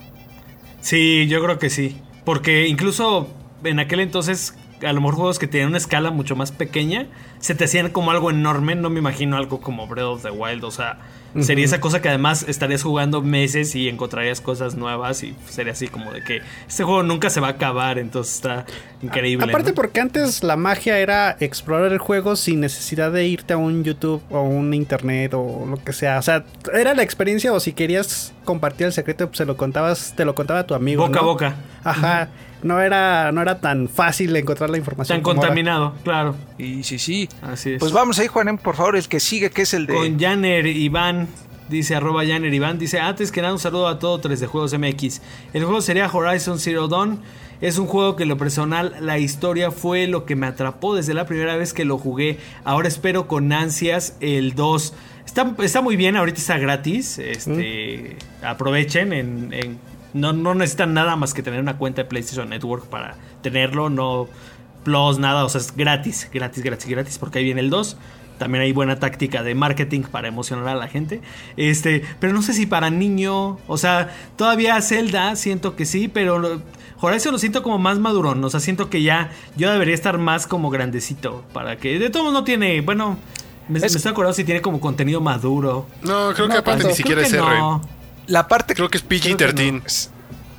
[0.81, 2.01] Sí, yo creo que sí.
[2.25, 3.29] Porque incluso
[3.63, 7.07] en aquel entonces, a lo mejor juegos que tenían una escala mucho más pequeña,
[7.39, 8.73] se te hacían como algo enorme.
[8.73, 10.63] No me imagino algo como Breath of the Wild.
[10.63, 10.97] O sea,
[11.41, 15.23] sería esa cosa que además estarías jugando meses y encontrarías cosas nuevas.
[15.23, 17.97] Y sería así como de que este juego nunca se va a acabar.
[17.99, 18.65] Entonces está
[19.01, 19.45] increíble.
[19.45, 19.75] Aparte ¿no?
[19.75, 24.21] porque antes la magia era explorar el juego sin necesidad de irte a un YouTube
[24.29, 26.19] o un internet o lo que sea.
[26.19, 30.13] O sea, era la experiencia o si querías compartir el secreto, pues se lo contabas,
[30.15, 31.05] te lo contaba tu amigo.
[31.05, 31.55] boca a boca.
[31.83, 32.29] Ajá.
[32.63, 35.19] No era, no era tan fácil encontrar la información.
[35.19, 35.39] Tan ahora.
[35.39, 36.35] contaminado, claro.
[36.57, 37.29] Y sí, sí.
[37.41, 37.79] Así es.
[37.79, 39.93] Pues vamos ahí, Juanem, por favor, el que sigue, que es el de.
[39.93, 41.27] Con Janer Iván,
[41.69, 44.73] dice arroba Janer Iván, dice antes que nada un saludo a todo 3 de Juegos
[44.77, 45.21] MX.
[45.53, 47.19] El juego sería Horizon Zero Dawn.
[47.59, 51.15] Es un juego que en lo personal la historia fue lo que me atrapó desde
[51.15, 52.37] la primera vez que lo jugué.
[52.63, 54.93] Ahora espero con ansias el 2.
[55.25, 57.17] Está, está muy bien, ahorita está gratis.
[57.19, 59.11] Este, Aprovechen.
[59.13, 63.15] En, en- no, no necesitan nada más que tener una cuenta de PlayStation Network para
[63.41, 63.89] tenerlo.
[63.89, 64.27] No
[64.83, 65.43] plus, nada.
[65.45, 67.17] O sea, es gratis, gratis, gratis, gratis.
[67.17, 67.97] Porque ahí viene el 2.
[68.37, 71.21] También hay buena táctica de marketing para emocionar a la gente.
[71.57, 73.57] Este, pero no sé si para niño.
[73.67, 76.61] O sea, todavía Zelda siento que sí, pero
[77.01, 78.43] Horizon lo siento como más madurón.
[78.43, 81.43] O sea, siento que ya yo debería estar más como grandecito.
[81.51, 81.97] Para que.
[81.97, 82.81] De todos modos no tiene.
[82.81, 83.17] Bueno.
[83.69, 85.87] Me, Es- me estoy acordando si tiene como contenido maduro.
[86.03, 86.87] No, creo que aparte tanto.
[86.89, 87.57] ni siquiera Creo es R.
[87.59, 87.81] no.
[88.27, 88.73] La parte.
[88.75, 89.71] Creo que es creo que PG-13.
[89.73, 89.81] no.
[89.85, 90.09] Es-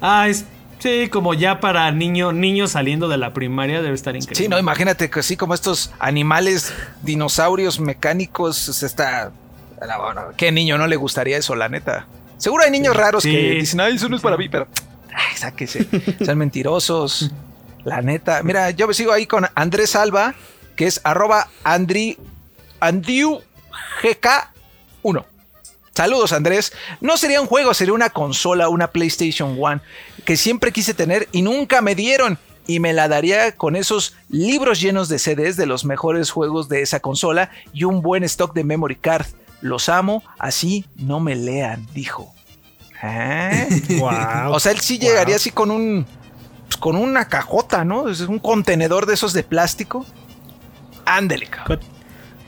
[0.01, 0.45] Ah, es.
[0.81, 4.36] Sí, como ya para niño, niños saliendo de la primaria debe estar increíble.
[4.36, 6.73] Sí, no, imagínate que así como estos animales,
[7.03, 9.32] dinosaurios mecánicos, se está.
[9.81, 12.07] bueno, ¿Qué niño no le gustaría eso, la neta?
[12.36, 13.32] Seguro hay niños raros Sí.
[13.32, 14.69] que dicen, ay, eso no es para mí, pero.
[15.12, 15.86] Ay, sáquese.
[16.24, 17.32] Son mentirosos.
[17.85, 18.43] La neta.
[18.45, 20.35] Mira, yo sigo ahí con Andrés Alba,
[20.77, 22.19] que es arroba Andri,
[22.78, 23.40] Andrew
[24.03, 25.24] GK1.
[25.99, 26.73] Saludos Andrés.
[27.01, 29.81] No sería un juego, sería una consola, una PlayStation One,
[30.25, 32.39] que siempre quise tener y nunca me dieron.
[32.69, 36.83] Y me la daría con esos libros llenos de CDs de los mejores juegos de
[36.83, 39.27] esa consola y un buen stock de memory card.
[39.61, 42.33] Los amo, así no me lean, dijo.
[43.03, 43.66] ¿Eh?
[43.99, 46.07] Guau, O sea, él sí llegaría así con un.
[46.69, 48.09] pues, con una cajota, ¿no?
[48.09, 50.07] Es un contenedor de esos de plástico.
[51.07, 51.81] Ándele, cabrón.
[51.81, 51.89] Con,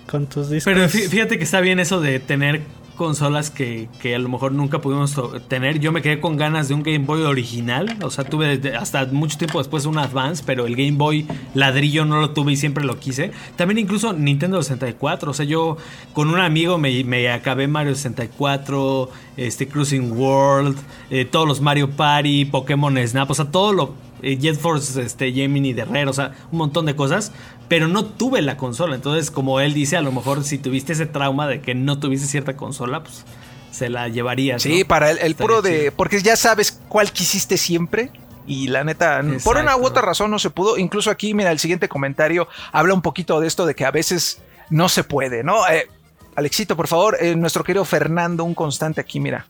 [0.06, 0.72] con tus discos.
[0.72, 2.62] Pero fí- fíjate que está bien eso de tener
[3.00, 5.18] consolas que, que a lo mejor nunca pudimos
[5.48, 5.80] tener.
[5.80, 7.96] Yo me quedé con ganas de un Game Boy original.
[8.02, 12.20] O sea, tuve hasta mucho tiempo después un Advance, pero el Game Boy ladrillo no
[12.20, 13.30] lo tuve y siempre lo quise.
[13.56, 15.30] También incluso Nintendo 64.
[15.30, 15.78] O sea, yo
[16.12, 19.08] con un amigo me, me acabé Mario 64,
[19.38, 20.76] este Cruising World,
[21.08, 23.30] eh, todos los Mario Party, Pokémon Snap.
[23.30, 24.09] O sea, todo lo...
[24.22, 27.32] eh, Jet Force, este, Gemini de Rare, o sea, un montón de cosas,
[27.68, 28.94] pero no tuve la consola.
[28.94, 32.26] Entonces, como él dice, a lo mejor si tuviste ese trauma de que no tuviste
[32.26, 33.24] cierta consola, pues
[33.70, 34.62] se la llevarías.
[34.62, 34.88] Sí, ¿no?
[34.88, 35.78] para el, puro de.
[35.78, 35.92] chido.
[35.96, 38.10] Porque ya sabes cuál quisiste siempre.
[38.46, 40.76] Y la neta, por una u otra razón no se pudo.
[40.76, 44.40] Incluso aquí, mira, el siguiente comentario habla un poquito de esto de que a veces
[44.70, 45.68] no se puede, ¿no?
[45.68, 45.86] Eh,
[46.34, 49.46] Alexito, por favor, eh, nuestro querido Fernando, un constante aquí, mira.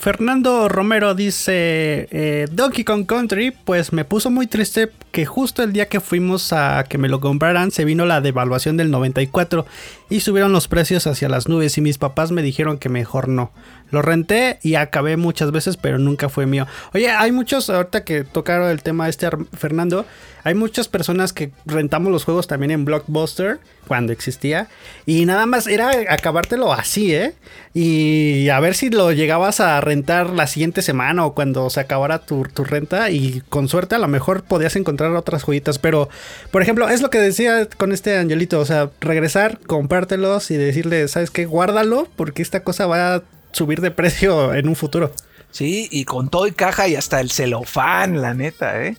[0.00, 5.74] Fernando Romero dice, eh, Donkey Kong Country, pues me puso muy triste que justo el
[5.74, 9.66] día que fuimos a que me lo compraran se vino la devaluación del 94
[10.08, 13.52] y subieron los precios hacia las nubes y mis papás me dijeron que mejor no.
[13.90, 16.66] Lo renté y acabé muchas veces, pero nunca fue mío.
[16.94, 20.06] Oye, hay muchos, ahorita que tocaron el tema este Fernando,
[20.44, 24.68] hay muchas personas que rentamos los juegos también en Blockbuster cuando existía
[25.06, 27.34] y nada más era acabártelo así, ¿eh?
[27.74, 32.20] Y a ver si lo llegabas a rentar la siguiente semana o cuando se acabara
[32.20, 36.08] tu, tu renta y con suerte a lo mejor podías encontrar otras joyitas, pero
[36.50, 41.06] por ejemplo, es lo que decía con este Angelito, o sea, regresar, comprártelos y decirle,
[41.08, 41.46] ¿sabes qué?
[41.46, 43.22] Guárdalo porque esta cosa va a
[43.52, 45.12] subir de precio en un futuro.
[45.50, 48.96] Sí, y con todo y caja y hasta el celofán, la neta, ¿eh?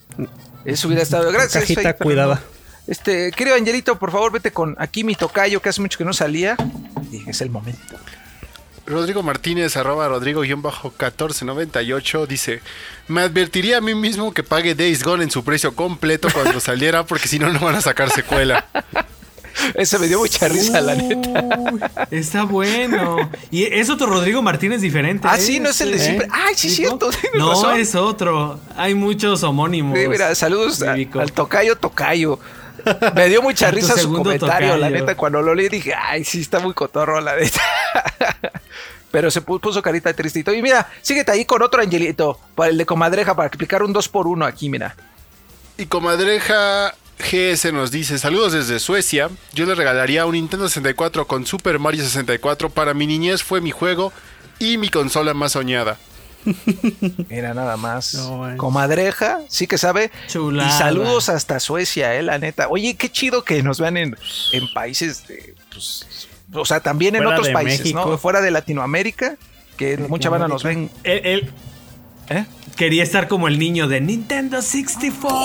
[0.66, 1.32] Eso hubiera estado.
[1.32, 1.64] Gracias.
[1.64, 2.42] Cajita cuidada.
[2.88, 6.14] Este, querido Angelito, por favor, vete con aquí mi tocayo, que hace mucho que no
[6.14, 6.56] salía.
[7.12, 7.98] Y es el momento.
[8.86, 12.62] Rodrigo Martínez, arroba Rodrigo-1498, dice:
[13.08, 17.06] Me advertiría a mí mismo que pague Days Gone en su precio completo cuando saliera,
[17.06, 18.66] porque si no, no van a sacar secuela.
[19.76, 22.08] Ese me dio mucha risa, la neta.
[22.12, 23.18] Está bueno.
[23.52, 25.28] Y es otro Rodrigo Martínez diferente.
[25.30, 25.42] Ah, ¿eh?
[25.42, 26.00] sí, no es el de ¿Eh?
[26.00, 26.28] siempre.
[26.32, 26.74] Ay, sí, ¿no?
[26.76, 27.80] cierto, No, razón.
[27.80, 28.60] es otro.
[28.76, 29.98] Hay muchos homónimos.
[29.98, 32.40] Sí, mira, saludos a- al tocayo tocayo.
[33.16, 35.06] Me dio mucha risa su comentario, la tocayo.
[35.06, 35.16] neta.
[35.16, 37.62] Cuando lo leí dije, ay, sí, está muy cotorro, la neta.
[39.12, 40.54] Pero se pu- puso carita tristito.
[40.54, 44.08] Y mira, síguete ahí con otro angelito, para el de comadreja, para explicar un 2
[44.08, 44.96] por 1 aquí, mira.
[45.78, 49.30] Y comadreja GS nos dice: Saludos desde Suecia.
[49.54, 52.70] Yo le regalaría un Nintendo 64 con Super Mario 64.
[52.70, 54.12] Para mi niñez fue mi juego
[54.60, 55.98] y mi consola más soñada.
[57.30, 58.14] Mira, nada más.
[58.16, 58.58] No.
[58.58, 60.12] Comadreja, sí que sabe.
[60.28, 60.70] Chulada.
[60.70, 62.68] Y saludos hasta Suecia, eh, la neta.
[62.68, 64.18] Oye, qué chido que nos vean en,
[64.54, 68.06] en países de, pues, o sea, también en otros países, ¿no?
[68.06, 68.18] México.
[68.18, 69.38] Fuera de Latinoamérica,
[69.78, 70.90] que mucha banda nos ven.
[71.04, 71.52] Él
[72.30, 72.46] ¿eh?
[72.82, 75.38] Quería estar como el niño de Nintendo 64.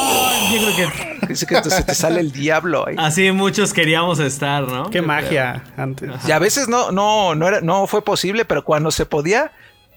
[0.54, 0.90] Yo creo
[1.20, 2.94] que Dice que te- se te sale el diablo ahí.
[2.98, 4.88] así muchos queríamos estar, ¿no?
[4.88, 6.10] Qué Yo magia antes.
[6.26, 9.52] Y a veces no, no, no, era, no fue posible, pero cuando se podía,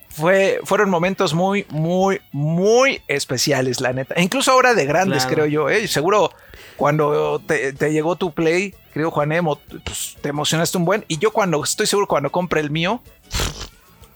[0.09, 4.15] fue, fueron momentos muy, muy, muy especiales, la neta.
[4.15, 5.35] E incluso ahora de grandes, Claro.
[5.35, 5.69] creo yo.
[5.69, 5.87] ¿eh?
[5.87, 6.33] Seguro
[6.75, 11.05] cuando te, te llegó tu Play, creo Juanemo, pues, te emocionaste un buen.
[11.07, 13.01] Y yo cuando, estoy seguro cuando compre el mío,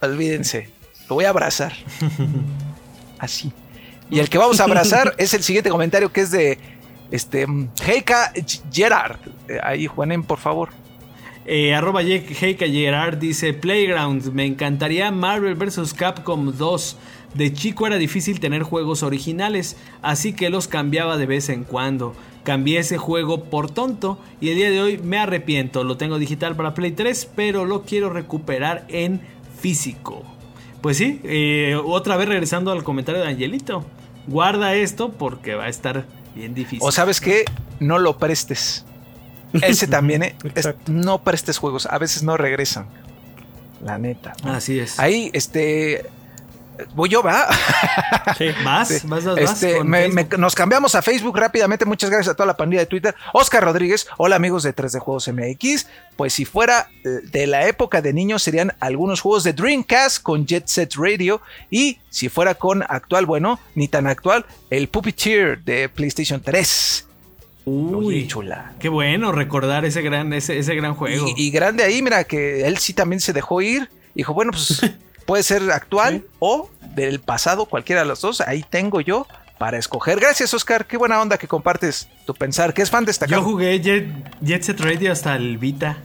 [0.02, 0.70] olvídense,
[1.08, 1.72] lo voy a abrazar.
[3.24, 3.54] Así.
[4.10, 6.58] Y el que vamos a abrazar es el siguiente comentario que es de
[7.10, 7.48] este
[7.86, 8.34] Heika
[8.70, 9.18] Gerard.
[9.48, 10.70] Eh, Ahí, Juanem, por favor.
[11.45, 15.94] Eh, arroba Heika Gerard dice Playground, me encantaría Marvel vs.
[15.94, 16.98] Capcom 2.
[17.34, 22.14] De chico era difícil tener juegos originales, así que los cambiaba de vez en cuando.
[22.44, 25.86] Cambié ese juego por tonto y el día de hoy me arrepiento.
[25.86, 29.22] Lo tengo digital para Play 3, pero lo quiero recuperar en
[29.60, 30.32] físico.
[30.84, 33.85] Pues sí, eh, otra vez regresando al comentario de Angelito.
[34.27, 36.05] Guarda esto porque va a estar
[36.35, 36.80] bien difícil.
[36.81, 37.45] O sabes qué,
[37.80, 38.85] no lo prestes.
[39.53, 40.35] Ese también, ¿eh?
[40.55, 42.88] Es- no prestes juegos, a veces no regresan.
[43.81, 44.34] La neta.
[44.43, 44.99] Así es.
[44.99, 46.05] Ahí, este.
[46.95, 47.48] Voy yo, ¿va?
[48.38, 48.48] Sí.
[48.64, 48.88] ¿Vas?
[48.88, 48.95] Sí.
[49.06, 50.40] ¿Vas, vas, vas Este, me- me- Facebook?
[50.40, 51.86] nos cambiamos a Facebook rápidamente.
[51.86, 53.14] Muchas gracias a toda la pandilla de Twitter.
[53.34, 55.88] Oscar Rodríguez, hola amigos de 3D Juegos MX.
[56.16, 60.45] Pues si fuera eh, de la época de niños serían algunos juegos de Dreamcast con
[60.48, 61.41] Jet Set Radio.
[61.70, 67.08] Y si fuera con actual, bueno, ni tan actual, el Puppeteer de PlayStation 3.
[67.66, 68.74] Uy, Oye, chula.
[68.80, 71.28] qué bueno recordar ese gran, ese, ese gran juego.
[71.38, 73.90] Y, y grande ahí, mira, que él sí también se dejó ir.
[74.16, 74.82] Dijo, bueno, pues
[75.26, 78.41] puede ser actual o del pasado, cualquiera de los dos.
[78.41, 79.28] Ahí tengo yo
[79.58, 80.20] para escoger.
[80.20, 80.86] Gracias, Oscar.
[80.86, 82.74] Qué buena onda que compartes tu pensar.
[82.74, 83.44] Que es fan Yo destacado.
[83.44, 84.08] jugué Jet,
[84.41, 85.98] Jet Set Radio hasta el Vita.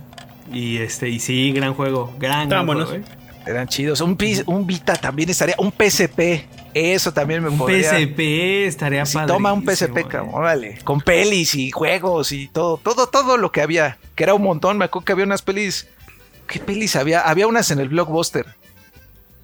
[0.53, 2.15] Y este, y sí, gran juego.
[2.19, 3.03] Gran, gran juego, ¿eh?
[3.47, 4.01] Eran chidos.
[4.01, 4.17] Un,
[4.47, 5.55] un Vita también estaría.
[5.59, 6.47] Un PSP.
[6.75, 7.91] Eso también me Un podría.
[7.91, 8.21] PSP
[8.67, 9.29] estaría Si padre.
[9.33, 10.79] toma un PSP, cabrón, órale.
[10.85, 13.97] Con pelis y juegos y todo, todo, todo lo que había.
[14.15, 14.77] Que era un montón.
[14.79, 15.89] Me acuerdo que había unas pelis.
[16.47, 17.23] ¿Qué pelis había?
[17.23, 18.47] Había unas en el Blockbuster.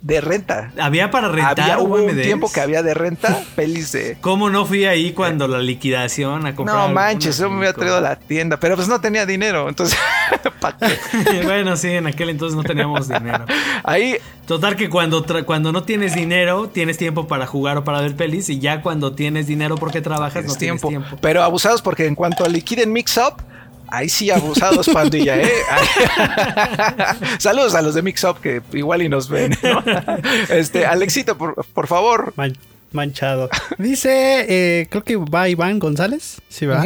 [0.05, 0.71] De renta.
[0.79, 4.19] Había para rentar había hubo un tiempo que había de renta pelis de.
[4.21, 6.77] ¿Cómo no fui ahí cuando la liquidación a comprar?
[6.77, 9.99] No manches, yo me había traído a la tienda, pero pues no tenía dinero, entonces
[10.61, 11.41] ¿pa' qué?
[11.45, 13.47] bueno, sí, en aquel entonces no teníamos dinero.
[13.83, 18.15] ahí Total que cuando, cuando no tienes dinero, tienes tiempo para jugar o para ver
[18.15, 18.51] pelis.
[18.51, 20.89] Y ya cuando tienes dinero porque trabajas, tienes no tiempo.
[20.89, 21.23] tienes tiempo.
[21.23, 23.43] Pero abusados porque en cuanto liquiden Mix Up,
[23.89, 25.51] ahí sí abusados pandilla, ¿eh?
[27.39, 29.55] Saludos a los de Mix Up que igual y nos ven.
[29.63, 29.83] ¿no?
[30.49, 32.33] Este, Alexito, por, por favor.
[32.37, 32.57] Man-
[32.93, 33.49] manchado.
[33.79, 36.41] Dice, eh, creo que va Iván González.
[36.49, 36.85] Sí, va.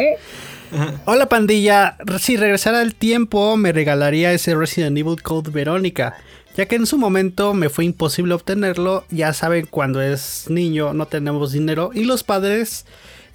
[1.06, 6.18] Hola pandilla, si regresara el tiempo me regalaría ese Resident Evil Code Verónica,
[6.58, 11.06] ya que en su momento me fue imposible obtenerlo, ya saben cuando es niño no
[11.06, 12.84] tenemos dinero y los padres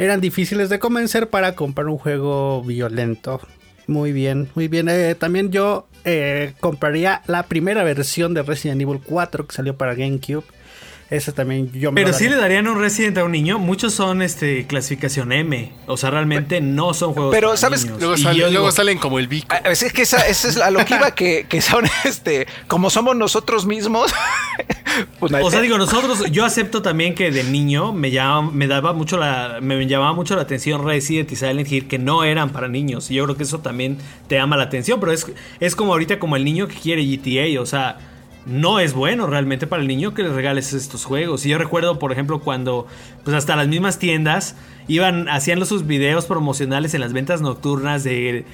[0.03, 3.39] eran difíciles de convencer para comprar un juego violento.
[3.87, 4.89] Muy bien, muy bien.
[4.89, 9.95] Eh, también yo eh, compraría la primera versión de Resident Evil 4 que salió para
[9.95, 10.43] GameCube.
[11.13, 13.59] Ese también yo me Pero lo sí le darían un Resident a un niño.
[13.59, 15.71] Muchos son este clasificación M.
[15.85, 17.31] O sea, realmente no son juegos.
[17.31, 17.85] Pero, para ¿sabes?
[17.85, 17.99] niños.
[17.99, 19.47] Luego, Y sale- yo luego digo, salen como el bico.
[19.51, 22.89] Ah, Es que esa, esa es a lo que iba, que, que son este, como
[22.89, 24.11] somos nosotros mismos.
[25.19, 28.93] pues O sea, digo, nosotros, yo acepto también que de niño me llama, me daba
[28.93, 32.67] mucho la, me llamaba mucho la atención Resident y Silent Hill que no eran para
[32.67, 33.11] niños.
[33.11, 35.27] Y yo creo que eso también te llama la atención, pero es,
[35.59, 37.97] es como ahorita como el niño que quiere GTA, o sea,
[38.45, 41.45] no es bueno realmente para el niño que le regales estos juegos.
[41.45, 42.87] Y yo recuerdo, por ejemplo, cuando
[43.23, 44.55] pues hasta las mismas tiendas
[44.87, 48.45] iban, hacían sus videos promocionales en las ventas nocturnas de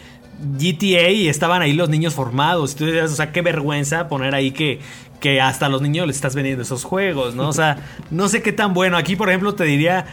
[0.58, 2.74] GTA y estaban ahí los niños formados.
[2.74, 4.80] Y tú decías, o sea, qué vergüenza poner ahí que,
[5.20, 7.50] que hasta a los niños les estás vendiendo esos juegos, ¿no?
[7.50, 7.78] O sea,
[8.12, 8.98] no sé qué tan bueno.
[8.98, 10.06] Aquí, por ejemplo, te diría,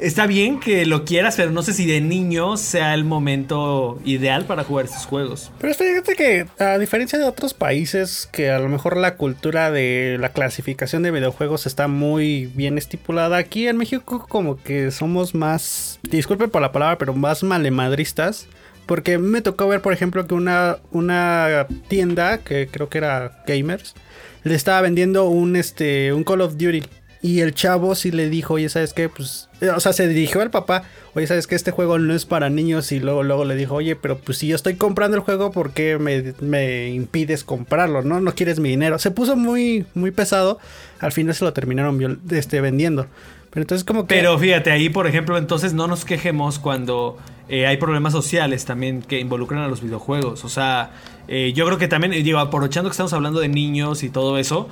[0.00, 4.44] está bien que lo quieras, pero no sé si de niño sea el momento ideal
[4.44, 5.50] para jugar estos juegos.
[5.60, 10.16] Pero fíjate que a diferencia de otros países que a lo mejor la cultura de
[10.20, 15.98] la clasificación de videojuegos está muy bien estipulada, aquí en México como que somos más,
[16.02, 18.46] disculpen por la palabra, pero más malemadristas.
[18.86, 23.94] Porque me tocó ver, por ejemplo, que una, una tienda, que creo que era Gamers,
[24.42, 26.82] le estaba vendiendo un, este, un Call of Duty.
[27.24, 29.08] Y el chavo sí le dijo, oye, ¿sabes qué?
[29.08, 30.82] Pues, eh, o sea, se dirigió al papá,
[31.14, 31.54] oye, ¿sabes qué?
[31.54, 32.92] Este juego no es para niños.
[32.92, 35.70] Y luego, luego le dijo, oye, pero pues si yo estoy comprando el juego, ¿por
[35.70, 38.02] qué me, me impides comprarlo?
[38.02, 38.20] ¿No?
[38.20, 38.98] No quieres mi dinero.
[38.98, 40.58] Se puso muy, muy pesado.
[41.00, 43.06] Al final se lo terminaron este, vendiendo.
[43.48, 44.16] Pero entonces como que...
[44.16, 47.16] Pero fíjate, ahí por ejemplo, entonces no nos quejemos cuando
[47.48, 50.44] eh, hay problemas sociales también que involucran a los videojuegos.
[50.44, 50.90] O sea,
[51.28, 54.68] eh, yo creo que también, digo, aprovechando que estamos hablando de niños y todo eso,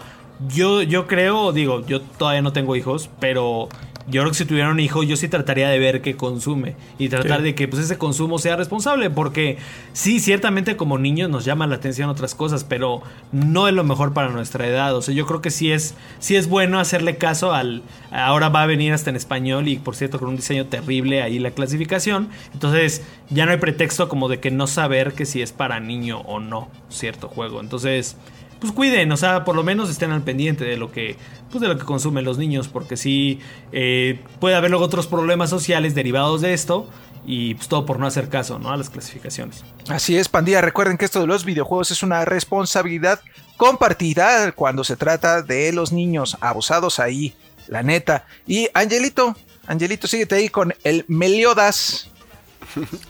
[0.48, 3.68] yo, yo creo, digo, yo todavía no tengo hijos, pero
[4.08, 7.08] yo creo que si tuviera un hijo, yo sí trataría de ver qué consume y
[7.08, 7.44] tratar Sí.
[7.44, 9.58] de que pues ese consumo sea responsable, porque
[9.92, 14.12] sí, ciertamente como niños nos llaman la atención otras cosas, pero no es lo mejor
[14.12, 14.96] para nuestra edad.
[14.96, 17.82] O sea, yo creo que sí es, sí es bueno hacerle caso al...
[18.10, 21.38] Ahora va a venir hasta en español y por cierto con un diseño terrible ahí
[21.38, 22.28] la clasificación.
[22.54, 26.22] Entonces ya no hay pretexto como de que no saber que si es para niño
[26.22, 27.60] o no cierto juego.
[27.60, 28.16] Entonces
[28.62, 31.16] pues cuiden, o sea, por lo menos estén al pendiente de lo que,
[31.50, 33.40] pues de lo que consumen los niños, porque sí
[33.72, 36.88] eh, puede haber luego otros problemas sociales derivados de esto
[37.26, 38.70] y pues todo por no hacer caso, ¿no?
[38.70, 39.64] A las clasificaciones.
[39.88, 40.60] Así es, pandilla.
[40.60, 43.20] Recuerden que esto de los videojuegos es una responsabilidad
[43.56, 47.34] compartida cuando se trata de los niños abusados ahí,
[47.66, 48.26] la neta.
[48.46, 49.36] Y Angelito,
[49.66, 52.11] Angelito, síguete ahí con el Meliodas.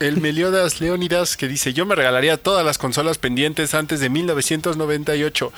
[0.01, 5.53] El Meliodas Leonidas que dice, yo me regalaría todas las consolas pendientes antes de 1998.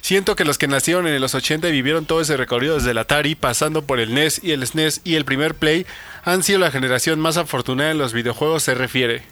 [0.00, 2.98] Siento que los que nacieron en los 80 y vivieron todo ese recorrido desde el
[2.98, 5.86] Atari, pasando por el NES y el SNES y el primer Play,
[6.24, 9.22] han sido la generación más afortunada en los videojuegos se refiere.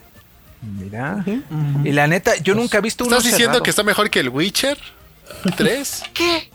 [0.63, 1.25] Mira.
[1.85, 3.63] Y la neta, yo nunca he visto uno ¿Estás diciendo cerrado.
[3.63, 4.79] que está mejor que el Witcher
[5.57, 6.03] 3?
[6.19, 6.51] L- m-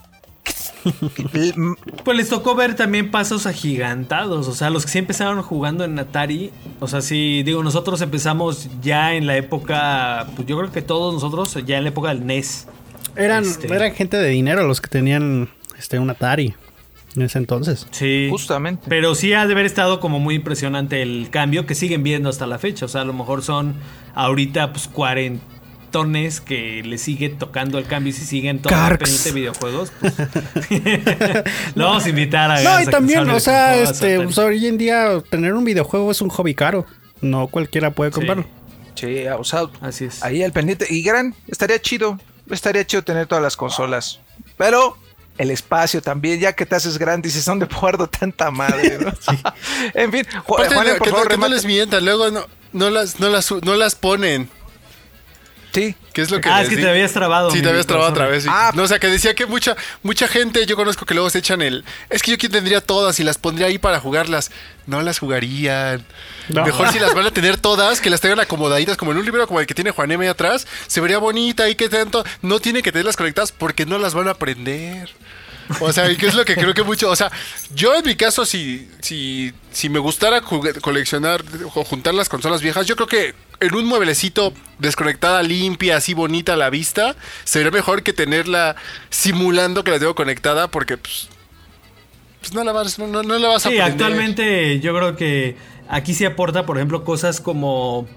[2.04, 5.98] Pues les tocó ver también pasos agigantados, o sea, los que sí empezaron jugando en
[6.00, 10.82] Atari, o sea, sí, digo, nosotros empezamos ya en la época, pues yo creo que
[10.82, 12.68] todos nosotros ya en la época del NES.
[13.16, 13.74] Eran, Este.
[13.74, 16.54] eran gente de dinero los que tenían este, un Atari
[17.16, 17.88] en ese entonces.
[17.92, 18.28] Sí.
[18.32, 18.84] Justamente.
[18.88, 22.48] Pero sí ha de haber estado como muy impresionante el cambio que siguen viendo hasta
[22.48, 22.86] la fecha.
[22.86, 23.76] O sea, a lo mejor son
[24.16, 24.88] ahorita pues
[26.46, 29.04] que le sigue tocando el cambio y si siguen todo Carks.
[29.04, 29.92] pendiente de videojuegos.
[30.00, 30.14] Pues,
[31.76, 35.22] lo vamos a invitar a No, y también, o sea, este, pues, hoy en día
[35.30, 36.86] tener un videojuego es un hobby caro.
[37.22, 38.46] No cualquiera puede comprarlo.
[38.96, 40.24] Sí, o sea, Así es.
[40.24, 40.88] ahí al pendiente.
[40.90, 42.20] Y gran, estaría chido.
[42.50, 44.20] Estaría chido tener todas las consolas.
[44.58, 44.98] Pero
[45.38, 48.98] el espacio también, ya que te haces grande, dices, ¿dónde guardo tanta madre?
[49.00, 49.14] no?
[49.94, 51.54] en fin, Aparte, que, por no- favor, que no remate.
[51.54, 54.50] les mientan, luego no, no, las, no, las, no las ponen.
[55.74, 57.50] Sí, ¿Qué es lo que Ah, les es que di- te habías trabado.
[57.52, 58.44] Sí, te habías trabado otra vez.
[58.44, 58.50] sí.
[58.52, 58.72] Ah.
[58.76, 61.62] No, o sea, que decía que mucha mucha gente, yo conozco que luego se echan
[61.62, 61.86] el...
[62.10, 64.52] Es que yo aquí tendría todas y las pondría ahí para jugarlas.
[64.86, 66.06] No las jugarían.
[66.50, 66.66] No.
[66.66, 69.48] Mejor si las van a tener todas, que las tengan acomodaditas, como en un libro
[69.48, 70.68] como el que tiene Juan M atrás.
[70.88, 72.26] Se vería bonita y que tanto...
[72.42, 75.10] No tiene que tenerlas conectadas porque no las van a aprender.
[75.80, 77.10] O sea, ¿y ¿qué es lo que creo que mucho?
[77.10, 77.32] O sea,
[77.74, 81.42] yo en mi caso, si, si, si me gustara coleccionar
[81.76, 86.54] o juntar las consolas viejas, yo creo que en un mueblecito desconectada, limpia, así bonita
[86.54, 87.16] a la vista,
[87.46, 88.76] sería mejor que tenerla
[89.10, 91.30] simulando que la tengo conectada porque pues,
[92.40, 93.92] pues no, la vas, no, la vas a Sí, aprender.
[93.92, 95.56] actualmente yo creo que
[95.88, 98.08] aquí sí aporta, por ejemplo, cosas como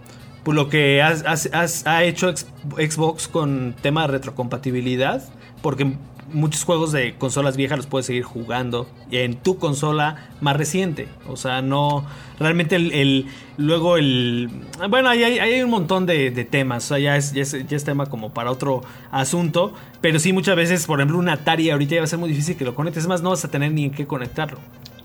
[0.45, 5.23] pues, lo que has- has- has- ha hecho Xbox con tema de retrocompatibilidad,
[5.63, 5.93] porque
[6.35, 11.09] muchos juegos de consolas viejas los puedes seguir jugando en tu consola más reciente.
[11.29, 12.05] O sea, no.
[12.39, 13.27] Realmente el.
[13.57, 14.51] luego el.
[14.91, 16.85] Bueno, ahí hay, hay un montón de, de temas.
[16.85, 19.73] O sea, ya es, ya, es, ya es tema como para otro asunto.
[20.01, 22.57] Pero sí, muchas veces, por ejemplo, un Atari ahorita ya va a ser muy difícil
[22.57, 23.05] que lo conectes.
[23.05, 24.59] Es más, no vas a tener ni en qué conectarlo.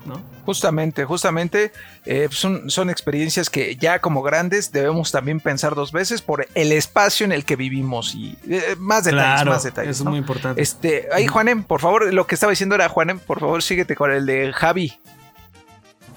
[0.05, 0.21] ¿No?
[0.45, 1.71] Justamente, justamente,
[2.05, 6.71] eh, son, son experiencias que ya como grandes debemos también pensar dos veces por el
[6.71, 9.91] espacio en el que vivimos y eh, más detalles, Claro, más detalles.
[9.91, 10.11] eso es ¿no?
[10.11, 10.61] muy importante.
[10.61, 14.11] Este, ahí Juanem, por favor, lo que estaba diciendo era Juanem, por favor, síguete con
[14.11, 14.93] el de Javi.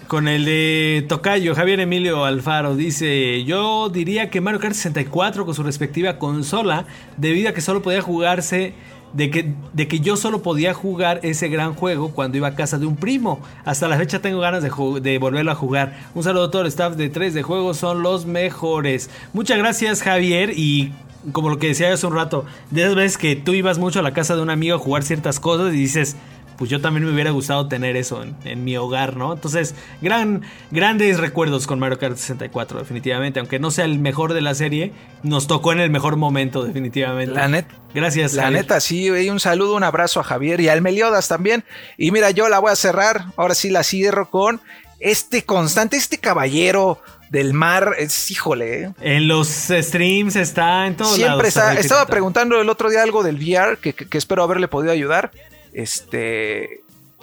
[0.06, 5.54] Con el de Tocayo, Javier Emilio Alfaro dice, yo diría que Mario Kart 64 con
[5.54, 6.84] su respectiva consola,
[7.16, 8.74] debido a que solo podía jugarse,
[9.12, 12.78] de que, de que yo solo podía jugar ese gran juego cuando iba a casa
[12.78, 13.40] de un primo.
[13.64, 14.70] Hasta la fecha tengo ganas de,
[15.00, 15.98] de volverlo a jugar.
[16.14, 19.10] Un saludo a todo el staff de 3 de juegos, son los mejores.
[19.32, 20.92] Muchas gracias Javier y...
[21.30, 24.02] Como lo que decía hace un rato, de esas veces que tú ibas mucho a
[24.02, 26.16] la casa de un amigo a jugar ciertas cosas y dices,
[26.62, 29.32] pues yo también me hubiera gustado tener eso en, en mi hogar, ¿no?
[29.32, 33.40] Entonces, gran, grandes recuerdos con Mario Kart 64, definitivamente.
[33.40, 34.92] Aunque no sea el mejor de la serie,
[35.24, 37.34] nos tocó en el mejor momento, definitivamente.
[37.34, 38.60] La net- Gracias, La Javier.
[38.62, 41.64] neta, sí, güey, un saludo, un abrazo a Javier y al Meliodas también.
[41.98, 44.60] Y mira, yo la voy a cerrar, ahora sí la cierro con
[45.00, 48.90] este constante, este caballero del mar, es, híjole, eh.
[49.00, 51.26] En los streams está en todos lados.
[51.26, 51.62] Siempre está.
[51.62, 54.92] Javier Estaba preguntando el otro día algo del VR que, que- que espero haberle podido
[54.92, 55.32] ayudar.
[55.72, 56.80] Este.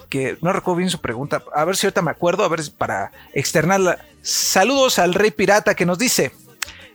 [0.08, 1.42] que no recuerdo bien su pregunta.
[1.54, 4.04] A ver si ahorita me acuerdo, a ver para externarla.
[4.22, 6.32] Saludos al Rey Pirata que nos dice.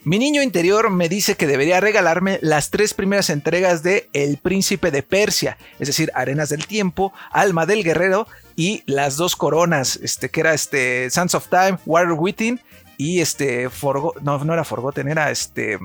[0.03, 4.91] Mi niño interior me dice que debería regalarme las tres primeras entregas de El Príncipe
[4.91, 10.29] de Persia, es decir, Arenas del Tiempo, Alma del Guerrero y las dos coronas, este,
[10.29, 12.61] que era este Sands of Time, Water Within
[12.97, 15.79] y este Forgo no, no era Forgotten, era este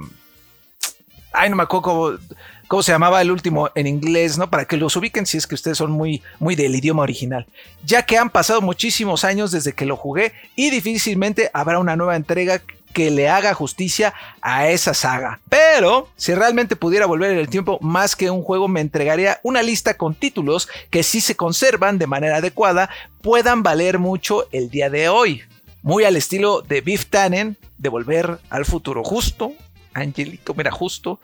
[1.33, 2.19] Ay, no me acuerdo
[2.71, 4.49] cómo, se llamaba el último en inglés, ¿no?
[4.49, 7.47] Para que los ubiquen si es que ustedes son muy, muy del idioma original.
[7.85, 12.15] Ya que han pasado muchísimos años desde que lo jugué y difícilmente habrá una nueva
[12.15, 15.41] entrega que le haga justicia a esa saga.
[15.49, 19.63] Pero si realmente pudiera volver en el tiempo más que un juego, me entregaría una
[19.63, 22.91] lista con títulos que si se conservan de manera adecuada
[23.21, 25.43] puedan valer mucho el día de hoy.
[25.83, 29.03] Muy al estilo de Biff Tannen de Volver al Futuro.
[29.03, 29.55] Justo,
[29.95, 31.21] Angelito, mira, justo.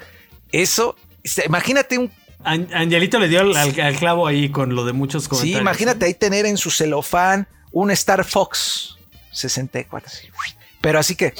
[0.52, 0.96] Eso,
[1.46, 2.10] imagínate un
[2.44, 5.60] An- Angelito le dio al, al- al clavo ahí con lo de muchos Sí, comentarios.
[5.60, 8.96] imagínate ahí tener en su celofán un Star Fox
[9.32, 10.08] 64.
[10.08, 10.28] así.
[10.80, 11.34] Pero así que,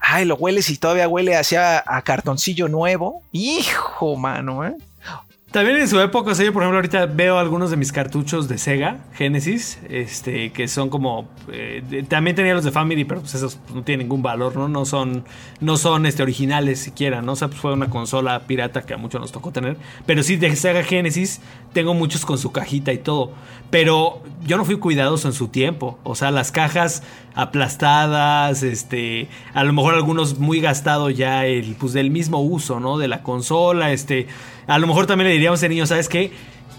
[0.00, 3.22] ay, lo hueles y todavía huele hacia a cartoncillo nuevo.
[3.32, 4.74] Hijo, mano, ¿eh?
[5.54, 8.48] También en su época, o sea, yo por ejemplo ahorita veo algunos de mis cartuchos
[8.48, 13.36] de Sega Genesis, este, que son como, eh, también tenía los de Family, pero pues
[13.36, 14.66] esos no tienen ningún valor, ¿no?
[14.66, 15.22] No son,
[15.60, 17.34] no son, este, originales siquiera, ¿no?
[17.34, 19.76] O sea, pues fue una consola pirata que a muchos nos tocó tener,
[20.06, 21.40] pero sí de Sega Genesis
[21.72, 23.30] tengo muchos con su cajita y todo,
[23.70, 27.04] pero yo no fui cuidadoso en su tiempo, o sea, las cajas
[27.36, 32.98] aplastadas, este, a lo mejor algunos muy gastado ya el, pues del mismo uso, ¿no?
[32.98, 34.26] De la consola, este,
[34.66, 36.32] a lo mejor también le diríamos a niño, ¿sabes qué?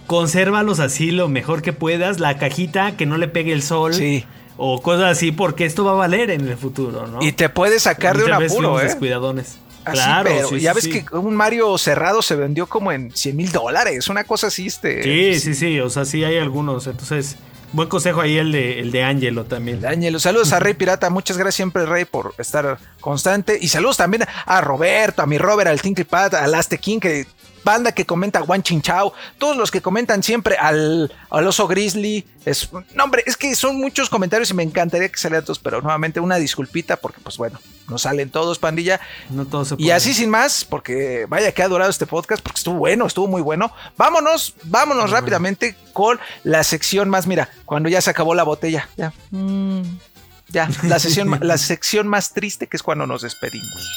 [0.07, 3.93] Consérvalos así lo mejor que puedas, la cajita que no le pegue el sol.
[3.93, 4.25] Sí.
[4.57, 7.21] O cosas así, porque esto va a valer en el futuro, ¿no?
[7.21, 8.83] Y te puede sacar de un apuro, ¿eh?
[8.83, 9.57] descuidadones.
[9.83, 11.03] Así, claro, pero sí, ya sí, ves sí.
[11.03, 15.03] que un Mario cerrado se vendió como en 100 mil dólares, una cosa así, este.
[15.03, 16.87] Sí, sí, sí, o sea, sí hay algunos.
[16.87, 17.37] Entonces,
[17.71, 19.81] buen consejo ahí el de, el de Angelo también.
[19.81, 24.23] Daniel, saludos a Rey Pirata, muchas gracias siempre Rey por estar constante y saludos también
[24.45, 27.27] a Roberto, a mi Robert, al Tinky Pad, al Azte King, que
[27.65, 32.69] banda que comenta Juan Chinchao, todos los que comentan siempre al, al oso grizzly, es,
[32.93, 36.19] no hombre, es que son muchos comentarios y me encantaría que salieran todos, pero nuevamente
[36.19, 37.59] una disculpita porque pues bueno,
[37.89, 39.01] no salen todos pandilla
[39.31, 42.59] No todo se y así sin más, porque vaya que ha durado este podcast, porque
[42.59, 43.73] estuvo bueno, estuvo muy bueno.
[43.97, 48.87] Vámonos, vámonos rápidamente con la sección más, mira, cuando ya se acabó la botella.
[48.95, 49.11] Ya.
[49.31, 49.81] Mm,
[50.49, 53.89] ya, la, sesión, la sección más triste que es cuando nos despedimos.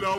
[0.00, 0.10] La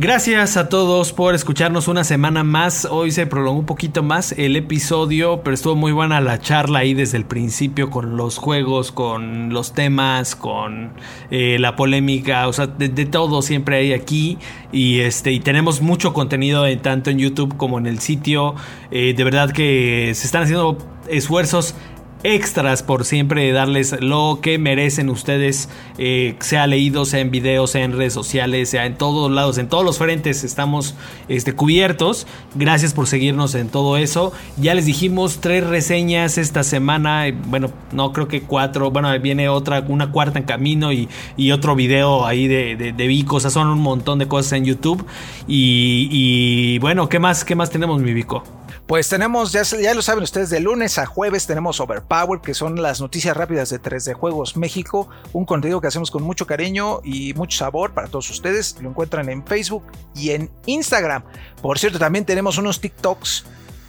[0.00, 2.84] Gracias a todos por escucharnos una semana más.
[2.88, 6.94] Hoy se prolongó un poquito más el episodio, pero estuvo muy buena la charla ahí
[6.94, 10.92] desde el principio con los juegos, con los temas, con
[11.32, 14.38] eh, la polémica, o sea, de, de todo siempre hay aquí
[14.70, 18.54] y este y tenemos mucho contenido en- tanto en YouTube como en el sitio.
[18.92, 21.74] Eh, de verdad que se están haciendo esfuerzos
[22.22, 25.68] extras por siempre darles lo que merecen ustedes,
[25.98, 29.68] eh, sea leído, sea en videos, sea en redes sociales, sea en todos lados, en
[29.68, 30.94] todos los frentes estamos
[31.28, 32.26] este, cubiertos.
[32.54, 34.32] Gracias por seguirnos en todo eso.
[34.56, 39.84] Ya les dijimos tres reseñas esta semana, bueno, no creo que cuatro, bueno, viene otra,
[39.88, 43.50] una cuarta en camino y, y otro video ahí de, de, de Vico, o sea,
[43.50, 45.04] son un montón de cosas en YouTube.
[45.46, 48.57] Y, y bueno, ¿qué más, qué más tenemos, mi Vico?
[48.88, 52.80] Pues tenemos, ya, ya lo saben ustedes, de lunes a jueves tenemos Overpower, que son
[52.80, 57.34] las noticias rápidas de 3D Juegos México, un contenido que hacemos con mucho cariño y
[57.34, 58.76] mucho sabor para todos ustedes.
[58.80, 59.84] Lo encuentran en Facebook
[60.14, 61.22] y en Instagram.
[61.60, 63.44] Por cierto, también tenemos unos TikToks,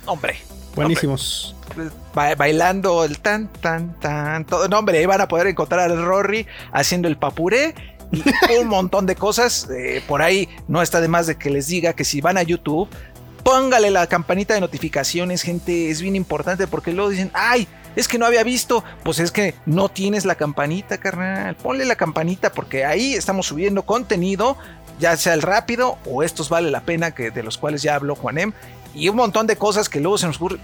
[0.05, 0.35] hombre,
[0.75, 1.55] Buenísimos.
[2.13, 4.67] ba- bailando el tan, tan, tan, todo.
[4.67, 7.73] No, hombre, ahí van a poder encontrar al Rory haciendo el papuré
[8.11, 8.21] y
[8.61, 9.67] un montón de cosas.
[9.69, 12.43] Eh, por ahí no está de más de que les diga que si van a
[12.43, 12.89] YouTube,
[13.49, 15.89] póngale la campanita de notificaciones, gente.
[15.89, 18.83] Es bien importante porque luego dicen, ay, es que no había visto.
[19.03, 21.55] Pues es que no tienes la campanita, carnal.
[21.55, 24.55] Ponle la campanita porque ahí estamos subiendo contenido,
[24.99, 28.15] ya sea el rápido o estos vale la pena, que de los cuales ya habló
[28.15, 28.53] Juanem.
[28.93, 30.59] Y un montón de cosas que luego se nos ocurre.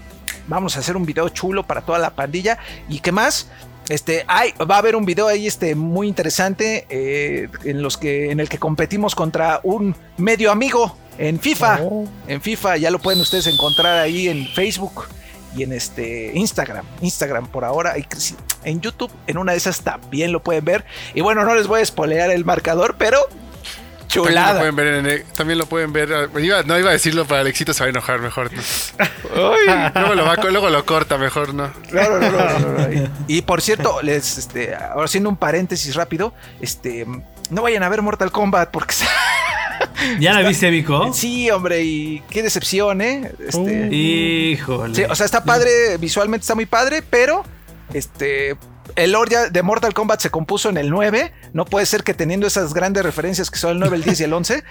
[0.46, 2.56] Vamos a hacer un video chulo para toda la pandilla.
[2.88, 3.48] ¿Y qué más?
[3.88, 8.30] Este, hay, va a haber un video ahí este, muy interesante eh, en, los que,
[8.30, 11.80] en el que competimos contra un medio amigo en FIFA.
[12.28, 15.04] En FIFA ya lo pueden ustedes encontrar ahí en Facebook
[15.56, 16.84] y en este Instagram.
[17.00, 17.94] Instagram por ahora.
[18.64, 20.84] En YouTube, en una de esas también lo pueden ver.
[21.14, 24.58] Y bueno, no les voy a spoilear el marcador, pero También lo Chulada.
[24.58, 26.30] pueden ver, en- también lo pueden ver.
[26.40, 28.50] iba- no iba a decirlo para Alexito, se va a enojar mejor.
[28.52, 28.62] no.
[29.36, 29.90] Ay.
[29.94, 31.70] Luego, lo va- luego lo corta mejor, ¿no?
[31.92, 32.92] No, no, no, no, no, no.
[32.92, 37.06] Y, y por cierto, les, este, ahora haciendo un paréntesis rápido, este,
[37.50, 38.94] no vayan a ver Mortal Kombat porque
[40.20, 41.12] ¿Ya la viste, Vico?
[41.12, 43.32] sí, hombre, y qué decepción, ¿eh?
[43.46, 44.94] Este, Híjole.
[44.94, 47.44] sí, o sea, está padre, visualmente está muy padre, pero
[47.92, 48.56] este
[48.96, 51.32] el lore de Mortal Kombat se compuso en el 9.
[51.52, 54.24] No puede ser que teniendo esas grandes referencias que son el 9, el 10 y
[54.24, 54.64] el 11,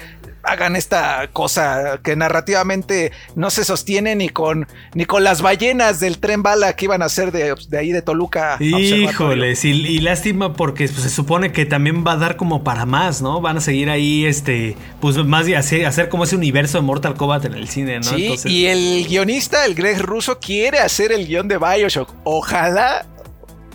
[0.43, 6.19] hagan esta cosa que narrativamente no se sostiene ni con, ni con las ballenas del
[6.19, 8.57] tren bala que iban a ser de, de ahí de Toluca.
[8.60, 12.85] Híjoles, y, y lástima porque pues, se supone que también va a dar como para
[12.85, 13.41] más, ¿no?
[13.41, 17.15] Van a seguir ahí, este, pues más de hacer, hacer como ese universo de Mortal
[17.15, 18.03] Kombat en el cine, ¿no?
[18.03, 22.14] Sí, Entonces- y el guionista, el Greg Russo, quiere hacer el guion de Bioshock.
[22.23, 23.06] Ojalá,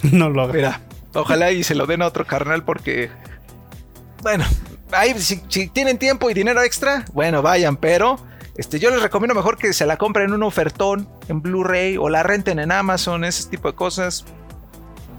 [0.12, 0.52] No lo haga.
[0.52, 0.80] mira,
[1.14, 3.10] ojalá y se lo den a otro carnal porque,
[4.22, 4.44] bueno,
[4.92, 8.18] ahí si, si tienen tiempo y dinero extra, bueno, vayan, pero
[8.56, 12.08] este, yo les recomiendo mejor que se la compren en un ofertón, en Blu-ray o
[12.08, 14.24] la renten en Amazon, ese tipo de cosas.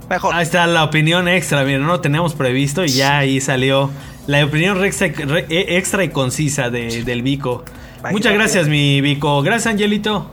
[0.09, 0.35] Mejor.
[0.35, 3.89] Ahí está la opinión extra, miren, no lo teníamos previsto y ya ahí salió
[4.27, 7.63] la opinión extra, e- extra y concisa de- del Vico.
[8.01, 9.41] Vaya, Muchas gracias, mi Vico.
[9.41, 10.29] Gracias, Angelito.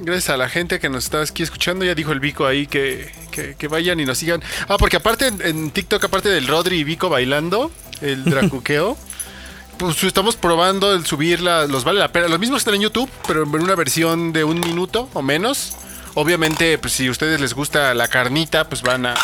[0.00, 1.84] Gracias a la gente que nos está aquí escuchando.
[1.84, 4.42] Ya dijo el Vico ahí que, que- que vayan y nos sigan.
[4.68, 7.70] Ah, porque aparte en, en TikTok, aparte del Rodri y Vico bailando,
[8.00, 8.96] el dracuqueo,
[9.78, 12.28] pues estamos probando el subir la- los vale la pena.
[12.28, 15.76] Los mismos están en YouTube, pero en una versión de un minuto o menos.
[16.14, 19.14] Obviamente, pues si a ustedes les gusta la carnita, pues van a,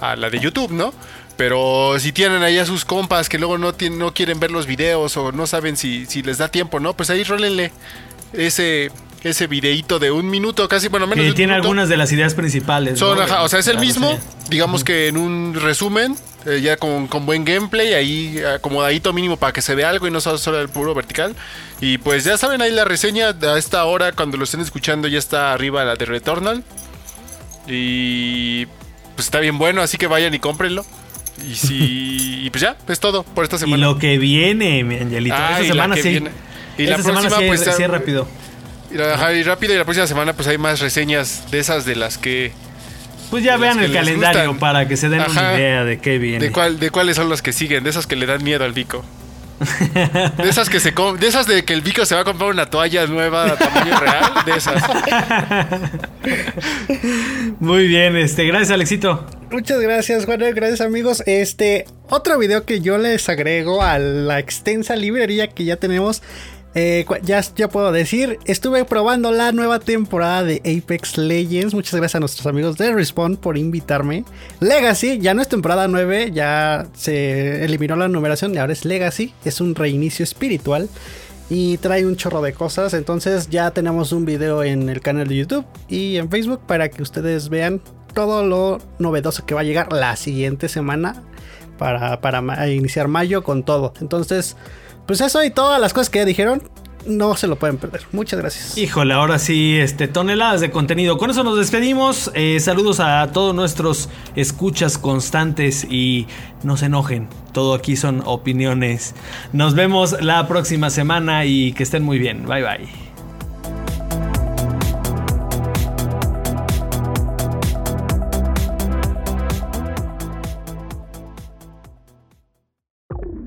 [0.00, 0.92] a la de YouTube, ¿no?
[1.36, 4.66] Pero si tienen ahí a sus compas que luego no, tienen, no quieren ver los
[4.66, 6.94] videos o no saben si, si les da tiempo, ¿no?
[6.94, 7.72] Pues ahí rólenle
[8.34, 8.92] ese,
[9.24, 11.64] ese videíto de un minuto, casi, bueno, menos un tiene minuto.
[11.66, 12.98] algunas de las ideas principales.
[12.98, 13.24] Son, ¿no?
[13.24, 14.18] ajá, o sea, es el La mismo,
[14.50, 19.52] digamos que en un resumen, eh, ya con, con buen gameplay, ahí acomodadito mínimo para
[19.52, 21.34] que se vea algo y no solo, solo el puro vertical.
[21.80, 25.18] Y pues ya saben, ahí la reseña a esta hora, cuando lo estén escuchando, ya
[25.18, 26.62] está arriba la de Returnal.
[27.66, 28.66] Y
[29.16, 30.84] pues está bien bueno, así que vayan y cómprenlo.
[31.48, 32.40] Y si.
[32.44, 33.86] y pues ya, es todo por esta Y semana.
[33.86, 35.34] lo que viene, mi Angelito.
[35.38, 36.08] Ah, y Esta la semana sí.
[36.10, 36.30] viene.
[36.76, 38.28] Y la Esta semana próxima, sí, pues, sí, rápido.
[38.94, 41.96] Y, ajá, y rápido, y la próxima semana, pues hay más reseñas de esas de
[41.96, 42.52] las que.
[43.30, 44.58] Pues ya vean el calendario gustan.
[44.60, 45.58] para que se den una Ajá.
[45.58, 46.44] idea de qué viene.
[46.44, 47.82] ¿De, cuál, ¿De cuáles son los que siguen?
[47.82, 49.04] De esas que le dan miedo al Vico.
[50.36, 52.66] De esas que se de esas de que el Vico se va a comprar una
[52.66, 54.80] toalla nueva a tamaño real, de esas.
[57.60, 59.24] Muy bien, este, gracias Alexito.
[59.50, 60.40] Muchas gracias, Juan.
[60.54, 61.22] Gracias, amigos.
[61.26, 66.22] Este, otro video que yo les agrego a la extensa librería que ya tenemos.
[66.74, 71.74] Eh, ya, puedo decir, estuve probando la nueva temporada de Apex Legends.
[71.74, 74.24] Muchas gracias a nuestros amigos de Respawn por invitarme.
[74.60, 79.32] Legacy, ya no es temporada 9, ya se eliminó la numeración y ahora es Legacy.
[79.44, 80.88] Es un reinicio espiritual
[81.48, 82.94] y trae un chorro de cosas.
[82.94, 87.02] Entonces ya tenemos un video en el canal de YouTube y en Facebook para que
[87.02, 87.80] ustedes vean
[88.14, 91.22] todo lo novedoso que va a llegar la siguiente semana
[91.78, 93.92] para, iniciar mayo con todo.
[94.00, 94.56] Entonces,
[95.06, 96.62] pues eso y todas las cosas que ya dijeron,
[97.06, 98.02] no se lo pueden perder.
[98.12, 98.78] Muchas gracias.
[98.78, 101.18] Híjole, ahora sí, este, toneladas de contenido.
[101.18, 102.30] Con eso nos despedimos.
[102.34, 106.26] Eh, saludos a todos nuestros escuchas constantes y
[106.62, 107.28] no se enojen.
[107.52, 109.14] Todo aquí son opiniones.
[109.52, 112.46] Nos vemos la próxima semana y que estén muy bien.
[112.46, 113.03] Bye bye.